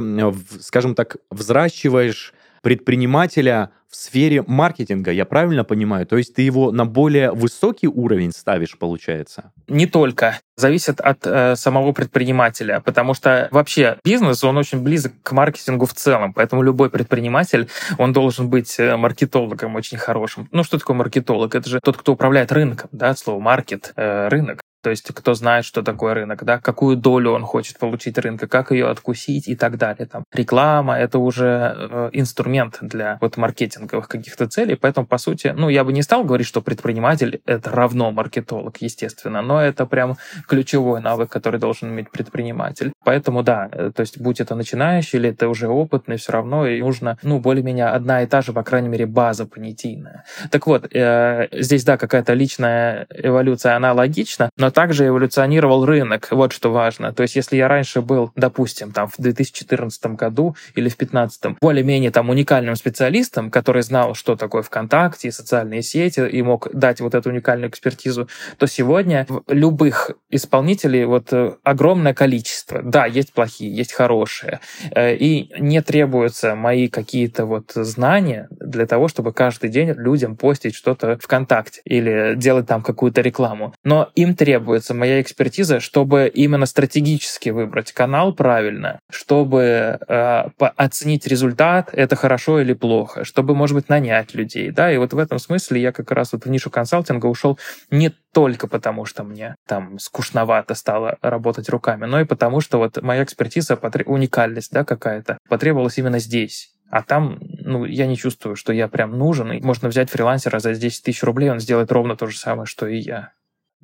скажем 0.62 0.96
так, 0.96 1.18
взращиваешь 1.30 2.34
предпринимателя 2.62 3.72
в 3.92 3.96
сфере 3.96 4.44
маркетинга, 4.48 5.12
я 5.12 5.26
правильно 5.26 5.64
понимаю? 5.64 6.06
То 6.06 6.18
есть 6.18 6.34
ты 6.34 6.44
его 6.44 6.72
на 6.72 6.86
более 6.86 7.32
высокий 7.32 7.88
уровень 7.88 8.32
ставишь, 8.32 8.78
получается? 8.78 9.52
Не 9.68 9.86
только. 9.86 10.40
Зависит 10.56 11.02
от 11.02 11.26
э, 11.26 11.56
самого 11.56 11.92
предпринимателя, 11.92 12.80
потому 12.80 13.14
что 13.14 13.50
вообще 13.52 13.98
бизнес, 14.06 14.44
он 14.44 14.58
очень 14.58 14.82
близок 14.82 15.14
к 15.24 15.32
маркетингу 15.34 15.86
в 15.86 15.94
целом, 15.94 16.34
поэтому 16.34 16.62
любой 16.62 16.90
предприниматель, 16.90 17.68
он 17.98 18.14
должен 18.14 18.50
быть 18.50 18.80
э, 18.80 18.96
маркетологом 18.96 19.76
очень 19.76 19.98
хорошим. 19.98 20.48
Ну, 20.52 20.64
что 20.64 20.78
такое 20.78 20.96
маркетолог? 20.96 21.54
Это 21.54 21.70
же 21.70 21.80
тот, 21.84 21.98
кто 21.98 22.14
управляет 22.14 22.52
рынком, 22.52 22.90
да, 22.94 23.16
слово 23.16 23.40
маркет, 23.42 23.92
э, 23.98 24.30
рынок. 24.30 24.62
То 24.82 24.90
есть 24.90 25.14
кто 25.14 25.34
знает, 25.34 25.66
что 25.66 25.84
такое 25.84 26.14
рынок, 26.14 26.44
да, 26.44 26.60
какую 26.60 26.98
долю 26.98 27.32
он 27.32 27.44
хочет 27.44 27.78
получить 27.78 28.18
рынка, 28.18 28.48
как 28.48 28.72
ее 28.72 28.90
откусить 28.90 29.48
и 29.48 29.56
так 29.56 29.78
далее. 29.78 30.08
Там 30.08 30.24
реклама— 30.34 30.98
это 31.00 31.20
уже 31.20 31.76
э, 31.76 32.10
инструмент 32.14 32.78
для 32.82 33.18
вот 33.22 33.38
маркетинговых 33.38 34.08
каких-то 34.08 34.48
целей, 34.48 34.76
поэтому, 34.76 35.06
по 35.06 35.18
сути, 35.18 35.54
ну, 35.56 35.70
я 35.70 35.84
бы 35.84 35.94
не 35.94 36.02
стал 36.02 36.24
говорить, 36.24 36.48
что 36.48 36.62
предприниматель— 36.62 37.42
это 37.46 37.70
равно 37.70 38.12
маркетолог, 38.12 38.78
естественно, 38.78 39.42
но 39.42 39.62
это 39.62 39.86
прям 39.86 40.18
ключевой 40.48 41.02
навык, 41.02 41.30
который 41.30 41.60
должен 41.60 41.90
иметь 41.90 42.10
предприниматель. 42.10 42.92
Поэтому, 43.04 43.44
да, 43.44 43.70
э, 43.72 43.92
то 43.96 44.02
есть 44.02 44.20
будь 44.20 44.42
это 44.42 44.56
начинающий 44.56 45.20
или 45.20 45.30
это 45.30 45.48
уже 45.48 45.68
опытный, 45.68 46.18
все 46.18 46.32
равно 46.32 46.66
и 46.68 46.82
нужно, 46.82 47.18
ну, 47.22 47.40
более-менее 47.40 47.88
одна 47.88 48.24
и 48.24 48.28
та 48.28 48.42
же, 48.42 48.52
по 48.54 48.64
крайней 48.64 48.90
мере, 48.90 49.06
база 49.06 49.46
понятийная. 49.46 50.24
Так 50.50 50.66
вот, 50.66 50.88
э, 50.92 51.48
здесь, 51.52 51.84
да, 51.84 51.98
какая-то 51.98 52.34
личная 52.34 53.06
эволюция, 53.12 53.76
она 53.76 53.94
логична, 53.94 54.50
но 54.58 54.71
также 54.72 55.08
эволюционировал 55.08 55.86
рынок, 55.86 56.28
вот 56.32 56.54
что 56.54 56.72
важно. 56.72 57.14
То 57.14 57.24
есть 57.24 57.36
если 57.36 57.58
я 57.58 57.68
раньше 57.68 58.02
был, 58.02 58.32
допустим, 58.36 58.92
там 58.92 59.08
в 59.08 59.16
2014 59.18 60.06
году 60.08 60.56
или 60.76 60.90
в 60.90 60.98
2015, 60.98 61.60
более-менее 61.62 62.12
там 62.12 62.30
уникальным 62.30 62.76
специалистом, 62.76 63.52
который 63.52 63.82
знал, 63.82 64.16
что 64.16 64.36
такое 64.36 64.62
ВКонтакте 64.62 65.28
и 65.28 65.32
социальные 65.32 65.82
сети, 65.82 66.28
и 66.28 66.42
мог 66.42 66.70
дать 66.74 67.02
вот 67.02 67.16
эту 67.16 67.30
уникальную 67.30 67.70
экспертизу, 67.70 68.28
то 68.58 68.68
сегодня 68.68 69.28
любых 69.48 70.12
исполнителей 70.30 71.06
вот 71.06 71.34
э, 71.34 71.54
огромное 71.64 72.14
количество. 72.14 72.82
Да, 72.82 73.06
есть 73.06 73.34
плохие, 73.34 73.76
есть 73.76 73.94
хорошие. 73.94 74.60
Э, 74.92 75.16
и 75.16 75.52
не 75.60 75.82
требуются 75.82 76.56
мои 76.56 76.88
какие-то 76.88 77.46
вот 77.46 77.72
знания 77.74 78.48
для 78.52 78.86
того, 78.86 79.08
чтобы 79.08 79.34
каждый 79.34 79.70
день 79.70 79.92
людям 79.92 80.36
постить 80.36 80.76
что-то 80.76 81.18
ВКонтакте 81.18 81.82
или 81.86 82.34
делать 82.36 82.68
там 82.68 82.82
какую-то 82.82 83.22
рекламу. 83.22 83.74
Но 83.84 84.10
им 84.16 84.36
требуется 84.36 84.61
моя 84.94 85.22
экспертиза, 85.22 85.80
чтобы 85.80 86.32
именно 86.34 86.66
стратегически 86.66 87.50
выбрать 87.50 87.92
канал 87.92 88.34
правильно, 88.34 89.00
чтобы 89.10 90.00
э, 90.08 90.44
оценить 90.58 91.28
результат, 91.28 91.90
это 91.94 92.16
хорошо 92.16 92.62
или 92.62 92.74
плохо, 92.74 93.24
чтобы, 93.24 93.56
может 93.56 93.76
быть, 93.76 93.90
нанять 93.90 94.34
людей. 94.34 94.72
Да? 94.72 94.92
И 94.92 94.98
вот 94.98 95.14
в 95.14 95.18
этом 95.18 95.40
смысле 95.40 95.82
я 95.82 95.92
как 95.92 96.12
раз 96.12 96.34
вот 96.34 96.46
в 96.46 96.50
нишу 96.50 96.70
консалтинга 96.70 97.26
ушел 97.26 97.60
не 97.90 98.12
только 98.34 98.68
потому, 98.68 99.06
что 99.06 99.24
мне 99.24 99.56
там 99.68 100.00
скучновато 100.00 100.76
стало 100.76 101.18
работать 101.22 101.70
руками, 101.70 102.06
но 102.06 102.22
и 102.22 102.26
потому, 102.26 102.62
что 102.62 102.78
вот 102.78 103.02
моя 103.02 103.24
экспертиза, 103.24 103.80
уникальность 104.06 104.72
да, 104.72 104.84
какая-то, 104.84 105.38
потребовалась 105.50 105.98
именно 105.98 106.20
здесь. 106.20 106.72
А 106.92 107.04
там, 107.04 107.40
ну, 107.40 107.86
я 107.86 108.06
не 108.06 108.18
чувствую, 108.18 108.58
что 108.58 108.74
я 108.74 108.90
прям 108.90 109.18
нужен. 109.18 109.52
И 109.54 109.62
можно 109.62 109.88
взять 109.88 110.10
фрилансера 110.10 110.60
за 110.60 110.76
10 110.76 111.04
тысяч 111.04 111.24
рублей, 111.24 111.50
он 111.50 111.62
сделает 111.62 111.92
ровно 111.92 112.18
то 112.18 112.28
же 112.28 112.38
самое, 112.38 112.66
что 112.66 112.86
и 112.86 112.98
я. 112.98 113.32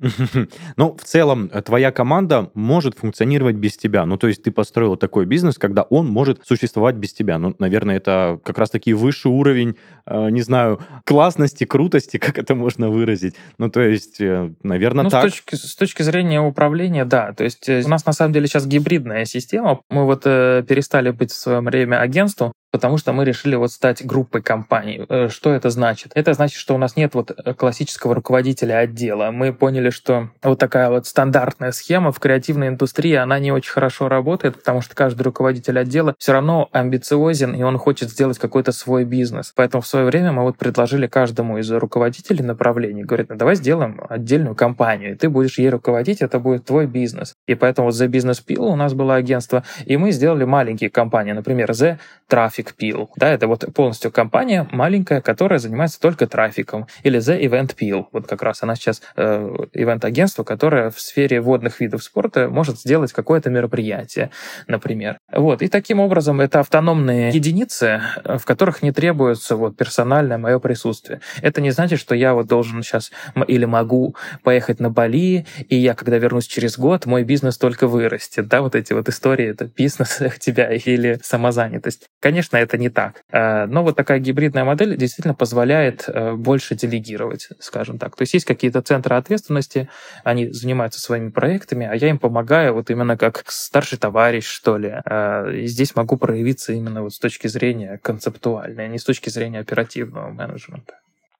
Ну, 0.76 0.96
в 0.96 1.04
целом, 1.04 1.50
э, 1.52 1.62
твоя 1.62 1.90
команда 1.90 2.50
может 2.54 2.98
функционировать 2.98 3.56
без 3.56 3.76
тебя. 3.76 4.06
Ну, 4.06 4.16
то 4.16 4.28
есть 4.28 4.42
ты 4.42 4.50
построил 4.50 4.96
такой 4.96 5.26
бизнес, 5.26 5.58
когда 5.58 5.82
он 5.82 6.06
может 6.06 6.46
существовать 6.46 6.96
без 6.96 7.12
тебя. 7.12 7.38
Ну, 7.38 7.54
наверное, 7.58 7.96
это 7.96 8.40
как 8.44 8.58
раз-таки 8.58 8.94
высший 8.94 9.30
уровень, 9.30 9.76
э, 10.06 10.30
не 10.30 10.42
знаю, 10.42 10.80
классности, 11.04 11.64
крутости, 11.64 12.16
как 12.18 12.38
это 12.38 12.54
можно 12.54 12.90
выразить. 12.90 13.34
Ну, 13.58 13.70
то 13.70 13.80
есть, 13.80 14.20
э, 14.20 14.52
наверное, 14.62 15.04
ну, 15.04 15.10
так. 15.10 15.22
С 15.22 15.32
точки, 15.32 15.54
с 15.54 15.76
точки 15.76 16.02
зрения 16.02 16.40
управления, 16.40 17.04
да. 17.04 17.32
То 17.32 17.44
есть 17.44 17.68
у 17.68 17.88
нас 17.88 18.06
на 18.06 18.12
самом 18.12 18.32
деле 18.32 18.46
сейчас 18.46 18.66
гибридная 18.66 19.24
система. 19.24 19.80
Мы 19.90 20.04
вот 20.04 20.22
э, 20.24 20.64
перестали 20.68 21.10
быть 21.10 21.32
в 21.32 21.36
свое 21.36 21.60
время 21.60 22.00
агентством, 22.00 22.52
потому 22.70 22.98
что 22.98 23.12
мы 23.12 23.24
решили 23.24 23.56
вот 23.56 23.72
стать 23.72 24.04
группой 24.04 24.42
компаний. 24.42 25.04
Э, 25.08 25.28
что 25.28 25.52
это 25.52 25.70
значит? 25.70 26.12
Это 26.14 26.34
значит, 26.34 26.58
что 26.58 26.74
у 26.74 26.78
нас 26.78 26.96
нет 26.96 27.14
вот 27.14 27.30
э, 27.30 27.54
классического 27.54 28.14
руководителя 28.14 28.78
отдела. 28.78 29.30
Мы 29.30 29.52
поняли, 29.52 29.90
что 29.90 30.30
вот 30.42 30.58
такая 30.58 30.90
вот 30.90 31.06
стандартная 31.06 31.72
схема 31.72 32.12
в 32.12 32.20
креативной 32.20 32.68
индустрии, 32.68 33.14
она 33.14 33.38
не 33.38 33.52
очень 33.52 33.72
хорошо 33.72 34.08
работает, 34.08 34.56
потому 34.56 34.80
что 34.80 34.94
каждый 34.94 35.22
руководитель 35.22 35.78
отдела 35.78 36.14
все 36.18 36.32
равно 36.32 36.68
амбициозен, 36.72 37.54
и 37.54 37.62
он 37.62 37.78
хочет 37.78 38.10
сделать 38.10 38.38
какой-то 38.38 38.72
свой 38.72 39.04
бизнес. 39.04 39.52
Поэтому 39.54 39.80
в 39.82 39.86
свое 39.86 40.04
время 40.06 40.32
мы 40.32 40.42
вот 40.42 40.58
предложили 40.58 41.06
каждому 41.06 41.58
из 41.58 41.70
руководителей 41.70 42.42
направлений, 42.42 43.04
говорят, 43.04 43.30
ну 43.30 43.36
давай 43.36 43.54
сделаем 43.56 44.00
отдельную 44.08 44.54
компанию, 44.54 45.12
и 45.12 45.14
ты 45.14 45.28
будешь 45.28 45.58
ей 45.58 45.70
руководить, 45.70 46.20
это 46.20 46.38
будет 46.38 46.66
твой 46.66 46.86
бизнес. 46.86 47.34
И 47.46 47.54
поэтому 47.54 47.90
вот 47.90 47.94
The 47.94 48.08
Business 48.08 48.44
Pill 48.46 48.60
у 48.60 48.76
нас 48.76 48.94
было 48.94 49.14
агентство, 49.14 49.64
и 49.84 49.96
мы 49.96 50.12
сделали 50.12 50.44
маленькие 50.44 50.90
компании, 50.90 51.32
например, 51.32 51.70
The 51.70 51.98
Traffic 52.30 52.57
Traffic 52.58 52.74
Peel. 52.78 53.08
Да, 53.16 53.30
это 53.32 53.46
вот 53.46 53.64
полностью 53.74 54.10
компания 54.10 54.68
маленькая, 54.72 55.20
которая 55.20 55.58
занимается 55.58 56.00
только 56.00 56.26
трафиком. 56.26 56.86
Или 57.02 57.18
The 57.18 57.40
Event 57.40 57.76
Peel. 57.76 58.06
Вот 58.12 58.26
как 58.26 58.42
раз 58.42 58.62
она 58.62 58.74
сейчас 58.74 59.02
э, 59.16 59.66
ивент-агентство, 59.72 60.44
которое 60.44 60.90
в 60.90 61.00
сфере 61.00 61.40
водных 61.40 61.80
видов 61.80 62.02
спорта 62.02 62.48
может 62.48 62.78
сделать 62.78 63.12
какое-то 63.12 63.50
мероприятие, 63.50 64.30
например. 64.66 65.18
Вот. 65.32 65.62
И 65.62 65.68
таким 65.68 66.00
образом 66.00 66.40
это 66.40 66.60
автономные 66.60 67.30
единицы, 67.30 68.02
в 68.24 68.44
которых 68.44 68.82
не 68.82 68.92
требуется 68.92 69.56
вот 69.56 69.76
персональное 69.76 70.38
мое 70.38 70.58
присутствие. 70.58 71.20
Это 71.42 71.60
не 71.60 71.70
значит, 71.70 72.00
что 72.00 72.14
я 72.14 72.34
вот 72.34 72.46
должен 72.46 72.82
сейчас 72.82 73.10
или 73.46 73.64
могу 73.64 74.16
поехать 74.42 74.80
на 74.80 74.90
Бали, 74.90 75.46
и 75.68 75.76
я, 75.76 75.94
когда 75.94 76.18
вернусь 76.18 76.46
через 76.46 76.78
год, 76.78 77.06
мой 77.06 77.24
бизнес 77.24 77.58
только 77.58 77.86
вырастет. 77.86 78.48
Да, 78.48 78.62
вот 78.62 78.74
эти 78.74 78.92
вот 78.92 79.08
истории, 79.08 79.48
это 79.48 79.66
бизнес 79.66 80.20
тебя 80.40 80.72
или 80.72 81.18
самозанятость. 81.22 82.08
Конечно, 82.20 82.47
Конечно, 82.50 82.64
это 82.64 82.78
не 82.78 82.88
так. 82.88 83.22
Э, 83.30 83.66
но 83.66 83.82
вот 83.82 83.96
такая 83.96 84.18
гибридная 84.18 84.64
модель 84.64 84.96
действительно 84.96 85.34
позволяет 85.34 86.04
э, 86.08 86.34
больше 86.34 86.74
делегировать, 86.74 87.48
скажем 87.60 87.98
так. 87.98 88.16
То 88.16 88.22
есть 88.22 88.34
есть 88.34 88.46
какие-то 88.46 88.80
центры 88.82 89.16
ответственности, 89.16 89.88
они 90.24 90.50
занимаются 90.50 91.00
своими 91.00 91.30
проектами, 91.30 91.86
а 91.86 91.94
я 91.94 92.08
им 92.08 92.18
помогаю 92.18 92.74
вот 92.74 92.90
именно 92.90 93.16
как 93.16 93.44
старший 93.48 93.98
товарищ, 93.98 94.46
что 94.46 94.78
ли. 94.78 94.94
Э, 95.04 95.52
и 95.54 95.66
здесь 95.66 95.94
могу 95.94 96.16
проявиться 96.16 96.72
именно 96.72 97.02
вот 97.02 97.12
с 97.12 97.18
точки 97.18 97.48
зрения 97.48 97.98
концептуальной, 98.02 98.86
а 98.86 98.88
не 98.88 98.98
с 98.98 99.04
точки 99.04 99.30
зрения 99.30 99.60
оперативного 99.60 100.30
менеджмента. 100.30 100.94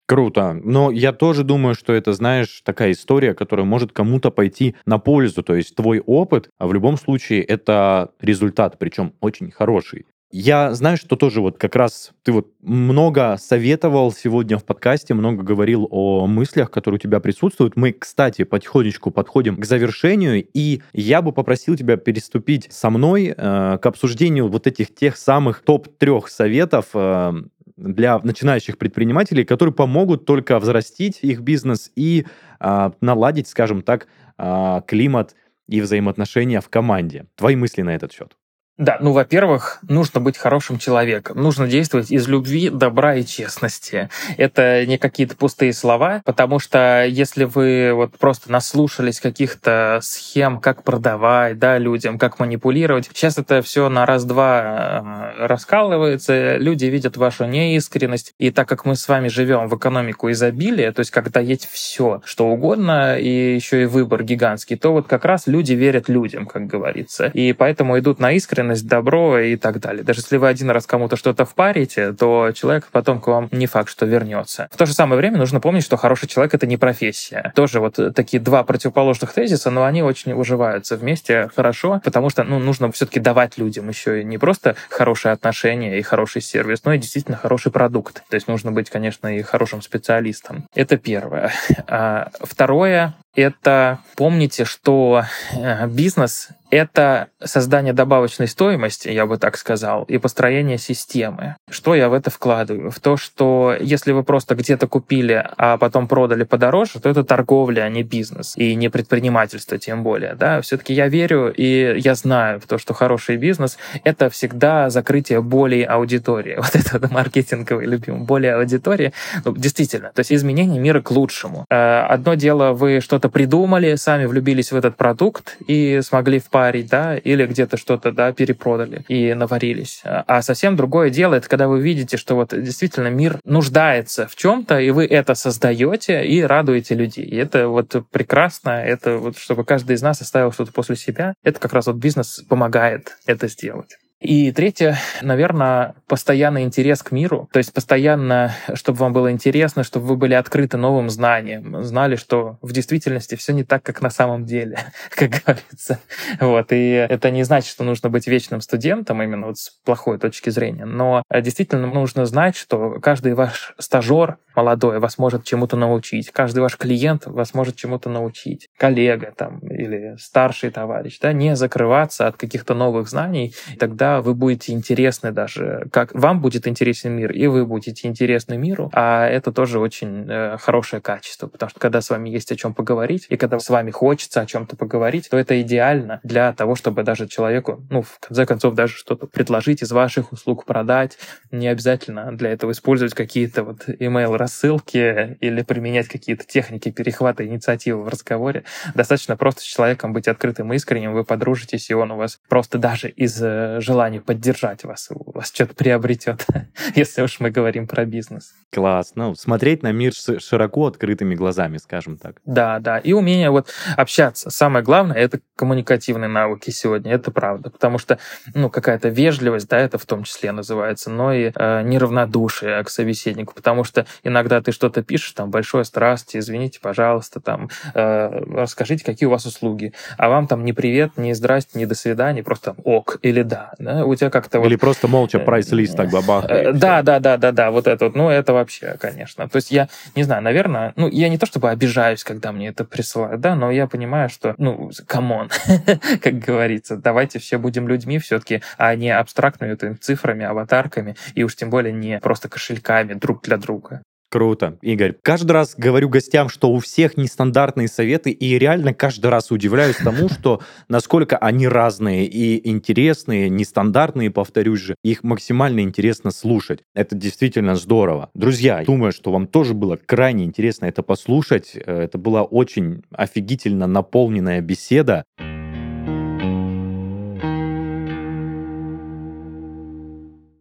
Круто. 0.06 0.58
Но 0.64 0.90
я 0.90 1.12
тоже 1.12 1.44
думаю, 1.44 1.74
что 1.74 1.92
это, 1.92 2.14
знаешь, 2.14 2.62
такая 2.64 2.92
история, 2.92 3.34
которая 3.34 3.66
может 3.66 3.92
кому-то 3.92 4.30
пойти 4.30 4.74
на 4.86 4.98
пользу. 4.98 5.42
То 5.42 5.54
есть 5.54 5.74
твой 5.74 6.00
опыт, 6.00 6.48
а 6.58 6.66
в 6.66 6.72
любом 6.72 6.96
случае 6.96 7.42
это 7.42 8.10
результат, 8.20 8.78
причем 8.78 9.12
очень 9.20 9.50
хороший. 9.50 10.06
Я 10.30 10.74
знаю, 10.74 10.98
что 10.98 11.16
тоже 11.16 11.40
вот 11.40 11.56
как 11.56 11.74
раз 11.74 12.12
ты 12.22 12.32
вот 12.32 12.48
много 12.60 13.38
советовал 13.40 14.12
сегодня 14.12 14.58
в 14.58 14.64
подкасте, 14.64 15.14
много 15.14 15.42
говорил 15.42 15.88
о 15.90 16.26
мыслях, 16.26 16.70
которые 16.70 16.98
у 16.98 17.00
тебя 17.00 17.18
присутствуют. 17.18 17.76
Мы, 17.76 17.92
кстати, 17.92 18.44
потихонечку 18.44 19.10
подходим 19.10 19.56
к 19.56 19.64
завершению, 19.64 20.46
и 20.52 20.82
я 20.92 21.22
бы 21.22 21.32
попросил 21.32 21.76
тебя 21.76 21.96
переступить 21.96 22.68
со 22.70 22.90
мной 22.90 23.32
э, 23.34 23.78
к 23.80 23.86
обсуждению 23.86 24.48
вот 24.48 24.66
этих 24.66 24.94
тех 24.94 25.16
самых 25.16 25.62
топ-трех 25.62 26.28
советов 26.28 26.88
э, 26.92 27.32
для 27.78 28.18
начинающих 28.18 28.76
предпринимателей, 28.76 29.46
которые 29.46 29.74
помогут 29.74 30.26
только 30.26 30.58
взрастить 30.58 31.20
их 31.22 31.40
бизнес 31.40 31.90
и 31.96 32.26
э, 32.60 32.90
наладить, 33.00 33.48
скажем 33.48 33.80
так, 33.80 34.08
э, 34.36 34.82
климат 34.86 35.34
и 35.68 35.80
взаимоотношения 35.80 36.60
в 36.60 36.68
команде. 36.68 37.24
Твои 37.34 37.56
мысли 37.56 37.80
на 37.80 37.94
этот 37.94 38.12
счет? 38.12 38.37
Да, 38.78 38.96
ну, 39.00 39.10
во-первых, 39.10 39.80
нужно 39.88 40.20
быть 40.20 40.38
хорошим 40.38 40.78
человеком. 40.78 41.42
Нужно 41.42 41.66
действовать 41.66 42.12
из 42.12 42.28
любви, 42.28 42.70
добра 42.70 43.16
и 43.16 43.24
честности. 43.24 44.08
Это 44.36 44.86
не 44.86 44.98
какие-то 44.98 45.34
пустые 45.34 45.72
слова, 45.72 46.22
потому 46.24 46.60
что 46.60 47.04
если 47.04 47.42
вы 47.42 47.90
вот 47.92 48.16
просто 48.16 48.52
наслушались 48.52 49.20
каких-то 49.20 49.98
схем, 50.00 50.60
как 50.60 50.84
продавать, 50.84 51.58
да, 51.58 51.76
людям, 51.76 52.18
как 52.18 52.38
манипулировать, 52.38 53.10
сейчас 53.12 53.36
это 53.36 53.62
все 53.62 53.88
на 53.88 54.06
раз-два 54.06 55.34
э, 55.38 55.46
раскалывается, 55.46 56.56
люди 56.58 56.84
видят 56.84 57.16
вашу 57.16 57.46
неискренность, 57.46 58.32
и 58.38 58.52
так 58.52 58.68
как 58.68 58.84
мы 58.84 58.94
с 58.94 59.08
вами 59.08 59.26
живем 59.26 59.66
в 59.66 59.76
экономику 59.76 60.30
изобилия, 60.30 60.92
то 60.92 61.00
есть 61.00 61.10
когда 61.10 61.40
есть 61.40 61.68
все, 61.68 62.22
что 62.24 62.46
угодно, 62.46 63.18
и 63.18 63.56
еще 63.56 63.82
и 63.82 63.86
выбор 63.86 64.22
гигантский, 64.22 64.76
то 64.76 64.92
вот 64.92 65.08
как 65.08 65.24
раз 65.24 65.48
люди 65.48 65.72
верят 65.72 66.08
людям, 66.08 66.46
как 66.46 66.68
говорится. 66.68 67.26
И 67.34 67.52
поэтому 67.52 67.98
идут 67.98 68.20
на 68.20 68.30
искренность, 68.30 68.67
искренность, 68.72 68.86
добро 68.86 69.38
и 69.38 69.56
так 69.56 69.80
далее. 69.80 70.02
Даже 70.04 70.20
если 70.20 70.36
вы 70.36 70.48
один 70.48 70.70
раз 70.70 70.86
кому-то 70.86 71.16
что-то 71.16 71.44
впарите, 71.44 72.12
то 72.12 72.52
человек 72.52 72.88
потом 72.92 73.20
к 73.20 73.26
вам 73.26 73.48
не 73.52 73.66
факт, 73.66 73.90
что 73.90 74.06
вернется. 74.06 74.68
В 74.70 74.76
то 74.76 74.86
же 74.86 74.92
самое 74.92 75.18
время 75.18 75.38
нужно 75.38 75.60
помнить, 75.60 75.84
что 75.84 75.96
хороший 75.96 76.28
человек— 76.28 76.54
это 76.54 76.66
не 76.66 76.76
профессия. 76.76 77.52
Тоже 77.54 77.80
вот 77.80 77.98
такие 78.14 78.40
два 78.40 78.62
противоположных 78.64 79.32
тезиса, 79.32 79.70
но 79.70 79.84
они 79.84 80.02
очень 80.02 80.32
уживаются 80.32 80.96
вместе 80.96 81.50
хорошо, 81.54 82.00
потому 82.04 82.30
что 82.30 82.44
ну, 82.44 82.58
нужно 82.58 82.90
все-таки 82.92 83.20
давать 83.20 83.58
людям 83.58 83.88
еще 83.88 84.20
и 84.20 84.24
не 84.24 84.38
просто 84.38 84.76
хорошие 84.90 85.32
отношения 85.32 85.98
и 85.98 86.02
хороший 86.02 86.42
сервис, 86.42 86.84
но 86.84 86.92
и 86.92 86.98
действительно 86.98 87.36
хороший 87.36 87.72
продукт. 87.72 88.22
То 88.28 88.34
есть 88.34 88.48
нужно 88.48 88.72
быть, 88.72 88.90
конечно, 88.90 89.28
и 89.36 89.42
хорошим 89.42 89.82
специалистом. 89.82 90.64
Это 90.74 90.96
первое. 90.96 91.52
А 91.86 92.30
второе, 92.40 93.14
это 93.38 94.00
помните, 94.16 94.64
что 94.64 95.24
э, 95.52 95.86
бизнес 95.86 96.50
это 96.70 97.28
создание 97.42 97.92
добавочной 97.92 98.46
стоимости, 98.46 99.08
я 99.08 99.26
бы 99.26 99.38
так 99.38 99.56
сказал, 99.56 100.04
и 100.04 100.18
построение 100.18 100.78
системы. 100.78 101.56
Что 101.70 101.94
я 101.94 102.08
в 102.08 102.12
это 102.12 102.30
вкладываю? 102.30 102.90
В 102.90 103.00
то, 103.00 103.16
что 103.16 103.74
если 103.80 104.12
вы 104.12 104.22
просто 104.22 104.54
где-то 104.54 104.86
купили, 104.86 105.48
а 105.56 105.78
потом 105.78 106.08
продали 106.08 106.44
подороже, 106.44 107.00
то 107.00 107.08
это 107.08 107.24
торговля, 107.24 107.82
а 107.82 107.88
не 107.88 108.02
бизнес, 108.02 108.54
и 108.56 108.74
не 108.74 108.88
предпринимательство 108.90 109.78
тем 109.78 110.02
более. 110.02 110.34
Да? 110.34 110.60
Все-таки 110.60 110.92
я 110.92 111.08
верю 111.08 111.52
и 111.52 111.98
я 111.98 112.14
знаю 112.14 112.60
в 112.60 112.66
то, 112.66 112.78
что 112.78 112.92
хороший 112.92 113.36
бизнес— 113.36 113.78
это 114.04 114.28
всегда 114.28 114.90
закрытие 114.90 115.40
более 115.40 115.86
аудитории. 115.86 116.58
Вот 116.68 116.76
это 116.76 116.98
вот 116.98 117.10
маркетинговый 117.10 117.86
любимый, 117.86 118.24
более 118.24 118.56
аудитории. 118.56 119.14
Ну, 119.44 119.54
действительно, 119.56 120.10
то 120.12 120.20
есть 120.20 120.30
изменение 120.32 120.78
мира 120.78 121.00
к 121.00 121.10
лучшему. 121.10 121.64
Э, 121.70 122.00
одно 122.00 122.34
дело, 122.34 122.72
вы 122.72 123.00
что-то 123.00 123.27
придумали, 123.28 123.94
сами 123.96 124.26
влюбились 124.26 124.72
в 124.72 124.76
этот 124.76 124.96
продукт 124.96 125.56
и 125.66 126.00
смогли 126.02 126.38
впарить, 126.38 126.88
да, 126.88 127.16
или 127.16 127.46
где-то 127.46 127.76
что-то, 127.76 128.12
да, 128.12 128.32
перепродали 128.32 129.04
и 129.08 129.34
наварились. 129.34 130.02
А 130.04 130.42
совсем 130.42 130.76
другое 130.76 131.10
дело, 131.10 131.34
это 131.34 131.48
когда 131.48 131.68
вы 131.68 131.80
видите, 131.80 132.16
что 132.16 132.34
вот 132.34 132.50
действительно 132.50 133.08
мир 133.08 133.38
нуждается 133.44 134.26
в 134.26 134.36
чем-то, 134.36 134.78
и 134.78 134.90
вы 134.90 135.06
это 135.06 135.34
создаете 135.34 136.24
и 136.24 136.42
радуете 136.42 136.94
людей. 136.94 137.24
И 137.24 137.36
это 137.36 137.68
вот 137.68 137.94
прекрасно, 138.10 138.70
это 138.70 139.18
вот 139.18 139.38
чтобы 139.38 139.64
каждый 139.64 139.96
из 139.96 140.02
нас 140.02 140.20
оставил 140.20 140.52
что-то 140.52 140.72
после 140.72 140.96
себя, 140.96 141.34
это 141.42 141.60
как 141.60 141.72
раз 141.72 141.86
вот 141.86 141.96
бизнес 141.96 142.44
помогает 142.48 143.16
это 143.26 143.48
сделать. 143.48 143.96
И 144.20 144.50
третье, 144.50 144.98
наверное, 145.22 145.94
постоянный 146.08 146.64
интерес 146.64 147.02
к 147.02 147.12
миру. 147.12 147.48
То 147.52 147.58
есть 147.58 147.72
постоянно, 147.72 148.52
чтобы 148.74 148.98
вам 148.98 149.12
было 149.12 149.30
интересно, 149.30 149.84
чтобы 149.84 150.06
вы 150.06 150.16
были 150.16 150.34
открыты 150.34 150.76
новым 150.76 151.08
знаниям, 151.08 151.84
знали, 151.84 152.16
что 152.16 152.58
в 152.60 152.72
действительности 152.72 153.36
все 153.36 153.52
не 153.52 153.62
так, 153.62 153.84
как 153.84 154.02
на 154.02 154.10
самом 154.10 154.44
деле, 154.44 154.78
как 155.10 155.30
говорится. 155.30 156.00
Вот. 156.40 156.72
И 156.72 156.90
это 156.90 157.30
не 157.30 157.44
значит, 157.44 157.70
что 157.70 157.84
нужно 157.84 158.10
быть 158.10 158.26
вечным 158.26 158.60
студентом, 158.60 159.22
именно 159.22 159.46
вот 159.46 159.58
с 159.58 159.70
плохой 159.84 160.18
точки 160.18 160.50
зрения. 160.50 160.84
Но 160.84 161.22
действительно 161.32 161.86
нужно 161.86 162.26
знать, 162.26 162.56
что 162.56 162.98
каждый 163.00 163.34
ваш 163.34 163.74
стажер 163.78 164.38
молодой 164.58 164.98
вас 164.98 165.18
может 165.18 165.44
чему-то 165.44 165.76
научить, 165.76 166.32
каждый 166.32 166.60
ваш 166.60 166.76
клиент 166.76 167.26
вас 167.26 167.54
может 167.54 167.76
чему-то 167.76 168.10
научить, 168.10 168.68
коллега 168.76 169.32
там 169.36 169.60
или 169.60 170.16
старший 170.18 170.70
товарищ, 170.70 171.20
да, 171.20 171.32
не 171.32 171.54
закрываться 171.54 172.26
от 172.26 172.36
каких-то 172.36 172.74
новых 172.74 173.08
знаний, 173.08 173.54
и 173.72 173.76
тогда 174.08 174.20
вы 174.22 174.34
будете 174.34 174.72
интересны 174.72 175.32
даже, 175.32 175.86
как 175.92 176.14
вам 176.14 176.40
будет 176.40 176.66
интересен 176.66 177.12
мир, 177.12 177.32
и 177.32 177.46
вы 177.46 177.66
будете 177.66 178.08
интересны 178.08 178.56
миру, 178.56 178.90
а 178.92 179.26
это 179.26 179.52
тоже 179.52 179.78
очень 179.78 180.26
э, 180.28 180.56
хорошее 180.58 181.02
качество, 181.02 181.46
потому 181.46 181.70
что 181.70 181.80
когда 181.80 182.00
с 182.00 182.10
вами 182.10 182.30
есть 182.30 182.50
о 182.52 182.56
чем 182.56 182.74
поговорить, 182.74 183.26
и 183.28 183.36
когда 183.36 183.58
с 183.58 183.68
вами 183.68 183.90
хочется 183.90 184.40
о 184.40 184.46
чем-то 184.46 184.76
поговорить, 184.76 185.28
то 185.30 185.36
это 185.36 185.60
идеально 185.60 186.20
для 186.22 186.52
того, 186.52 186.74
чтобы 186.74 187.02
даже 187.02 187.28
человеку, 187.28 187.84
ну, 187.90 188.02
в 188.02 188.18
конце 188.20 188.46
концов, 188.46 188.74
даже 188.74 188.94
что-то 188.94 189.26
предложить 189.26 189.82
из 189.82 189.92
ваших 189.92 190.32
услуг, 190.32 190.64
продать. 190.64 191.18
Не 191.50 191.68
обязательно 191.68 192.32
для 192.32 192.50
этого 192.50 192.70
использовать 192.70 193.14
какие-то 193.14 193.64
вот 193.64 193.88
email-рассылки 193.88 195.36
или 195.40 195.62
применять 195.62 196.08
какие-то 196.08 196.44
техники 196.46 196.90
перехвата 196.90 197.46
инициативы 197.46 198.02
в 198.02 198.08
разговоре. 198.08 198.64
Достаточно 198.94 199.36
просто 199.36 199.60
с 199.60 199.64
человеком 199.64 200.12
быть 200.12 200.28
открытым 200.28 200.72
и 200.72 200.76
искренним, 200.76 201.12
вы 201.12 201.24
подружитесь, 201.24 201.90
и 201.90 201.94
он 201.94 202.12
у 202.12 202.16
вас 202.16 202.40
просто 202.48 202.78
даже 202.78 203.08
из 203.08 203.40
э, 203.42 203.80
желания 203.80 203.97
желанию 203.98 204.22
поддержать 204.22 204.84
вас, 204.84 205.08
у 205.10 205.32
вас 205.32 205.48
что-то 205.48 205.74
приобретет, 205.74 206.46
если 206.94 207.22
уж 207.22 207.40
мы 207.40 207.50
говорим 207.50 207.88
про 207.88 208.04
бизнес. 208.04 208.52
Класс. 208.70 209.12
Ну, 209.16 209.34
смотреть 209.34 209.82
на 209.82 209.90
мир 209.92 210.14
с 210.14 210.38
широко 210.38 210.86
открытыми 210.86 211.34
глазами, 211.34 211.78
скажем 211.78 212.16
так. 212.16 212.36
Да, 212.44 212.78
да. 212.78 212.98
И 212.98 213.12
умение 213.12 213.50
вот 213.50 213.68
общаться. 213.96 214.50
Самое 214.50 214.84
главное— 214.84 215.16
это 215.18 215.40
коммуникативные 215.56 216.28
навыки 216.28 216.70
сегодня. 216.70 217.12
Это 217.12 217.32
правда. 217.32 217.70
Потому 217.70 217.98
что, 217.98 218.18
ну, 218.54 218.70
какая-то 218.70 219.08
вежливость, 219.08 219.68
да, 219.68 219.78
это 219.78 219.98
в 219.98 220.06
том 220.06 220.22
числе 220.22 220.52
называется, 220.52 221.10
но 221.10 221.32
и 221.32 221.50
э, 221.52 221.82
неравнодушие 221.82 222.84
к 222.84 222.90
собеседнику. 222.90 223.54
Потому 223.54 223.82
что 223.82 224.06
иногда 224.22 224.60
ты 224.60 224.70
что-то 224.70 225.02
пишешь, 225.02 225.32
там, 225.32 225.50
большое 225.50 225.84
страсти, 225.84 226.36
извините, 226.36 226.78
пожалуйста, 226.80 227.40
там, 227.40 227.68
э, 227.94 228.28
расскажите, 228.54 229.04
какие 229.04 229.26
у 229.26 229.30
вас 229.30 229.46
услуги. 229.46 229.92
А 230.18 230.28
вам 230.28 230.46
там 230.46 230.64
ни 230.64 230.72
привет, 230.72 231.16
ни 231.16 231.32
здрасте, 231.32 231.78
ни 231.78 231.84
до 231.84 231.94
свидания, 231.94 232.44
просто 232.44 232.76
ок 232.84 233.18
или 233.22 233.42
да 233.42 233.72
да, 233.88 234.04
у 234.04 234.14
тебя 234.14 234.28
как-то... 234.28 234.58
Или 234.58 234.74
вот, 234.74 234.80
просто 234.80 235.08
молча 235.08 235.38
прайс-лист 235.38 235.96
так 235.96 236.10
бабах. 236.10 236.44
Э, 236.48 236.72
да, 236.72 237.02
да, 237.02 237.20
да, 237.20 237.38
да, 237.38 237.52
да, 237.52 237.70
вот 237.70 237.86
это 237.86 238.06
вот, 238.06 238.14
ну, 238.14 238.28
это 238.28 238.52
вообще, 238.52 238.96
конечно. 239.00 239.48
То 239.48 239.56
есть 239.56 239.70
я, 239.70 239.88
не 240.14 240.24
знаю, 240.24 240.42
наверное, 240.42 240.92
ну, 240.96 241.08
я 241.08 241.28
не 241.30 241.38
то 241.38 241.46
чтобы 241.46 241.70
обижаюсь, 241.70 242.22
когда 242.22 242.52
мне 242.52 242.68
это 242.68 242.84
присылают, 242.84 243.40
да, 243.40 243.54
но 243.54 243.70
я 243.70 243.86
понимаю, 243.86 244.28
что, 244.28 244.54
ну, 244.58 244.90
come 245.06 245.31
on, 245.31 245.50
как 246.22 246.38
говорится, 246.38 246.96
давайте 246.96 247.38
все 247.38 247.56
будем 247.56 247.88
людьми 247.88 248.18
все-таки, 248.18 248.62
а 248.76 248.94
не 248.94 249.10
абстрактными 249.10 249.74
цифрами, 249.94 250.44
аватарками, 250.44 251.16
и 251.34 251.42
уж 251.42 251.56
тем 251.56 251.70
более 251.70 251.92
не 251.92 252.20
просто 252.20 252.48
кошельками 252.50 253.14
друг 253.14 253.42
для 253.42 253.56
друга. 253.56 254.02
Круто. 254.30 254.78
Игорь, 254.82 255.14
каждый 255.22 255.52
раз 255.52 255.74
говорю 255.76 256.10
гостям, 256.10 256.50
что 256.50 256.70
у 256.70 256.80
всех 256.80 257.16
нестандартные 257.16 257.88
советы, 257.88 258.30
и 258.30 258.58
реально 258.58 258.92
каждый 258.92 259.30
раз 259.30 259.50
удивляюсь 259.50 259.96
тому, 259.96 260.28
что 260.38 260.60
насколько 260.88 261.38
они 261.38 261.66
разные 261.66 262.26
и 262.26 262.68
интересные, 262.68 263.48
нестандартные, 263.48 264.30
повторюсь 264.30 264.80
же, 264.80 264.94
их 265.02 265.24
максимально 265.24 265.80
интересно 265.80 266.30
слушать. 266.30 266.80
Это 266.94 267.16
действительно 267.16 267.74
здорово. 267.74 268.30
Друзья, 268.34 268.82
думаю, 268.84 269.12
что 269.12 269.32
вам 269.32 269.46
тоже 269.46 269.72
было 269.72 269.96
крайне 269.96 270.44
интересно 270.44 270.86
это 270.86 271.02
послушать. 271.02 271.72
Э, 271.74 272.02
это 272.02 272.18
была 272.18 272.42
очень 272.42 273.02
офигительно 273.10 273.86
наполненная 273.86 274.60
беседа. 274.60 275.24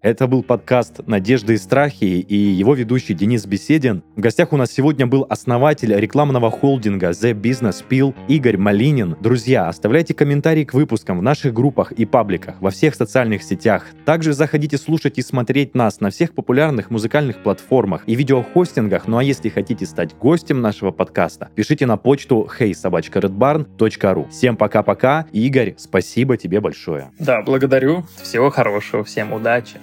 Это 0.02 0.28
был 0.28 0.43
подкаст 0.43 1.08
«Надежды 1.08 1.56
и 1.56 1.58
страхи» 1.58 2.06
и 2.06 2.36
его 2.36 2.76
ведущий 2.76 3.16
Денис 3.16 3.48
Беседин. 3.48 4.04
В 4.16 4.20
гостях 4.20 4.54
у 4.54 4.58
нас 4.58 4.72
сегодня 4.72 5.08
был 5.08 5.26
основатель 5.28 5.91
рекламного 5.95 6.52
холдинга 6.52 7.10
The 7.10 7.34
Business 7.34 7.84
Peel 7.88 8.14
Игорь 8.28 8.58
Малинин. 8.58 9.18
Друзья, 9.20 9.68
оставляйте 9.68 10.14
комментарии 10.14 10.66
к 10.66 10.76
выпускам 10.76 11.18
в 11.18 11.24
наших 11.24 11.54
группах 11.54 11.91
и 11.93 12.06
пабликах 12.06 12.62
во 12.62 12.70
всех 12.70 12.93
социальных 12.93 13.41
сетях. 13.41 13.88
Также 14.06 14.34
заходите 14.34 14.78
слушать 14.78 15.18
и 15.18 15.24
смотреть 15.24 15.74
нас 15.74 16.00
на 16.00 16.12
всех 16.12 16.34
популярных 16.36 16.91
музыкальных 16.91 17.41
платформах 17.41 18.04
и 18.06 18.14
видеохостингах. 18.14 19.08
Ну 19.08 19.18
а 19.18 19.24
если 19.24 19.50
хотите 19.50 19.88
стать 19.88 20.16
гостем 20.16 20.62
нашего 20.62 20.91
подкаста, 20.91 21.50
пишите 21.56 21.88
на 21.88 21.98
почту 21.98 22.48
heysobachkaredbarn.ru. 22.60 24.30
Всем 24.30 24.58
пока-пока. 24.58 25.26
Игорь, 25.32 25.74
спасибо 25.78 26.38
тебе 26.38 26.62
большое. 26.62 27.10
Да, 27.18 27.41
благодарю. 27.41 28.06
Всего 28.22 28.52
хорошего. 28.52 29.04
Всем 29.04 29.34
удачи. 29.34 29.78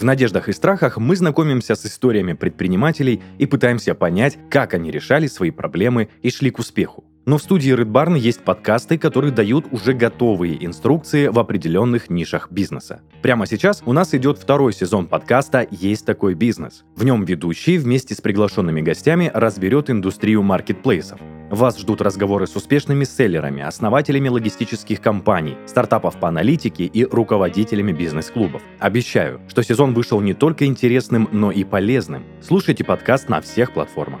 В 0.00 0.02
«Надеждах 0.02 0.48
и 0.48 0.54
страхах» 0.54 0.96
мы 0.96 1.14
знакомимся 1.14 1.74
с 1.74 1.84
историями 1.84 2.32
предпринимателей 2.32 3.22
и 3.36 3.44
пытаемся 3.44 3.94
понять, 3.94 4.38
как 4.48 4.72
они 4.72 4.90
решали 4.90 5.26
свои 5.26 5.50
проблемы 5.50 6.08
и 6.22 6.30
шли 6.30 6.50
к 6.50 6.58
успеху. 6.58 7.04
Но 7.30 7.38
в 7.38 7.42
студии 7.42 7.72
Barn 7.76 8.18
есть 8.18 8.40
подкасты, 8.40 8.98
которые 8.98 9.30
дают 9.30 9.66
уже 9.70 9.92
готовые 9.92 10.66
инструкции 10.66 11.28
в 11.28 11.38
определенных 11.38 12.10
нишах 12.10 12.50
бизнеса. 12.50 13.02
Прямо 13.22 13.46
сейчас 13.46 13.84
у 13.86 13.92
нас 13.92 14.12
идет 14.14 14.36
второй 14.36 14.72
сезон 14.72 15.06
подкаста 15.06 15.64
«Есть 15.70 16.04
такой 16.04 16.34
бизнес». 16.34 16.82
В 16.96 17.04
нем 17.04 17.24
ведущий 17.24 17.78
вместе 17.78 18.16
с 18.16 18.20
приглашенными 18.20 18.80
гостями 18.80 19.30
разберет 19.32 19.90
индустрию 19.90 20.42
маркетплейсов. 20.42 21.20
Вас 21.52 21.78
ждут 21.78 22.02
разговоры 22.02 22.48
с 22.48 22.56
успешными 22.56 23.04
селлерами, 23.04 23.62
основателями 23.62 24.28
логистических 24.28 25.00
компаний, 25.00 25.56
стартапов 25.66 26.18
по 26.18 26.26
аналитике 26.26 26.86
и 26.86 27.04
руководителями 27.04 27.92
бизнес-клубов. 27.92 28.60
Обещаю, 28.80 29.40
что 29.46 29.62
сезон 29.62 29.94
вышел 29.94 30.20
не 30.20 30.34
только 30.34 30.66
интересным, 30.66 31.28
но 31.30 31.52
и 31.52 31.62
полезным. 31.62 32.24
Слушайте 32.42 32.82
подкаст 32.82 33.28
на 33.28 33.40
всех 33.40 33.72
платформах. 33.72 34.18